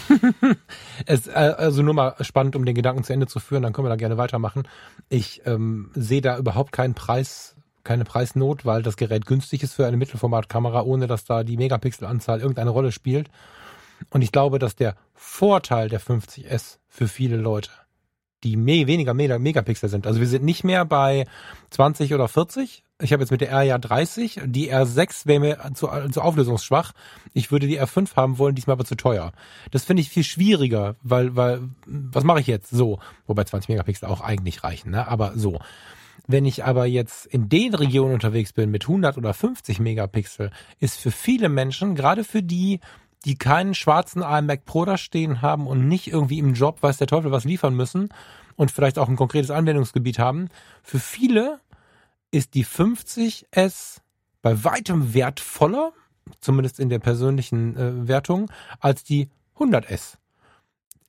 [1.05, 3.85] es, äh, also nur mal spannend, um den Gedanken zu Ende zu führen, dann können
[3.85, 4.67] wir da gerne weitermachen.
[5.09, 9.87] Ich ähm, sehe da überhaupt keinen Preis, keine Preisnot, weil das Gerät günstig ist für
[9.87, 13.29] eine Mittelformatkamera, ohne dass da die Megapixelanzahl irgendeine Rolle spielt.
[14.11, 17.71] Und ich glaube, dass der Vorteil der 50S für viele Leute
[18.43, 20.05] die me weniger Megapixel sind.
[20.05, 21.25] Also wir sind nicht mehr bei
[21.71, 25.71] 20 oder 40, ich habe jetzt mit der R ja 30, die R6 wäre mir
[25.75, 26.93] zu, zu auflösungsschwach.
[27.33, 29.33] Ich würde die R5 haben wollen, diesmal aber zu teuer.
[29.69, 32.71] Das finde ich viel schwieriger, weil, weil, was mache ich jetzt?
[32.71, 35.07] So, wobei 20 Megapixel auch eigentlich reichen, ne?
[35.07, 35.59] aber so.
[36.27, 40.99] Wenn ich aber jetzt in den Regionen unterwegs bin mit 100 oder 50 Megapixel, ist
[40.99, 42.79] für viele Menschen, gerade für die,
[43.25, 47.07] die keinen schwarzen iMac Pro da stehen haben und nicht irgendwie im Job, weiß der
[47.07, 48.09] Teufel was liefern müssen
[48.55, 50.49] und vielleicht auch ein konkretes Anwendungsgebiet haben,
[50.83, 51.59] für viele
[52.37, 53.97] ist die 50S
[54.41, 55.91] bei weitem wertvoller,
[56.39, 60.17] zumindest in der persönlichen äh, Wertung, als die 100S.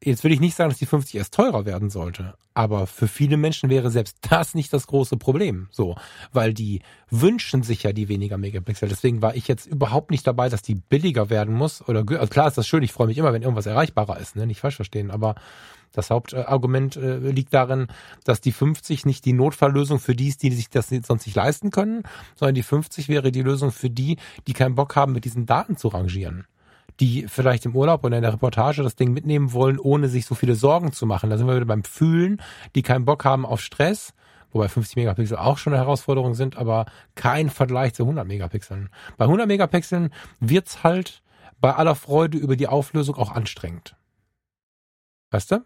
[0.03, 3.69] Jetzt will ich nicht sagen, dass die 50S teurer werden sollte, aber für viele Menschen
[3.69, 5.97] wäre selbst das nicht das große Problem, so,
[6.33, 8.89] weil die wünschen sich ja die weniger Megapixel.
[8.89, 12.47] Deswegen war ich jetzt überhaupt nicht dabei, dass die billiger werden muss oder also klar
[12.47, 15.11] ist das schön, ich freue mich immer, wenn irgendwas erreichbarer ist, ne, nicht falsch verstehen,
[15.11, 15.35] aber
[15.93, 17.89] das Hauptargument äh, liegt darin,
[18.23, 21.73] dass die 50 nicht die Notfalllösung für die ist, die sich das sonst nicht leisten
[21.73, 22.05] können,
[22.37, 25.77] sondern die 50 wäre die Lösung für die, die keinen Bock haben, mit diesen Daten
[25.77, 26.47] zu rangieren
[27.01, 30.35] die vielleicht im Urlaub oder in der Reportage das Ding mitnehmen wollen, ohne sich so
[30.35, 31.31] viele Sorgen zu machen.
[31.31, 32.43] Da sind wir wieder beim Fühlen,
[32.75, 34.15] die keinen Bock haben auf Stress,
[34.51, 38.89] wobei 50 Megapixel auch schon eine Herausforderung sind, aber kein Vergleich zu 100 Megapixeln.
[39.17, 41.23] Bei 100 Megapixeln wird's halt
[41.61, 43.97] bei aller Freude über die Auflösung auch anstrengend.
[45.31, 45.65] Weißt du?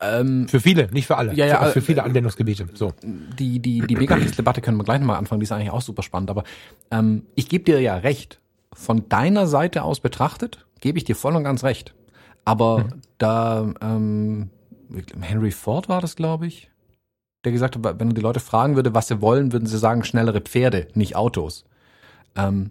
[0.00, 1.34] Ähm, für viele, nicht für alle.
[1.34, 2.68] Ja, ja, für, für viele Anwendungsgebiete.
[2.74, 2.92] So.
[3.02, 6.30] Die, die, die Megapixel-Debatte können wir gleich nochmal anfangen, die ist eigentlich auch super spannend.
[6.30, 6.44] Aber
[6.90, 8.40] ähm, ich gebe dir ja recht.
[8.78, 11.96] Von deiner Seite aus betrachtet, gebe ich dir voll und ganz recht.
[12.44, 13.02] Aber mhm.
[13.18, 14.50] da ähm,
[15.20, 16.70] Henry Ford war das, glaube ich,
[17.44, 20.04] der gesagt hat, wenn er die Leute fragen würde, was sie wollen, würden sie sagen,
[20.04, 21.64] schnellere Pferde, nicht Autos.
[22.36, 22.70] Ähm,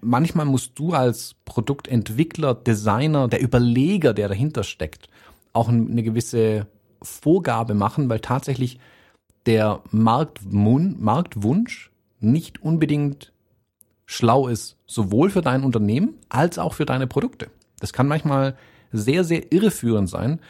[0.00, 5.08] manchmal musst du als Produktentwickler, Designer, der Überleger, der dahinter steckt,
[5.52, 6.66] auch eine gewisse
[7.00, 8.80] Vorgabe machen, weil tatsächlich
[9.46, 13.33] der Marktwunsch nicht unbedingt
[14.06, 17.48] schlau ist, sowohl für dein Unternehmen als auch für deine Produkte.
[17.80, 18.56] Das kann manchmal
[18.92, 20.40] sehr, sehr irreführend sein,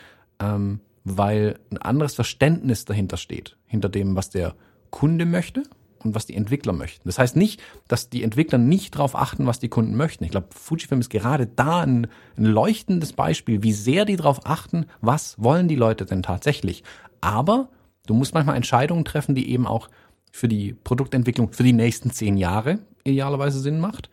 [0.41, 4.55] ähm, weil ein anderes Verständnis dahinter steht, hinter dem, was der
[4.91, 5.65] Kunde möchte
[6.05, 7.09] und was die Entwickler möchten.
[7.09, 10.25] Das heißt nicht, dass die Entwickler nicht darauf achten, was die Kunden möchten.
[10.25, 14.87] Ich glaube, Fujifilm ist gerade da ein, ein leuchtendes Beispiel, wie sehr die darauf achten,
[15.01, 16.85] was wollen die Leute denn tatsächlich.
[17.21, 17.69] Aber
[18.07, 19.89] du musst manchmal Entscheidungen treffen, die eben auch
[20.35, 24.11] für die Produktentwicklung für die nächsten zehn Jahre idealerweise Sinn macht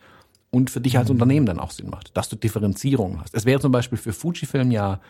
[0.50, 1.16] und für dich als mhm.
[1.16, 3.34] Unternehmen dann auch Sinn macht, dass du Differenzierungen hast.
[3.34, 5.00] Es wäre zum Beispiel für Fujifilm ja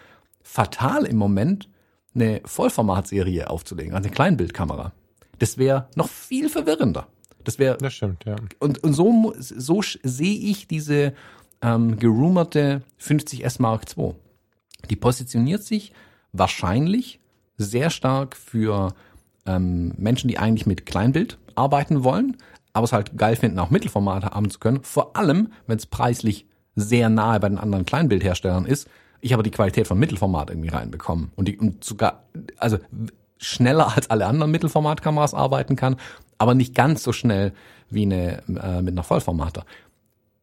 [0.42, 1.68] fatal im Moment,
[2.14, 4.92] eine Vollformatserie aufzulegen, also eine Kleinbildkamera.
[5.38, 7.08] Das wäre noch viel verwirrender.
[7.44, 7.76] Das wäre.
[7.76, 8.36] Das stimmt, ja.
[8.58, 11.12] Und, und so, so sehe ich diese
[11.60, 14.14] ähm, gerumerte 50S Mark II.
[14.88, 15.92] Die positioniert sich
[16.32, 17.20] wahrscheinlich
[17.58, 18.94] sehr stark für
[19.46, 22.36] ähm, Menschen, die eigentlich mit Kleinbild arbeiten wollen,
[22.72, 24.82] aber es halt geil finden, auch Mittelformate haben zu können.
[24.82, 28.88] Vor allem, wenn es preislich sehr nahe bei den anderen Kleinbildherstellern ist.
[29.20, 32.24] Ich aber die Qualität von Mittelformat irgendwie reinbekommen und die und sogar
[32.56, 32.78] also
[33.38, 35.96] schneller als alle anderen Mittelformatkameras arbeiten kann,
[36.38, 37.52] aber nicht ganz so schnell
[37.90, 39.64] wie eine äh, mit einer Vollformater.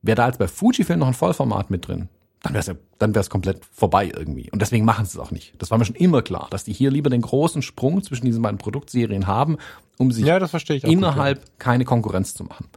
[0.02, 2.10] Wäre da jetzt bei Fujifilm noch ein Vollformat mit drin,
[2.42, 4.50] dann wäre es dann wär's komplett vorbei irgendwie.
[4.52, 5.54] Und deswegen machen sie es auch nicht.
[5.58, 8.42] Das war mir schon immer klar, dass die hier lieber den großen Sprung zwischen diesen
[8.42, 9.58] beiden Produktserien haben,
[9.98, 11.54] um sich ja, innerhalb gut, ja.
[11.58, 12.68] keine Konkurrenz zu machen.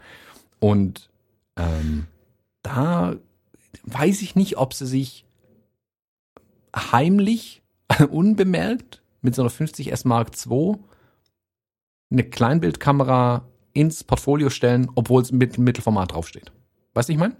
[0.58, 1.10] Und
[1.56, 2.06] ähm,
[2.62, 3.16] da
[3.84, 5.24] weiß ich nicht, ob sie sich
[6.74, 7.62] heimlich,
[8.10, 10.76] unbemerkt mit so einer 50S Mark II
[12.10, 16.52] eine Kleinbildkamera ins Portfolio stellen, obwohl es mit Mittelformat draufsteht.
[16.94, 17.36] Weißt du, ich meine?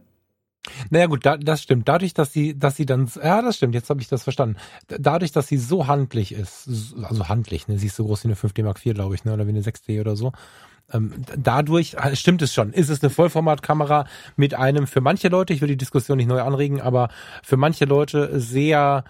[0.91, 1.89] Naja gut, da, das stimmt.
[1.89, 3.75] Dadurch, dass sie, dass sie dann, ja, das stimmt.
[3.75, 4.57] Jetzt habe ich das verstanden.
[4.87, 8.37] Dadurch, dass sie so handlich ist, also handlich, ne, sie ist so groß wie eine
[8.37, 10.33] 5D Mark IV, glaube ich, ne, oder wie eine 6D oder so.
[10.93, 12.73] Ähm, dadurch stimmt es schon.
[12.73, 14.07] Ist es eine Vollformatkamera
[14.37, 17.09] mit einem für manche Leute, ich will die Diskussion nicht neu anregen, aber
[17.43, 19.05] für manche Leute sehr,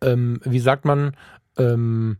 [0.00, 1.16] ähm, wie sagt man,
[1.58, 2.18] ähm,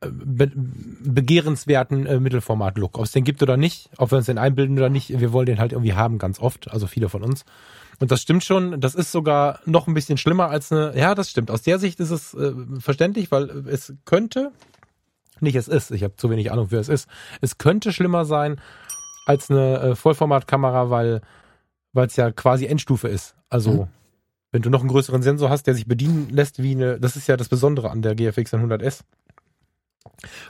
[0.00, 2.98] be begehrenswerten äh, Mittelformat-Look.
[2.98, 5.46] Ob es den gibt oder nicht, ob wir uns den einbilden oder nicht, wir wollen
[5.46, 7.44] den halt irgendwie haben, ganz oft, also viele von uns.
[8.00, 11.30] Und das stimmt schon, das ist sogar noch ein bisschen schlimmer als eine, ja, das
[11.30, 11.50] stimmt.
[11.50, 14.52] Aus der Sicht ist es äh, verständlich, weil es könnte,
[15.40, 17.08] nicht es ist, ich habe zu wenig Ahnung, wer es ist,
[17.40, 18.60] es könnte schlimmer sein
[19.26, 21.22] als eine äh, Vollformatkamera, weil
[21.94, 23.34] es ja quasi Endstufe ist.
[23.50, 23.88] Also mhm.
[24.52, 27.26] wenn du noch einen größeren Sensor hast, der sich bedienen lässt wie eine, das ist
[27.26, 29.00] ja das Besondere an der GFX 100S.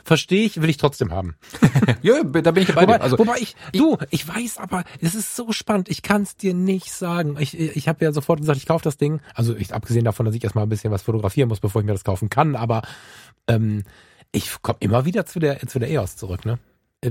[0.03, 1.35] Verstehe ich, will ich trotzdem haben.
[2.01, 2.81] ja, da bin ich dabei.
[2.83, 6.35] Wobei, also, wobei ich, du, ich weiß aber, es ist so spannend, ich kann es
[6.35, 7.37] dir nicht sagen.
[7.39, 9.21] Ich, ich habe ja sofort gesagt, ich kaufe das Ding.
[9.35, 11.93] Also ich, abgesehen davon, dass ich erstmal ein bisschen was fotografieren muss, bevor ich mir
[11.93, 12.81] das kaufen kann, aber
[13.47, 13.83] ähm,
[14.31, 16.59] ich komme immer wieder zu der, zu der EOS zurück, ne?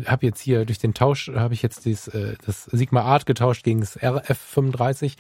[0.06, 3.64] habe jetzt hier durch den Tausch habe ich jetzt dieses, äh, das Sigma Art getauscht
[3.64, 5.16] gegen das RF35.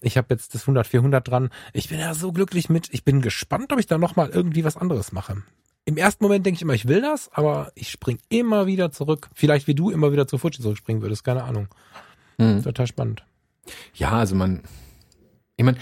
[0.00, 1.50] Ich habe jetzt das 100 400 dran.
[1.72, 2.88] Ich bin ja so glücklich mit.
[2.92, 5.42] Ich bin gespannt, ob ich da noch mal irgendwie was anderes mache.
[5.86, 9.30] Im ersten Moment denke ich immer, ich will das, aber ich spring immer wieder zurück.
[9.34, 11.68] Vielleicht wie du immer wieder zu Fuji zurückspringen würdest, keine Ahnung.
[12.38, 12.62] Hm.
[12.62, 13.24] Total spannend.
[13.94, 14.62] Ja, also man,
[15.56, 15.78] ich meine,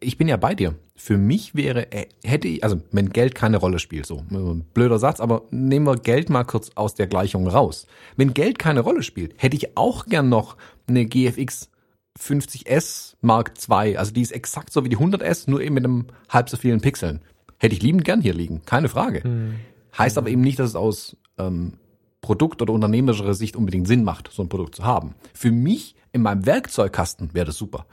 [0.00, 0.74] ich bin ja bei dir.
[0.96, 4.24] Für mich wäre, äh, hätte ich, also wenn Geld keine Rolle spielt, so
[4.72, 7.86] blöder Satz, aber nehmen wir Geld mal kurz aus der Gleichung raus.
[8.16, 11.70] Wenn Geld keine Rolle spielt, hätte ich auch gern noch eine GFX
[12.18, 13.96] 50S Mark II.
[13.96, 16.80] Also die ist exakt so wie die 100S, nur eben mit einem halb so vielen
[16.80, 17.20] Pixeln.
[17.62, 19.22] Hätte ich liebend gern hier liegen, keine Frage.
[19.22, 19.54] Hm.
[19.96, 21.74] Heißt aber eben nicht, dass es aus ähm,
[22.20, 25.14] Produkt- oder unternehmerischer Sicht unbedingt Sinn macht, so ein Produkt zu haben.
[25.32, 27.86] Für mich in meinem Werkzeugkasten wäre das super.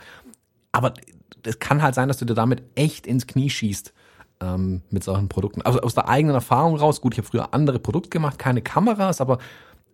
[0.72, 0.96] Aber
[1.44, 3.94] es kann halt sein, dass du dir damit echt ins Knie schießt
[4.40, 5.62] ähm, mit solchen Produkten.
[5.62, 9.22] Also aus der eigenen Erfahrung raus, gut, ich habe früher andere Produkte gemacht, keine Kameras,
[9.22, 9.38] aber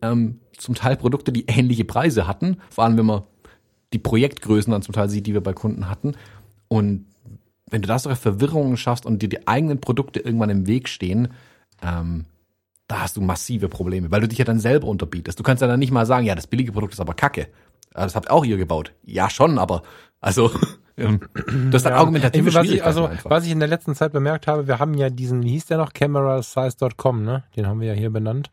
[0.02, 3.24] ähm, zum Teil Produkte, die ähnliche Preise hatten, vor allem wenn man
[3.92, 6.14] die Projektgrößen dann zum Teil sieht, die wir bei Kunden hatten.
[6.70, 7.08] Und
[7.70, 11.30] wenn du da solche Verwirrungen schaffst und dir die eigenen Produkte irgendwann im Weg stehen,
[11.82, 12.26] ähm,
[12.88, 15.40] da hast du massive Probleme, weil du dich ja dann selber unterbietest.
[15.40, 17.48] Du kannst ja dann nicht mal sagen, ja, das billige Produkt ist aber kacke.
[17.92, 18.94] Das habt auch ihr gebaut.
[19.04, 19.82] Ja, schon, aber
[20.22, 20.52] also
[21.72, 23.30] das ist ja, argumentative was ich, Also einfach.
[23.30, 25.78] was ich in der letzten Zeit bemerkt habe, wir haben ja diesen, wie hieß der
[25.78, 27.44] noch, camerasize.com, ne?
[27.56, 28.50] Den haben wir ja hier benannt.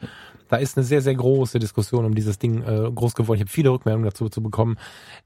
[0.48, 3.36] Da ist eine sehr, sehr große Diskussion um dieses Ding äh, groß geworden.
[3.36, 4.76] Ich habe viele Rückmeldungen dazu zu bekommen.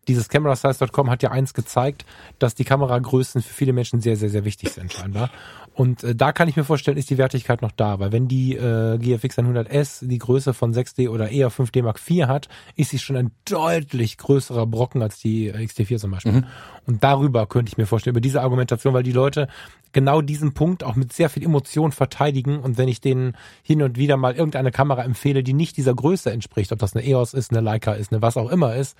[0.06, 2.04] Dieses camerasize.com hat ja eins gezeigt,
[2.38, 5.30] dass die Kameragrößen für viele Menschen sehr, sehr, sehr wichtig sind scheinbar.
[5.76, 8.56] Und äh, da kann ich mir vorstellen, ist die Wertigkeit noch da, weil wenn die
[8.56, 12.98] äh, GFX 100S die Größe von 6D oder eher 5D Mark IV hat, ist sie
[12.98, 16.32] schon ein deutlich größerer Brocken als die XT4 zum Beispiel.
[16.32, 16.44] Mhm.
[16.86, 19.48] Und darüber könnte ich mir vorstellen, über diese Argumentation, weil die Leute
[19.92, 23.98] genau diesen Punkt auch mit sehr viel Emotion verteidigen und wenn ich denen hin und
[23.98, 27.50] wieder mal irgendeine Kamera empfehle, die nicht dieser Größe entspricht, ob das eine EOS ist,
[27.50, 28.96] eine Leica ist, eine was auch immer ist,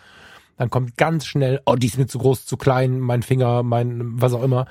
[0.59, 4.21] dann kommt ganz schnell, oh, die ist mir zu groß, zu klein, mein Finger, mein
[4.21, 4.67] was auch immer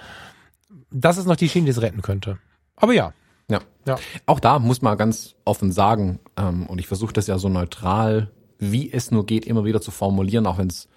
[0.96, 2.40] das ist noch die Schiene, die es retten könnte.
[2.78, 3.14] Aber ja.
[3.50, 3.60] Ja.
[3.86, 3.98] ja.
[4.26, 8.32] Auch da muss man ganz offen sagen, ähm, und ich versuche das ja so neutral,
[8.58, 10.88] wie es nur geht, immer wieder zu formulieren, auch wenn es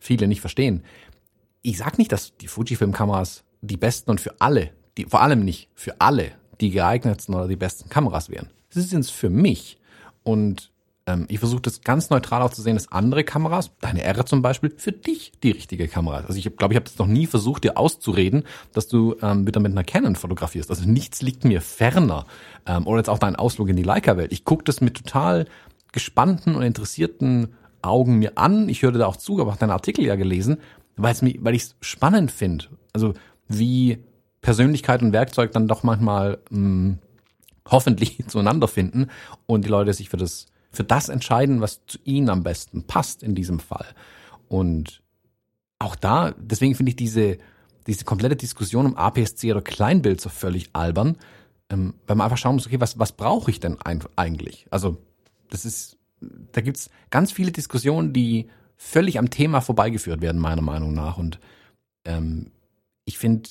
[0.00, 0.82] viele nicht verstehen.
[1.60, 5.68] Ich sag nicht, dass die Fujifilm-Kameras die besten und für alle, die, vor allem nicht
[5.74, 8.50] für alle, die geeignetsten oder die besten Kameras wären.
[8.74, 9.78] Das sind es für mich.
[10.24, 10.71] Und
[11.06, 14.42] ähm, ich versuche das ganz neutral auch zu sehen, dass andere Kameras, deine R zum
[14.42, 16.26] Beispiel, für dich die richtige Kamera ist.
[16.26, 19.60] Also ich glaube, ich habe das noch nie versucht, dir auszureden, dass du ähm, wieder
[19.60, 20.70] mit einer Canon fotografierst.
[20.70, 22.26] Also nichts liegt mir ferner.
[22.66, 24.32] Ähm, oder jetzt auch dein Ausflug in die Leica-Welt.
[24.32, 25.46] Ich gucke das mit total
[25.92, 28.68] gespannten und interessierten Augen mir an.
[28.68, 30.58] Ich höre da auch zu, aber auch deinen Artikel ja gelesen,
[30.96, 32.66] weil mir, weil ich es spannend finde.
[32.92, 33.14] Also
[33.48, 33.98] wie
[34.40, 36.98] Persönlichkeit und Werkzeug dann doch manchmal mh, hm,
[37.68, 39.08] hoffentlich zueinander finden
[39.46, 43.22] und die Leute sich für das für das entscheiden, was zu ihnen am besten passt
[43.22, 43.86] in diesem Fall.
[44.48, 45.02] Und
[45.78, 47.38] auch da, deswegen finde ich diese,
[47.86, 51.18] diese komplette Diskussion um APS-C oder Kleinbild so völlig albern,
[51.70, 53.76] ähm, weil man einfach schauen muss, okay, was, was brauche ich denn
[54.16, 54.66] eigentlich?
[54.70, 54.98] Also,
[55.50, 60.94] das ist, da gibt's ganz viele Diskussionen, die völlig am Thema vorbeigeführt werden, meiner Meinung
[60.94, 61.18] nach.
[61.18, 61.38] Und
[62.04, 62.50] ähm,
[63.04, 63.48] ich finde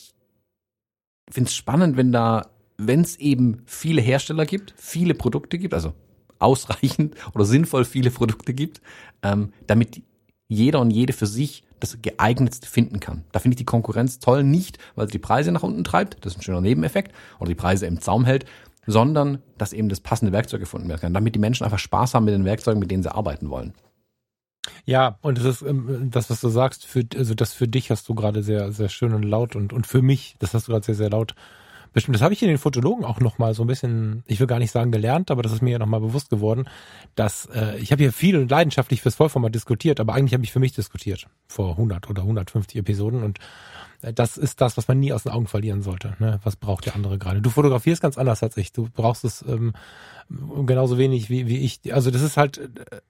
[1.29, 5.93] finde es spannend, wenn da, wenn es eben viele Hersteller gibt, viele Produkte gibt, also
[6.41, 8.81] ausreichend oder sinnvoll viele Produkte gibt,
[9.23, 10.01] ähm, damit
[10.47, 13.23] jeder und jede für sich das geeignetste finden kann.
[13.31, 16.33] Da finde ich die Konkurrenz toll, nicht weil sie die Preise nach unten treibt, das
[16.33, 18.45] ist ein schöner Nebeneffekt, oder die Preise im Zaum hält,
[18.85, 22.25] sondern dass eben das passende Werkzeug gefunden werden kann, damit die Menschen einfach Spaß haben
[22.25, 23.73] mit den Werkzeugen, mit denen sie arbeiten wollen.
[24.85, 28.07] Ja, und das ist ähm, das, was du sagst, für, also das für dich hast
[28.09, 30.85] du gerade sehr, sehr schön und laut und, und für mich, das hast du gerade
[30.85, 31.35] sehr, sehr laut
[31.93, 34.59] Bestimmt, das habe ich in den Fotologen auch nochmal so ein bisschen, ich will gar
[34.59, 36.69] nicht sagen gelernt, aber das ist mir ja nochmal bewusst geworden,
[37.15, 40.53] dass äh, ich habe hier viel und leidenschaftlich fürs Vollformat diskutiert, aber eigentlich habe ich
[40.53, 43.39] für mich diskutiert vor 100 oder 150 Episoden und
[44.01, 46.15] äh, das ist das, was man nie aus den Augen verlieren sollte.
[46.19, 46.39] Ne?
[46.43, 47.41] Was braucht der andere gerade?
[47.41, 48.71] Du fotografierst ganz anders als ich.
[48.71, 49.73] Du brauchst es ähm,
[50.65, 51.93] genauso wenig wie, wie ich.
[51.93, 53.01] Also das ist halt äh,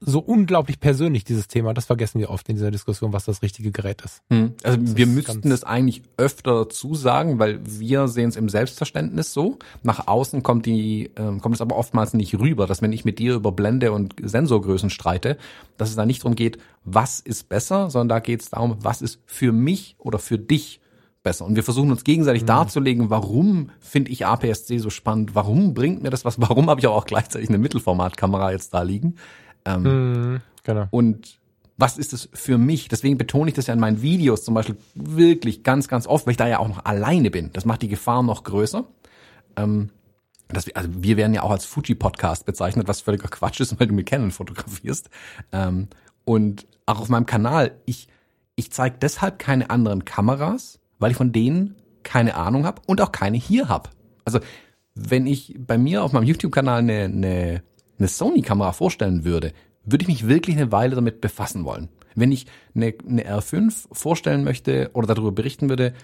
[0.00, 1.72] so unglaublich persönlich, dieses Thema.
[1.72, 4.22] Das vergessen wir oft in dieser Diskussion, was das richtige Gerät ist.
[4.30, 4.54] Hm.
[4.62, 9.58] Also das wir müssten es eigentlich öfter zusagen, weil wir sehen es im Selbstverständnis so.
[9.82, 13.18] Nach außen kommt die, ähm, kommt es aber oftmals nicht rüber, dass wenn ich mit
[13.18, 15.38] dir über Blende und Sensorgrößen streite,
[15.76, 19.00] dass es da nicht darum geht, was ist besser, sondern da geht es darum, was
[19.00, 20.80] ist für mich oder für dich
[21.24, 21.44] besser.
[21.44, 22.46] Und wir versuchen uns gegenseitig mhm.
[22.48, 26.86] darzulegen, warum finde ich APS-C so spannend, warum bringt mir das was, warum habe ich
[26.86, 29.16] aber auch gleichzeitig eine Mittelformatkamera jetzt da liegen.
[29.64, 30.86] Ähm, mhm, genau.
[30.90, 31.38] Und
[31.76, 32.88] was ist es für mich?
[32.88, 36.32] Deswegen betone ich das ja in meinen Videos zum Beispiel wirklich ganz, ganz oft, weil
[36.32, 37.50] ich da ja auch noch alleine bin.
[37.52, 38.84] Das macht die Gefahr noch größer.
[39.56, 39.90] Ähm,
[40.48, 43.94] das, also wir werden ja auch als Fuji-Podcast bezeichnet, was völliger Quatsch ist, weil du
[43.94, 45.10] mit Canon fotografierst.
[45.52, 45.88] Ähm,
[46.24, 48.08] und auch auf meinem Kanal, ich,
[48.54, 53.10] ich zeige deshalb keine anderen Kameras, weil ich von denen keine Ahnung habe und auch
[53.10, 53.90] keine hier habe.
[54.24, 54.38] Also
[54.94, 57.62] wenn ich bei mir auf meinem YouTube-Kanal eine, eine
[57.98, 59.52] eine Sony-Kamera vorstellen würde,
[59.84, 61.88] würde ich mich wirklich eine Weile damit befassen wollen.
[62.14, 65.94] Wenn ich eine, eine R5 vorstellen möchte oder darüber berichten würde,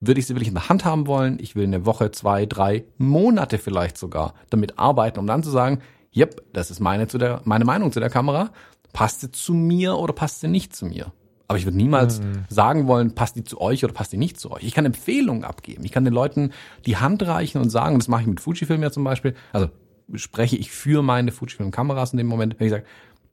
[0.00, 1.38] würde ich sie wirklich in der Hand haben wollen.
[1.40, 5.80] Ich will eine Woche, zwei, drei Monate vielleicht sogar damit arbeiten, um dann zu sagen,
[6.14, 8.50] yep, das ist meine, zu der, meine Meinung zu der Kamera.
[8.92, 11.12] Passt sie zu mir oder passt sie nicht zu mir?
[11.48, 12.44] Aber ich würde niemals mhm.
[12.48, 14.64] sagen wollen, passt die zu euch oder passt die nicht zu euch.
[14.64, 15.84] Ich kann Empfehlungen abgeben.
[15.84, 16.52] Ich kann den Leuten
[16.86, 19.68] die Hand reichen und sagen, und das mache ich mit Fujifilm ja zum Beispiel, also
[20.14, 22.84] spreche ich für meine Fujifilm-Kameras in dem Moment, wenn ich sage,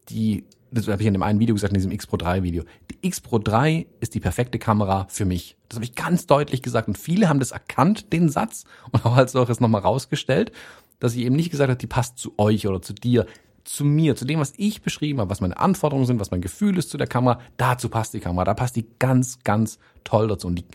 [0.10, 2.64] die, das habe ich in dem einen Video gesagt, in diesem X Pro 3 Video.
[2.92, 5.56] Die X Pro 3 ist die perfekte Kamera für mich.
[5.70, 9.16] Das habe ich ganz deutlich gesagt und viele haben das erkannt, den Satz, und auch
[9.16, 10.52] als solches nochmal rausgestellt,
[11.00, 13.26] dass ich eben nicht gesagt habe, die passt zu euch oder zu dir,
[13.64, 16.78] zu mir, zu dem, was ich beschrieben habe, was meine Anforderungen sind, was mein Gefühl
[16.78, 20.48] ist zu der Kamera, dazu passt die Kamera, da passt die ganz, ganz toll dazu.
[20.48, 20.66] Und die,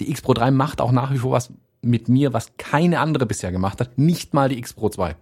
[0.00, 3.26] die X Pro 3 macht auch nach wie vor was mit mir, was keine andere
[3.26, 5.16] bisher gemacht hat, nicht mal die X Pro 2.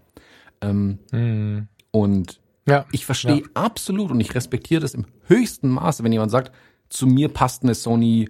[0.62, 1.68] Ähm, hm.
[1.90, 3.46] Und ja, ich verstehe ja.
[3.54, 6.52] absolut und ich respektiere das im höchsten Maße, wenn jemand sagt,
[6.88, 8.28] zu mir passt eine Sony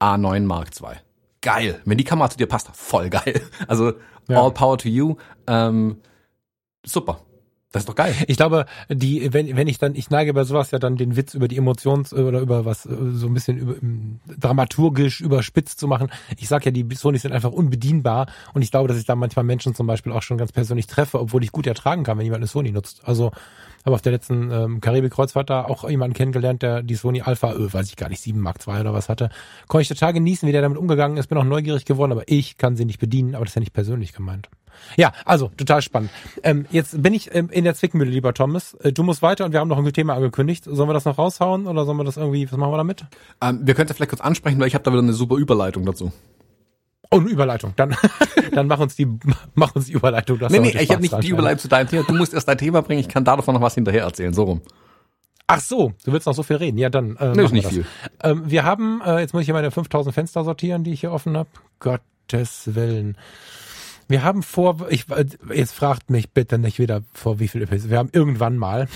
[0.00, 0.96] A9 Mark II.
[1.40, 1.80] Geil.
[1.84, 3.40] Wenn die Kamera zu dir passt, voll geil.
[3.66, 3.94] Also
[4.28, 4.40] ja.
[4.40, 5.16] all power to you.
[5.46, 5.96] Ähm,
[6.84, 7.20] super.
[7.72, 8.14] Das ist doch geil.
[8.26, 11.32] Ich glaube, die, wenn, wenn ich dann, ich neige bei sowas ja dann den Witz
[11.32, 13.74] über die Emotions- oder über was äh, so ein bisschen über,
[14.38, 16.10] dramaturgisch überspitzt zu machen.
[16.36, 19.46] Ich sag ja, die Sonys sind einfach unbedienbar und ich glaube, dass ich da manchmal
[19.46, 22.40] Menschen zum Beispiel auch schon ganz persönlich treffe, obwohl ich gut ertragen kann, wenn jemand
[22.40, 23.00] eine Sony nutzt.
[23.04, 23.32] Also
[23.84, 27.72] habe auf der letzten ähm, Karibik-Kreuzfahrt da auch jemanden kennengelernt, der die Sony Alpha, öh,
[27.72, 29.30] weiß ich gar nicht, 7 Mark II oder was hatte.
[29.68, 32.58] Konnte ich total genießen, wie der damit umgegangen ist, bin auch neugierig geworden, aber ich
[32.58, 34.48] kann sie nicht bedienen, aber das ist ja nicht persönlich gemeint.
[34.96, 36.10] Ja, also total spannend.
[36.42, 38.74] Ähm, jetzt bin ich ähm, in der Zwickmühle, lieber Thomas.
[38.74, 40.64] Äh, du musst weiter und wir haben noch ein Thema angekündigt.
[40.64, 43.04] Sollen wir das noch raushauen oder sollen wir das irgendwie, was machen wir damit?
[43.40, 46.12] Ähm, wir könnten vielleicht kurz ansprechen, weil ich habe da wieder eine super Überleitung dazu.
[47.12, 47.74] Oh, eine Überleitung.
[47.76, 47.94] Dann,
[48.52, 49.06] dann mach uns die,
[49.54, 50.38] mach uns die Überleitung.
[50.38, 52.04] Das nee, nee, ich habe nicht die Überleitung zu deinem Thema.
[52.04, 53.00] Du musst erst dein Thema bringen.
[53.00, 54.32] Ich kann davon noch was hinterher erzählen.
[54.32, 54.62] So rum.
[55.46, 56.78] Ach so, du willst noch so viel reden.
[56.78, 57.16] Ja, dann.
[57.16, 57.84] Äh, nee, ist nicht viel.
[58.22, 61.12] Ähm, wir haben, äh, jetzt muss ich hier meine 5000 Fenster sortieren, die ich hier
[61.12, 61.50] offen habe.
[61.78, 63.18] Gottes Willen.
[64.08, 65.06] Wir haben vor, ich,
[65.52, 67.90] jetzt fragt mich bitte nicht wieder vor wie viel Episoden.
[67.90, 68.88] Wir haben irgendwann mal,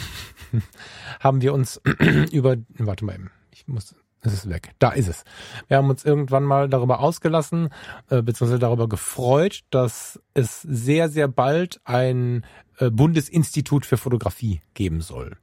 [1.20, 1.80] haben wir uns
[2.32, 3.94] über, warte mal eben, ich muss,
[4.26, 4.74] es ist weg.
[4.78, 5.24] Da ist es.
[5.68, 7.70] Wir haben uns irgendwann mal darüber ausgelassen,
[8.10, 12.44] äh, beziehungsweise darüber gefreut, dass es sehr, sehr bald ein
[12.78, 15.36] äh, Bundesinstitut für Fotografie geben soll.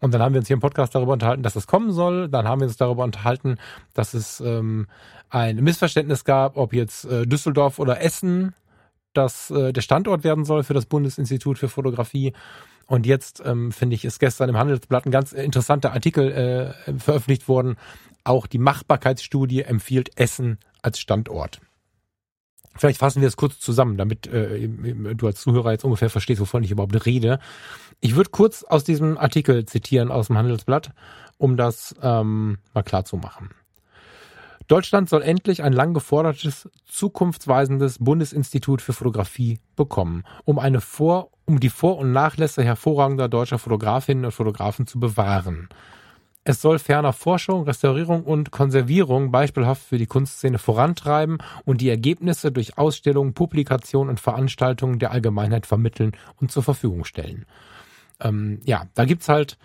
[0.00, 2.28] Und dann haben wir uns hier im Podcast darüber unterhalten, dass es kommen soll.
[2.28, 3.58] Dann haben wir uns darüber unterhalten,
[3.94, 4.86] dass es ähm,
[5.28, 8.54] ein Missverständnis gab, ob jetzt äh, Düsseldorf oder Essen
[9.12, 12.32] das äh, der Standort werden soll für das Bundesinstitut für Fotografie.
[12.86, 16.32] Und jetzt ähm, finde ich, ist gestern im Handelsblatt ein ganz interessanter Artikel
[16.86, 17.76] äh, veröffentlicht worden.
[18.28, 21.62] Auch die Machbarkeitsstudie empfiehlt Essen als Standort.
[22.76, 26.62] Vielleicht fassen wir es kurz zusammen, damit äh, du als Zuhörer jetzt ungefähr verstehst, wovon
[26.62, 27.38] ich überhaupt rede.
[28.00, 30.90] Ich würde kurz aus diesem Artikel zitieren aus dem Handelsblatt,
[31.38, 33.48] um das ähm, mal klar zu machen.
[34.66, 41.60] Deutschland soll endlich ein lang gefordertes, zukunftsweisendes Bundesinstitut für Fotografie bekommen, um eine Vor um
[41.60, 45.70] die Vor- und Nachlässe hervorragender deutscher Fotografinnen und Fotografen zu bewahren.
[46.48, 52.50] Es soll ferner Forschung, Restaurierung und Konservierung beispielhaft für die Kunstszene vorantreiben und die Ergebnisse
[52.50, 57.44] durch Ausstellungen, Publikationen und Veranstaltungen der Allgemeinheit vermitteln und zur Verfügung stellen.
[58.18, 59.58] Ähm, ja, da gibt's halt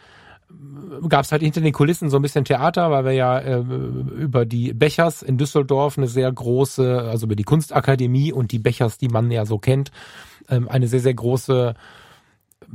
[1.07, 4.45] gab es halt hinter den Kulissen so ein bisschen Theater, weil wir ja äh, über
[4.45, 9.07] die Bechers in Düsseldorf eine sehr große, also über die Kunstakademie und die Bechers, die
[9.07, 9.91] man ja so kennt,
[10.49, 11.76] ähm, eine sehr, sehr große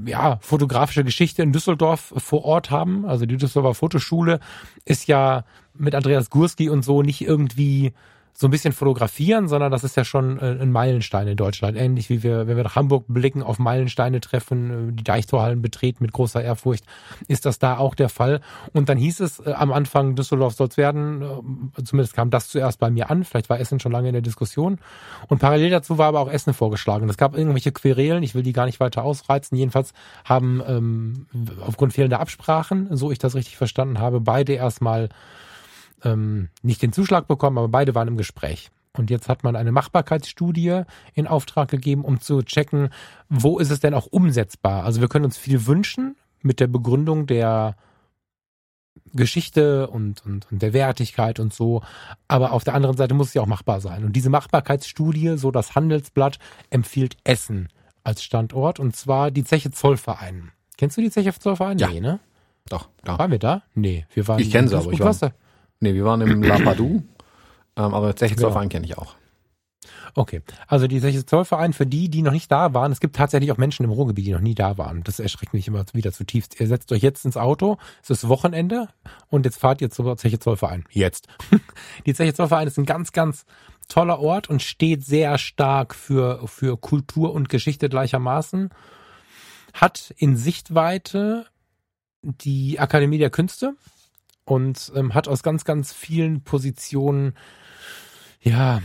[0.07, 3.07] ja, fotografische Geschichte in Düsseldorf vor Ort haben.
[3.07, 4.41] Also die Düsseldorfer Fotoschule
[4.85, 5.45] ist ja
[5.75, 7.93] mit Andreas Gurski und so nicht irgendwie
[8.41, 11.77] so ein bisschen fotografieren, sondern das ist ja schon äh, ein Meilenstein in Deutschland.
[11.77, 16.05] Ähnlich wie wir, wenn wir nach Hamburg blicken, auf Meilensteine treffen, äh, die Deichtorhallen betreten
[16.05, 16.85] mit großer Ehrfurcht,
[17.27, 18.41] ist das da auch der Fall.
[18.73, 21.23] Und dann hieß es äh, am Anfang, Düsseldorf soll es werden.
[21.77, 23.25] Äh, zumindest kam das zuerst bei mir an.
[23.25, 24.79] Vielleicht war Essen schon lange in der Diskussion.
[25.27, 27.09] Und parallel dazu war aber auch Essen vorgeschlagen.
[27.09, 29.59] Es gab irgendwelche Querelen, ich will die gar nicht weiter ausreizen.
[29.59, 29.95] Jedenfalls
[30.25, 31.27] haben ähm,
[31.67, 35.09] aufgrund fehlender Absprachen, so ich das richtig verstanden habe, beide erstmal
[36.05, 38.71] ähm, nicht den Zuschlag bekommen, aber beide waren im Gespräch.
[38.97, 40.83] Und jetzt hat man eine Machbarkeitsstudie
[41.15, 42.91] in Auftrag gegeben, um zu checken,
[43.29, 44.85] wo ist es denn auch umsetzbar.
[44.85, 47.77] Also wir können uns viel wünschen mit der Begründung der
[49.13, 51.83] Geschichte und, und, und der Wertigkeit und so.
[52.27, 54.05] Aber auf der anderen Seite muss es ja auch machbar sein.
[54.05, 56.39] Und diese Machbarkeitsstudie, so das Handelsblatt,
[56.71, 57.69] empfiehlt Essen
[58.05, 60.51] als Standort und zwar die Zeche Zollverein.
[60.77, 61.79] Kennst du die Zeche Zollverein?
[61.79, 61.89] Ja.
[61.89, 62.21] Nee, ne?
[62.69, 63.19] Doch, klar.
[63.19, 63.63] Waren wir da?
[63.75, 64.41] Nee, wir waren.
[64.41, 65.33] Ich kenne sie, aber ich war, war.
[65.81, 67.03] Nee, wir waren im Lapadou,
[67.77, 68.41] ähm, aber Zeche Ja.
[68.41, 69.15] Zollverein kenne ich auch.
[70.15, 72.91] Okay, also die Zeche Zollverein für die, die noch nicht da waren.
[72.93, 75.05] Es gibt tatsächlich auch Menschen im Ruhrgebiet, die noch nie da waren.
[75.05, 76.59] Das erschreckt mich immer wieder zutiefst.
[76.61, 78.89] Ihr setzt euch jetzt ins Auto, es ist Wochenende
[79.29, 80.85] und jetzt fahrt ihr zur Zeche Zollverein.
[80.91, 81.29] Jetzt.
[82.07, 83.45] Die Zeche Zollverein ist ein ganz, ganz
[83.89, 88.71] toller Ort und steht sehr stark für, für Kultur und Geschichte gleichermaßen.
[89.75, 91.47] Hat in Sichtweite
[92.23, 93.75] die Akademie der Künste
[94.49, 97.35] und ähm, hat aus ganz, ganz vielen Positionen
[98.41, 98.81] ja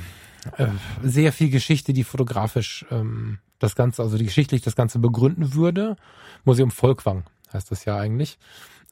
[0.58, 0.68] äh,
[1.02, 5.96] sehr viel Geschichte, die fotografisch ähm, das Ganze, also die geschichtlich das Ganze begründen würde.
[6.44, 7.24] Museum Volkwang
[7.54, 8.38] heißt das ja eigentlich.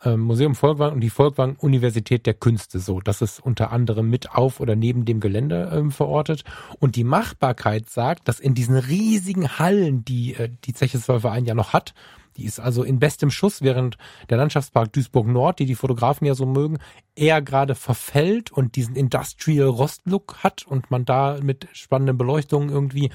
[0.04, 3.02] Ähm, Museum Volkwang und die Volkwang Universität der Künste, so.
[3.02, 6.46] Das ist unter anderem mit auf oder neben dem Gelände ähm, verortet.
[6.80, 11.54] Und die Machbarkeit sagt, dass in diesen riesigen Hallen, die äh, die Zeche Zollverein ja
[11.54, 11.94] noch hat,
[12.38, 13.98] die ist also in bestem Schuss, während
[14.30, 16.78] der Landschaftspark Duisburg Nord, die die Fotografen ja so mögen,
[17.16, 23.12] eher gerade verfällt und diesen Industrial Rostlook hat und man da mit spannenden Beleuchtungen irgendwie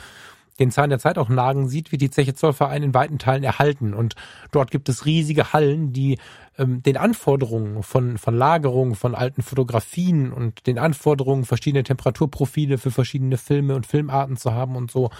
[0.58, 3.94] den Zahn der Zeit auch nagen sieht, wird die Zeche Zollverein in weiten Teilen erhalten.
[3.94, 4.14] Und
[4.52, 6.18] dort gibt es riesige Hallen, die
[6.56, 12.90] ähm, den Anforderungen von, von Lagerung, von alten Fotografien und den Anforderungen, verschiedene Temperaturprofile für
[12.90, 15.10] verschiedene Filme und Filmarten zu haben und so,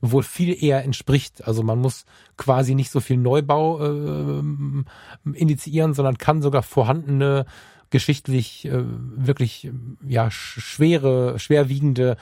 [0.00, 1.46] wohl viel eher entspricht.
[1.46, 2.06] Also man muss
[2.36, 4.86] quasi nicht so viel Neubau ähm,
[5.34, 7.44] initiieren, sondern kann sogar vorhandene
[7.90, 9.70] geschichtlich äh, wirklich
[10.06, 12.16] ja sch- schwere, schwerwiegende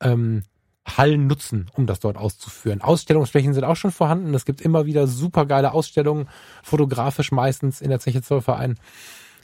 [0.00, 0.44] ähm,
[0.86, 2.80] Hallen nutzen, um das dort auszuführen.
[2.80, 4.34] Ausstellungsflächen sind auch schon vorhanden.
[4.34, 6.28] Es gibt immer wieder supergeile Ausstellungen,
[6.62, 8.78] fotografisch meistens in der Zeche Zollverein.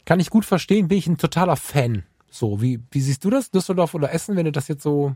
[0.05, 2.05] Kann ich gut verstehen, bin ich ein totaler Fan.
[2.31, 5.15] So, wie, wie siehst du das, Düsseldorf oder Essen, wenn du das jetzt so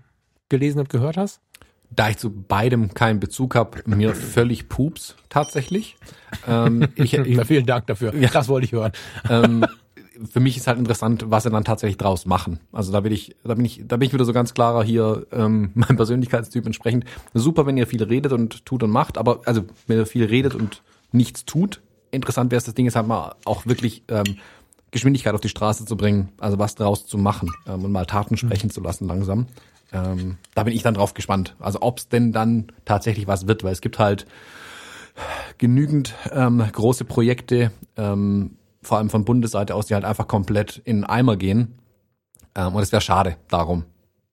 [0.49, 1.41] gelesen und gehört hast?
[1.91, 5.97] Da ich zu beidem keinen Bezug habe, mir völlig pups tatsächlich.
[6.47, 8.15] Ähm, ich, ich, vielen Dank dafür.
[8.15, 8.29] Ja.
[8.29, 8.93] Das wollte ich hören.
[9.29, 9.65] ähm,
[10.29, 12.61] für mich ist halt interessant, was sie dann tatsächlich draus machen.
[12.73, 15.27] Also da bin ich, da bin ich, da bin ich wieder so ganz klarer hier,
[15.33, 17.05] ähm, mein Persönlichkeitstyp entsprechend.
[17.35, 20.55] Super, wenn ihr viel redet und tut und macht, aber also wenn ihr viel redet
[20.55, 20.83] und
[21.13, 21.81] nichts tut.
[22.11, 24.39] Interessant wäre es, das Ding ist halt mal auch wirklich ähm,
[24.91, 28.37] Geschwindigkeit auf die Straße zu bringen, also was draus zu machen ähm, und mal Taten
[28.37, 29.47] sprechen zu lassen langsam.
[29.93, 31.57] Ähm, da bin ich dann drauf gespannt.
[31.59, 34.27] Also ob es denn dann tatsächlich was wird, weil es gibt halt
[35.59, 40.98] genügend ähm, große Projekte, ähm, vor allem von Bundesseite aus, die halt einfach komplett in
[40.98, 41.78] den Eimer gehen.
[42.55, 43.85] Ähm, und es wäre schade darum.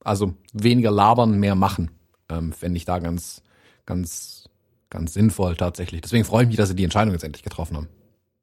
[0.03, 1.91] Also weniger labern, mehr machen,
[2.29, 3.43] ähm, fände ich da ganz,
[3.85, 4.49] ganz,
[4.89, 6.01] ganz sinnvoll tatsächlich.
[6.01, 7.87] Deswegen freue ich mich, dass sie die Entscheidung jetzt endlich getroffen haben.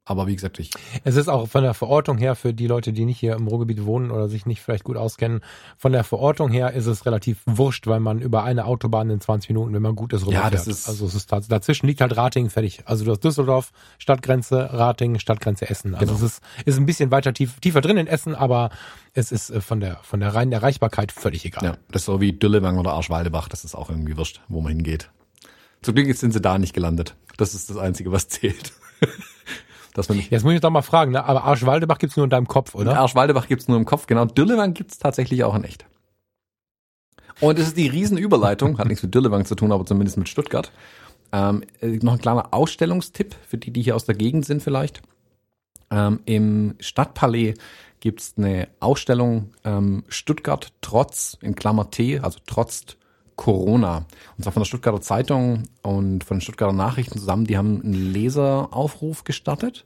[0.07, 0.71] Aber wie gesagt, ich,
[1.05, 3.87] Es ist auch von der Verortung her für die Leute, die nicht hier im Ruhrgebiet
[3.87, 5.41] wohnen oder sich nicht vielleicht gut auskennen,
[5.79, 9.49] von der Verortung her ist es relativ wurscht, weil man über eine Autobahn in 20
[9.49, 10.53] Minuten, wenn man gut ist, Ja, rüberfährt.
[10.55, 12.83] das ist- also es ist dazwischen liegt halt Ratingen fertig.
[12.85, 15.95] Also du hast Düsseldorf, Stadtgrenze, Ratingen, Stadtgrenze Essen.
[15.95, 16.27] Also Genau.
[16.27, 18.69] es ist, ist ein bisschen weiter tief, tiefer drin in Essen, aber
[19.15, 21.65] es ist äh, von der von der reinen Erreichbarkeit völlig egal.
[21.65, 24.73] ja, das ist so wie Düllewang oder Arschwaldebach, das ist auch irgendwie wurscht, wo man
[24.73, 25.09] hingeht.
[25.81, 27.17] Zum Glück sind sie da nicht gelandet.
[27.39, 28.73] Das ist das Einzige, was zählt.
[29.95, 31.25] Dass man Jetzt muss ich doch mal fragen, ne?
[31.25, 32.99] aber Arschwaldebach gibt's nur in deinem Kopf, oder?
[32.99, 34.25] Arschwaldebach gibt's nur im Kopf, genau.
[34.27, 35.87] Dürlewang gibt's tatsächlich auch in echt.
[37.41, 40.73] Und es ist die Riesenüberleitung, hat nichts mit Dürlewang zu tun, aber zumindest mit Stuttgart.
[41.33, 45.01] Ähm, äh, noch ein kleiner Ausstellungstipp für die, die hier aus der Gegend sind vielleicht.
[45.91, 47.55] Ähm, Im Stadtpalais
[48.01, 52.97] gibt's eine Ausstellung ähm, Stuttgart trotz, in Klammer T, also trotz
[53.37, 54.07] Corona.
[54.37, 57.47] Und zwar von der Stuttgarter Zeitung und von den Stuttgarter Nachrichten zusammen.
[57.47, 59.85] Die haben einen Leseraufruf gestartet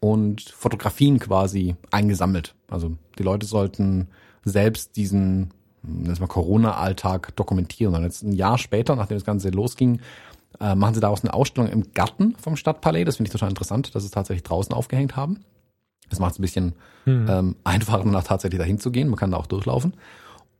[0.00, 2.54] und Fotografien quasi eingesammelt.
[2.68, 4.08] Also die Leute sollten
[4.44, 5.52] selbst diesen
[5.82, 7.94] mal Corona-Alltag dokumentieren.
[7.94, 10.00] Und jetzt ein Jahr später, nachdem das Ganze losging,
[10.60, 13.04] äh, machen sie daraus eine Ausstellung im Garten vom Stadtpalais.
[13.04, 15.40] Das finde ich total interessant, dass sie es tatsächlich draußen aufgehängt haben.
[16.08, 16.74] Das macht es ein bisschen
[17.04, 17.26] hm.
[17.28, 19.08] ähm, einfacher, danach tatsächlich dahin zu gehen.
[19.08, 19.94] Man kann da auch durchlaufen.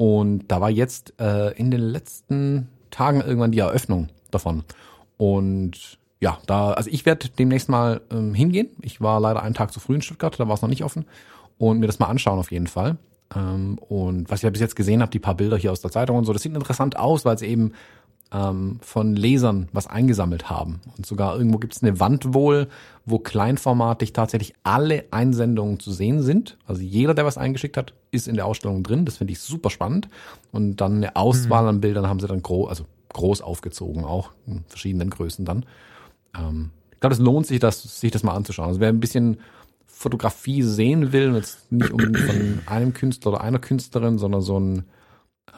[0.03, 4.65] Und da war jetzt äh, in den letzten Tagen irgendwann die Eröffnung davon.
[5.17, 8.71] Und ja, da, also ich werde demnächst mal ähm, hingehen.
[8.81, 11.05] Ich war leider einen Tag zu früh in Stuttgart, da war es noch nicht offen.
[11.57, 12.97] Und mir das mal anschauen auf jeden Fall.
[13.33, 15.93] Ähm, und was ich ja bis jetzt gesehen habe, die paar Bilder hier aus der
[15.93, 17.71] Zeitung und so, das sieht interessant aus, weil sie eben
[18.33, 20.81] ähm, von Lesern was eingesammelt haben.
[20.97, 22.69] Und sogar irgendwo gibt es eine Wand wohl,
[23.05, 26.57] wo kleinformatig tatsächlich alle Einsendungen zu sehen sind.
[26.67, 29.05] Also jeder, der was eingeschickt hat, ist in der Ausstellung drin.
[29.05, 30.09] Das finde ich super spannend.
[30.51, 31.69] Und dann eine Auswahl mhm.
[31.69, 35.67] an Bildern haben sie dann groß, also groß aufgezogen, auch in verschiedenen Größen dann.
[36.37, 38.69] Ähm, ich glaube, es lohnt sich, das, sich das mal anzuschauen.
[38.69, 39.39] Also wer ein bisschen
[39.87, 44.85] Fotografie sehen will, jetzt nicht unbedingt von einem Künstler oder einer Künstlerin, sondern so ein,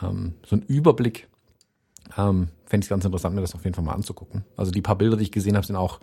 [0.03, 1.29] ähm, so ein Überblick,
[2.17, 4.45] ähm, fände ich ganz interessant, mir das auf jeden Fall mal anzugucken.
[4.57, 6.01] Also die paar Bilder, die ich gesehen habe, sind auch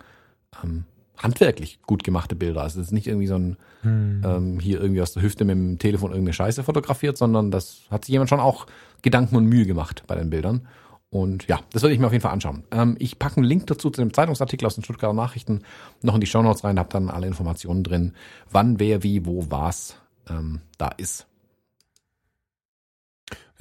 [0.64, 0.84] ähm,
[1.18, 2.62] handwerklich gut gemachte Bilder.
[2.62, 4.22] Also es ist nicht irgendwie so ein hm.
[4.24, 8.06] ähm, hier irgendwie aus der Hüfte mit dem Telefon irgendeine Scheiße fotografiert, sondern das hat
[8.06, 8.66] sich jemand schon auch
[9.02, 10.66] Gedanken und Mühe gemacht bei den Bildern.
[11.10, 12.64] Und ja, das würde ich mir auf jeden Fall anschauen.
[12.70, 15.60] Ähm, ich packe einen Link dazu zu dem Zeitungsartikel aus den Stuttgarter Nachrichten
[16.00, 18.14] noch in die Show Notes rein, hab dann alle Informationen drin,
[18.50, 19.96] wann, wer, wie, wo, was
[20.30, 21.26] ähm, da ist.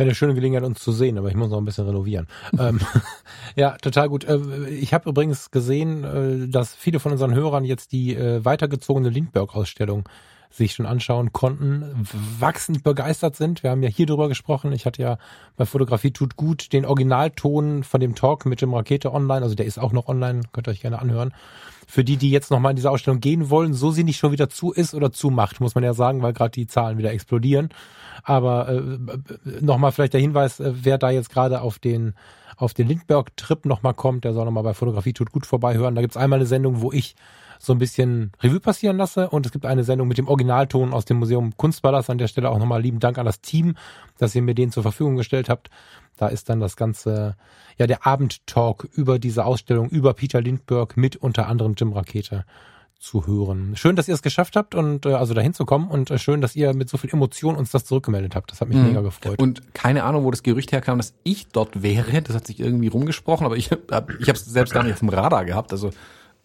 [0.01, 2.27] Wäre eine schöne Gelegenheit, uns zu sehen, aber ich muss noch ein bisschen renovieren.
[2.59, 2.79] ähm,
[3.55, 4.23] ja, total gut.
[4.23, 9.09] Äh, ich habe übrigens gesehen, äh, dass viele von unseren Hörern jetzt die äh, weitergezogene
[9.09, 10.09] Lindbergh-Ausstellung
[10.51, 12.05] sich schon anschauen konnten,
[12.39, 13.63] wachsend begeistert sind.
[13.63, 14.73] Wir haben ja hier drüber gesprochen.
[14.73, 15.17] Ich hatte ja
[15.55, 19.43] bei Fotografie tut gut den Originalton von dem Talk mit dem Rakete online.
[19.43, 21.33] Also der ist auch noch online, könnt ihr euch gerne anhören.
[21.87, 24.49] Für die, die jetzt nochmal in diese Ausstellung gehen wollen, so sie nicht schon wieder
[24.49, 27.69] zu ist oder zumacht, muss man ja sagen, weil gerade die Zahlen wieder explodieren.
[28.23, 32.13] Aber äh, nochmal vielleicht der Hinweis, äh, wer da jetzt gerade auf den
[32.57, 35.95] auf den Lindbergh-Trip nochmal kommt, der soll nochmal bei Fotografie tut gut vorbeihören.
[35.95, 37.15] Da gibt's einmal eine Sendung, wo ich
[37.61, 39.29] so ein bisschen Revue passieren lasse.
[39.29, 42.09] Und es gibt eine Sendung mit dem Originalton aus dem Museum Kunstpalast.
[42.09, 43.75] An der Stelle auch nochmal lieben Dank an das Team,
[44.17, 45.69] dass ihr mir den zur Verfügung gestellt habt.
[46.17, 47.35] Da ist dann das ganze,
[47.77, 52.45] ja, der Abendtalk über diese Ausstellung, über Peter Lindbergh mit unter anderem Jim Rakete
[52.97, 53.75] zu hören.
[53.75, 56.41] Schön, dass ihr es geschafft habt und äh, also dahin zu kommen und äh, schön,
[56.41, 58.51] dass ihr mit so viel Emotion uns das zurückgemeldet habt.
[58.51, 58.88] Das hat mich mhm.
[58.88, 59.39] mega gefreut.
[59.39, 62.21] Und keine Ahnung, wo das Gerücht herkam, dass ich dort wäre.
[62.21, 65.09] Das hat sich irgendwie rumgesprochen, aber ich habe ich es selbst gar nicht auf dem
[65.09, 65.71] Radar gehabt.
[65.71, 65.91] Also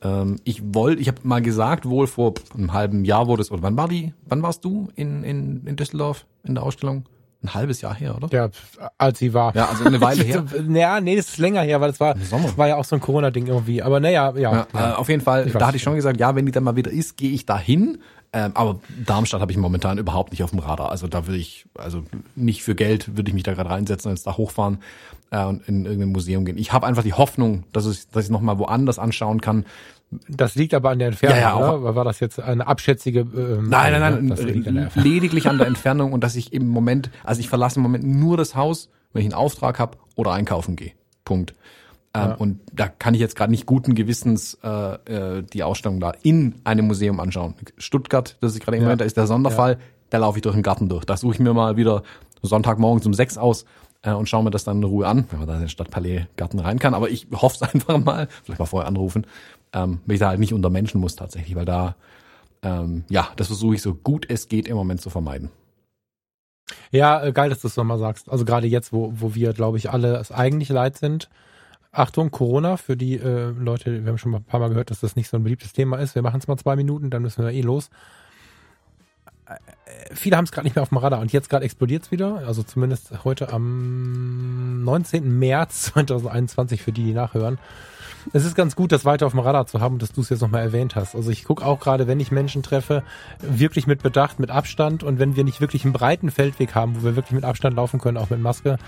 [0.02, 3.62] ähm, ich wollte, ich habe mal gesagt, wohl vor einem halben Jahr wurde es, oder
[3.62, 7.04] wann war die, wann warst du in, in, in Düsseldorf in der Ausstellung?
[7.42, 8.28] Ein halbes Jahr her, oder?
[8.32, 8.48] Ja,
[8.98, 9.54] als sie war.
[9.54, 10.44] Ja, also eine Weile her.
[10.66, 12.16] naja, nee, das ist länger her, weil es war,
[12.56, 13.82] war ja auch so ein Corona-Ding irgendwie.
[13.82, 14.40] Aber naja, ja.
[14.40, 14.92] ja, ja.
[14.92, 16.90] Äh, auf jeden Fall, da hatte ich schon gesagt, ja, wenn die dann mal wieder
[16.90, 17.98] ist, gehe ich da hin.
[18.32, 20.90] Ähm, aber Darmstadt habe ich momentan überhaupt nicht auf dem Radar.
[20.90, 22.02] Also da würde ich, also
[22.34, 24.78] nicht für Geld würde ich mich da gerade reinsetzen und jetzt da hochfahren
[25.30, 26.58] äh, und in irgendein Museum gehen.
[26.58, 29.64] Ich habe einfach die Hoffnung, dass ich, dass ich noch mal woanders anschauen kann,
[30.28, 31.96] das liegt aber an der Entfernung, ja, ja, oder?
[31.96, 33.20] War das jetzt eine abschätzige?
[33.20, 37.40] Ähm, nein, nein, nein, nein lediglich an der Entfernung und dass ich im Moment, also
[37.40, 40.92] ich verlasse im Moment nur das Haus, wenn ich einen Auftrag habe oder einkaufen gehe.
[41.24, 41.54] Punkt.
[42.14, 42.34] Ähm, ja.
[42.34, 46.54] Und da kann ich jetzt gerade nicht guten Gewissens äh, äh, die Ausstellung da in
[46.62, 47.54] einem Museum anschauen.
[47.76, 48.94] Stuttgart, das ist gerade im ja.
[48.94, 49.78] da ist der Sonderfall, ja.
[50.10, 51.04] da laufe ich durch den Garten durch.
[51.04, 52.04] Da suche ich mir mal wieder
[52.42, 53.64] Sonntagmorgens um sechs aus
[54.02, 56.26] äh, und schaue mir das dann in Ruhe an, wenn man da in den Stadtpalais
[56.36, 56.94] Garten rein kann.
[56.94, 59.26] Aber ich hoffe es einfach mal, vielleicht mal vorher anrufen,
[59.72, 61.96] ähm, wenn ich da halt nicht unter Menschen muss tatsächlich, weil da,
[62.62, 65.50] ähm, ja, das versuche ich so gut es geht im Moment zu vermeiden.
[66.90, 68.30] Ja, äh, geil, dass du es nochmal sagst.
[68.30, 71.28] Also gerade jetzt, wo, wo wir, glaube ich, alle es eigentlich leid sind.
[71.92, 75.00] Achtung, Corona, für die äh, Leute, wir haben schon mal ein paar Mal gehört, dass
[75.00, 76.14] das nicht so ein beliebtes Thema ist.
[76.14, 77.90] Wir machen es mal zwei Minuten, dann müssen wir eh los.
[79.46, 82.10] Äh, viele haben es gerade nicht mehr auf dem Radar und jetzt gerade explodiert es
[82.10, 82.42] wieder.
[82.46, 85.38] Also zumindest heute am 19.
[85.38, 87.58] März 2021 für die, die nachhören
[88.32, 90.40] es ist ganz gut, das weiter auf dem Radar zu haben, dass du es jetzt
[90.40, 91.14] nochmal erwähnt hast.
[91.14, 93.02] Also ich gucke auch gerade, wenn ich Menschen treffe,
[93.40, 97.04] wirklich mit Bedacht, mit Abstand und wenn wir nicht wirklich einen breiten Feldweg haben, wo
[97.04, 98.78] wir wirklich mit Abstand laufen können, auch mit Maske,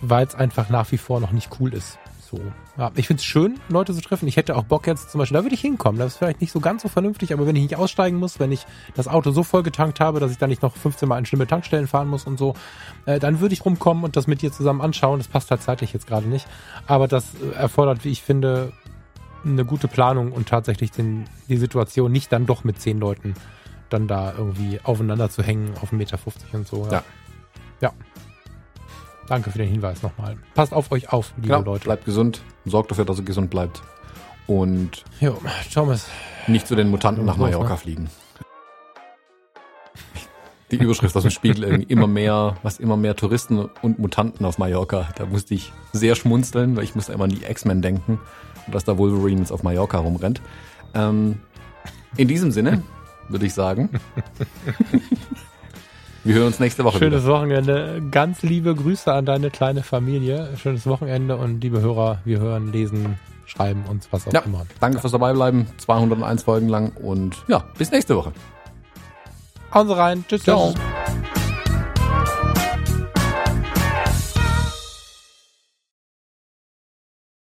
[0.00, 1.98] weil es einfach nach wie vor noch nicht cool ist.
[2.32, 2.40] So.
[2.78, 4.26] Ja, ich finde es schön, Leute zu treffen.
[4.26, 5.98] Ich hätte auch Bock jetzt zum Beispiel, da würde ich hinkommen.
[5.98, 8.50] Das ist vielleicht nicht so ganz so vernünftig, aber wenn ich nicht aussteigen muss, wenn
[8.50, 8.64] ich
[8.94, 11.46] das Auto so voll getankt habe, dass ich dann nicht noch 15 Mal in schlimme
[11.46, 12.54] Tankstellen fahren muss und so,
[13.04, 15.18] äh, dann würde ich rumkommen und das mit dir zusammen anschauen.
[15.18, 16.46] Das passt halt zeitlich jetzt gerade nicht.
[16.86, 18.72] Aber das erfordert, wie ich finde,
[19.44, 23.34] eine gute Planung und tatsächlich den, die Situation nicht dann doch mit zehn Leuten
[23.90, 26.18] dann da irgendwie aufeinander zu hängen auf 1,50 Meter
[26.52, 26.88] und so.
[26.90, 27.02] Ja.
[27.82, 27.92] ja.
[29.28, 30.36] Danke für den Hinweis nochmal.
[30.54, 31.84] Passt auf euch auf, liebe genau, Leute.
[31.84, 33.82] Bleibt gesund, sorgt dafür, dass ihr gesund bleibt.
[34.46, 35.38] Und Jo,
[35.72, 36.08] Thomas.
[36.46, 37.44] nicht zu den Mutanten nach ne?
[37.44, 38.10] Mallorca fliegen.
[40.70, 44.58] Die Überschrift aus dem Spiegel irgendwie immer mehr, was immer mehr Touristen und Mutanten auf
[44.58, 45.08] Mallorca.
[45.16, 48.18] Da musste ich sehr schmunzeln, weil ich musste immer an die X-Men denken
[48.70, 50.40] dass da Wolverine jetzt auf Mallorca rumrennt.
[50.94, 51.40] Ähm,
[52.16, 52.82] in diesem Sinne
[53.28, 53.90] würde ich sagen,
[56.24, 57.32] wir hören uns nächste Woche Schönes wieder.
[57.34, 58.02] Wochenende.
[58.10, 60.50] Ganz liebe Grüße an deine kleine Familie.
[60.60, 64.66] Schönes Wochenende und liebe Hörer, wir hören, lesen, schreiben uns was auch Ja, immer.
[64.80, 65.66] danke fürs dabei-bleiben.
[65.78, 68.32] 201 Folgen lang und ja, bis nächste Woche.
[69.74, 70.24] Hauen Sie rein.
[70.28, 70.42] Tschüss.
[70.44, 70.72] Ciao.
[70.72, 71.41] tschüss.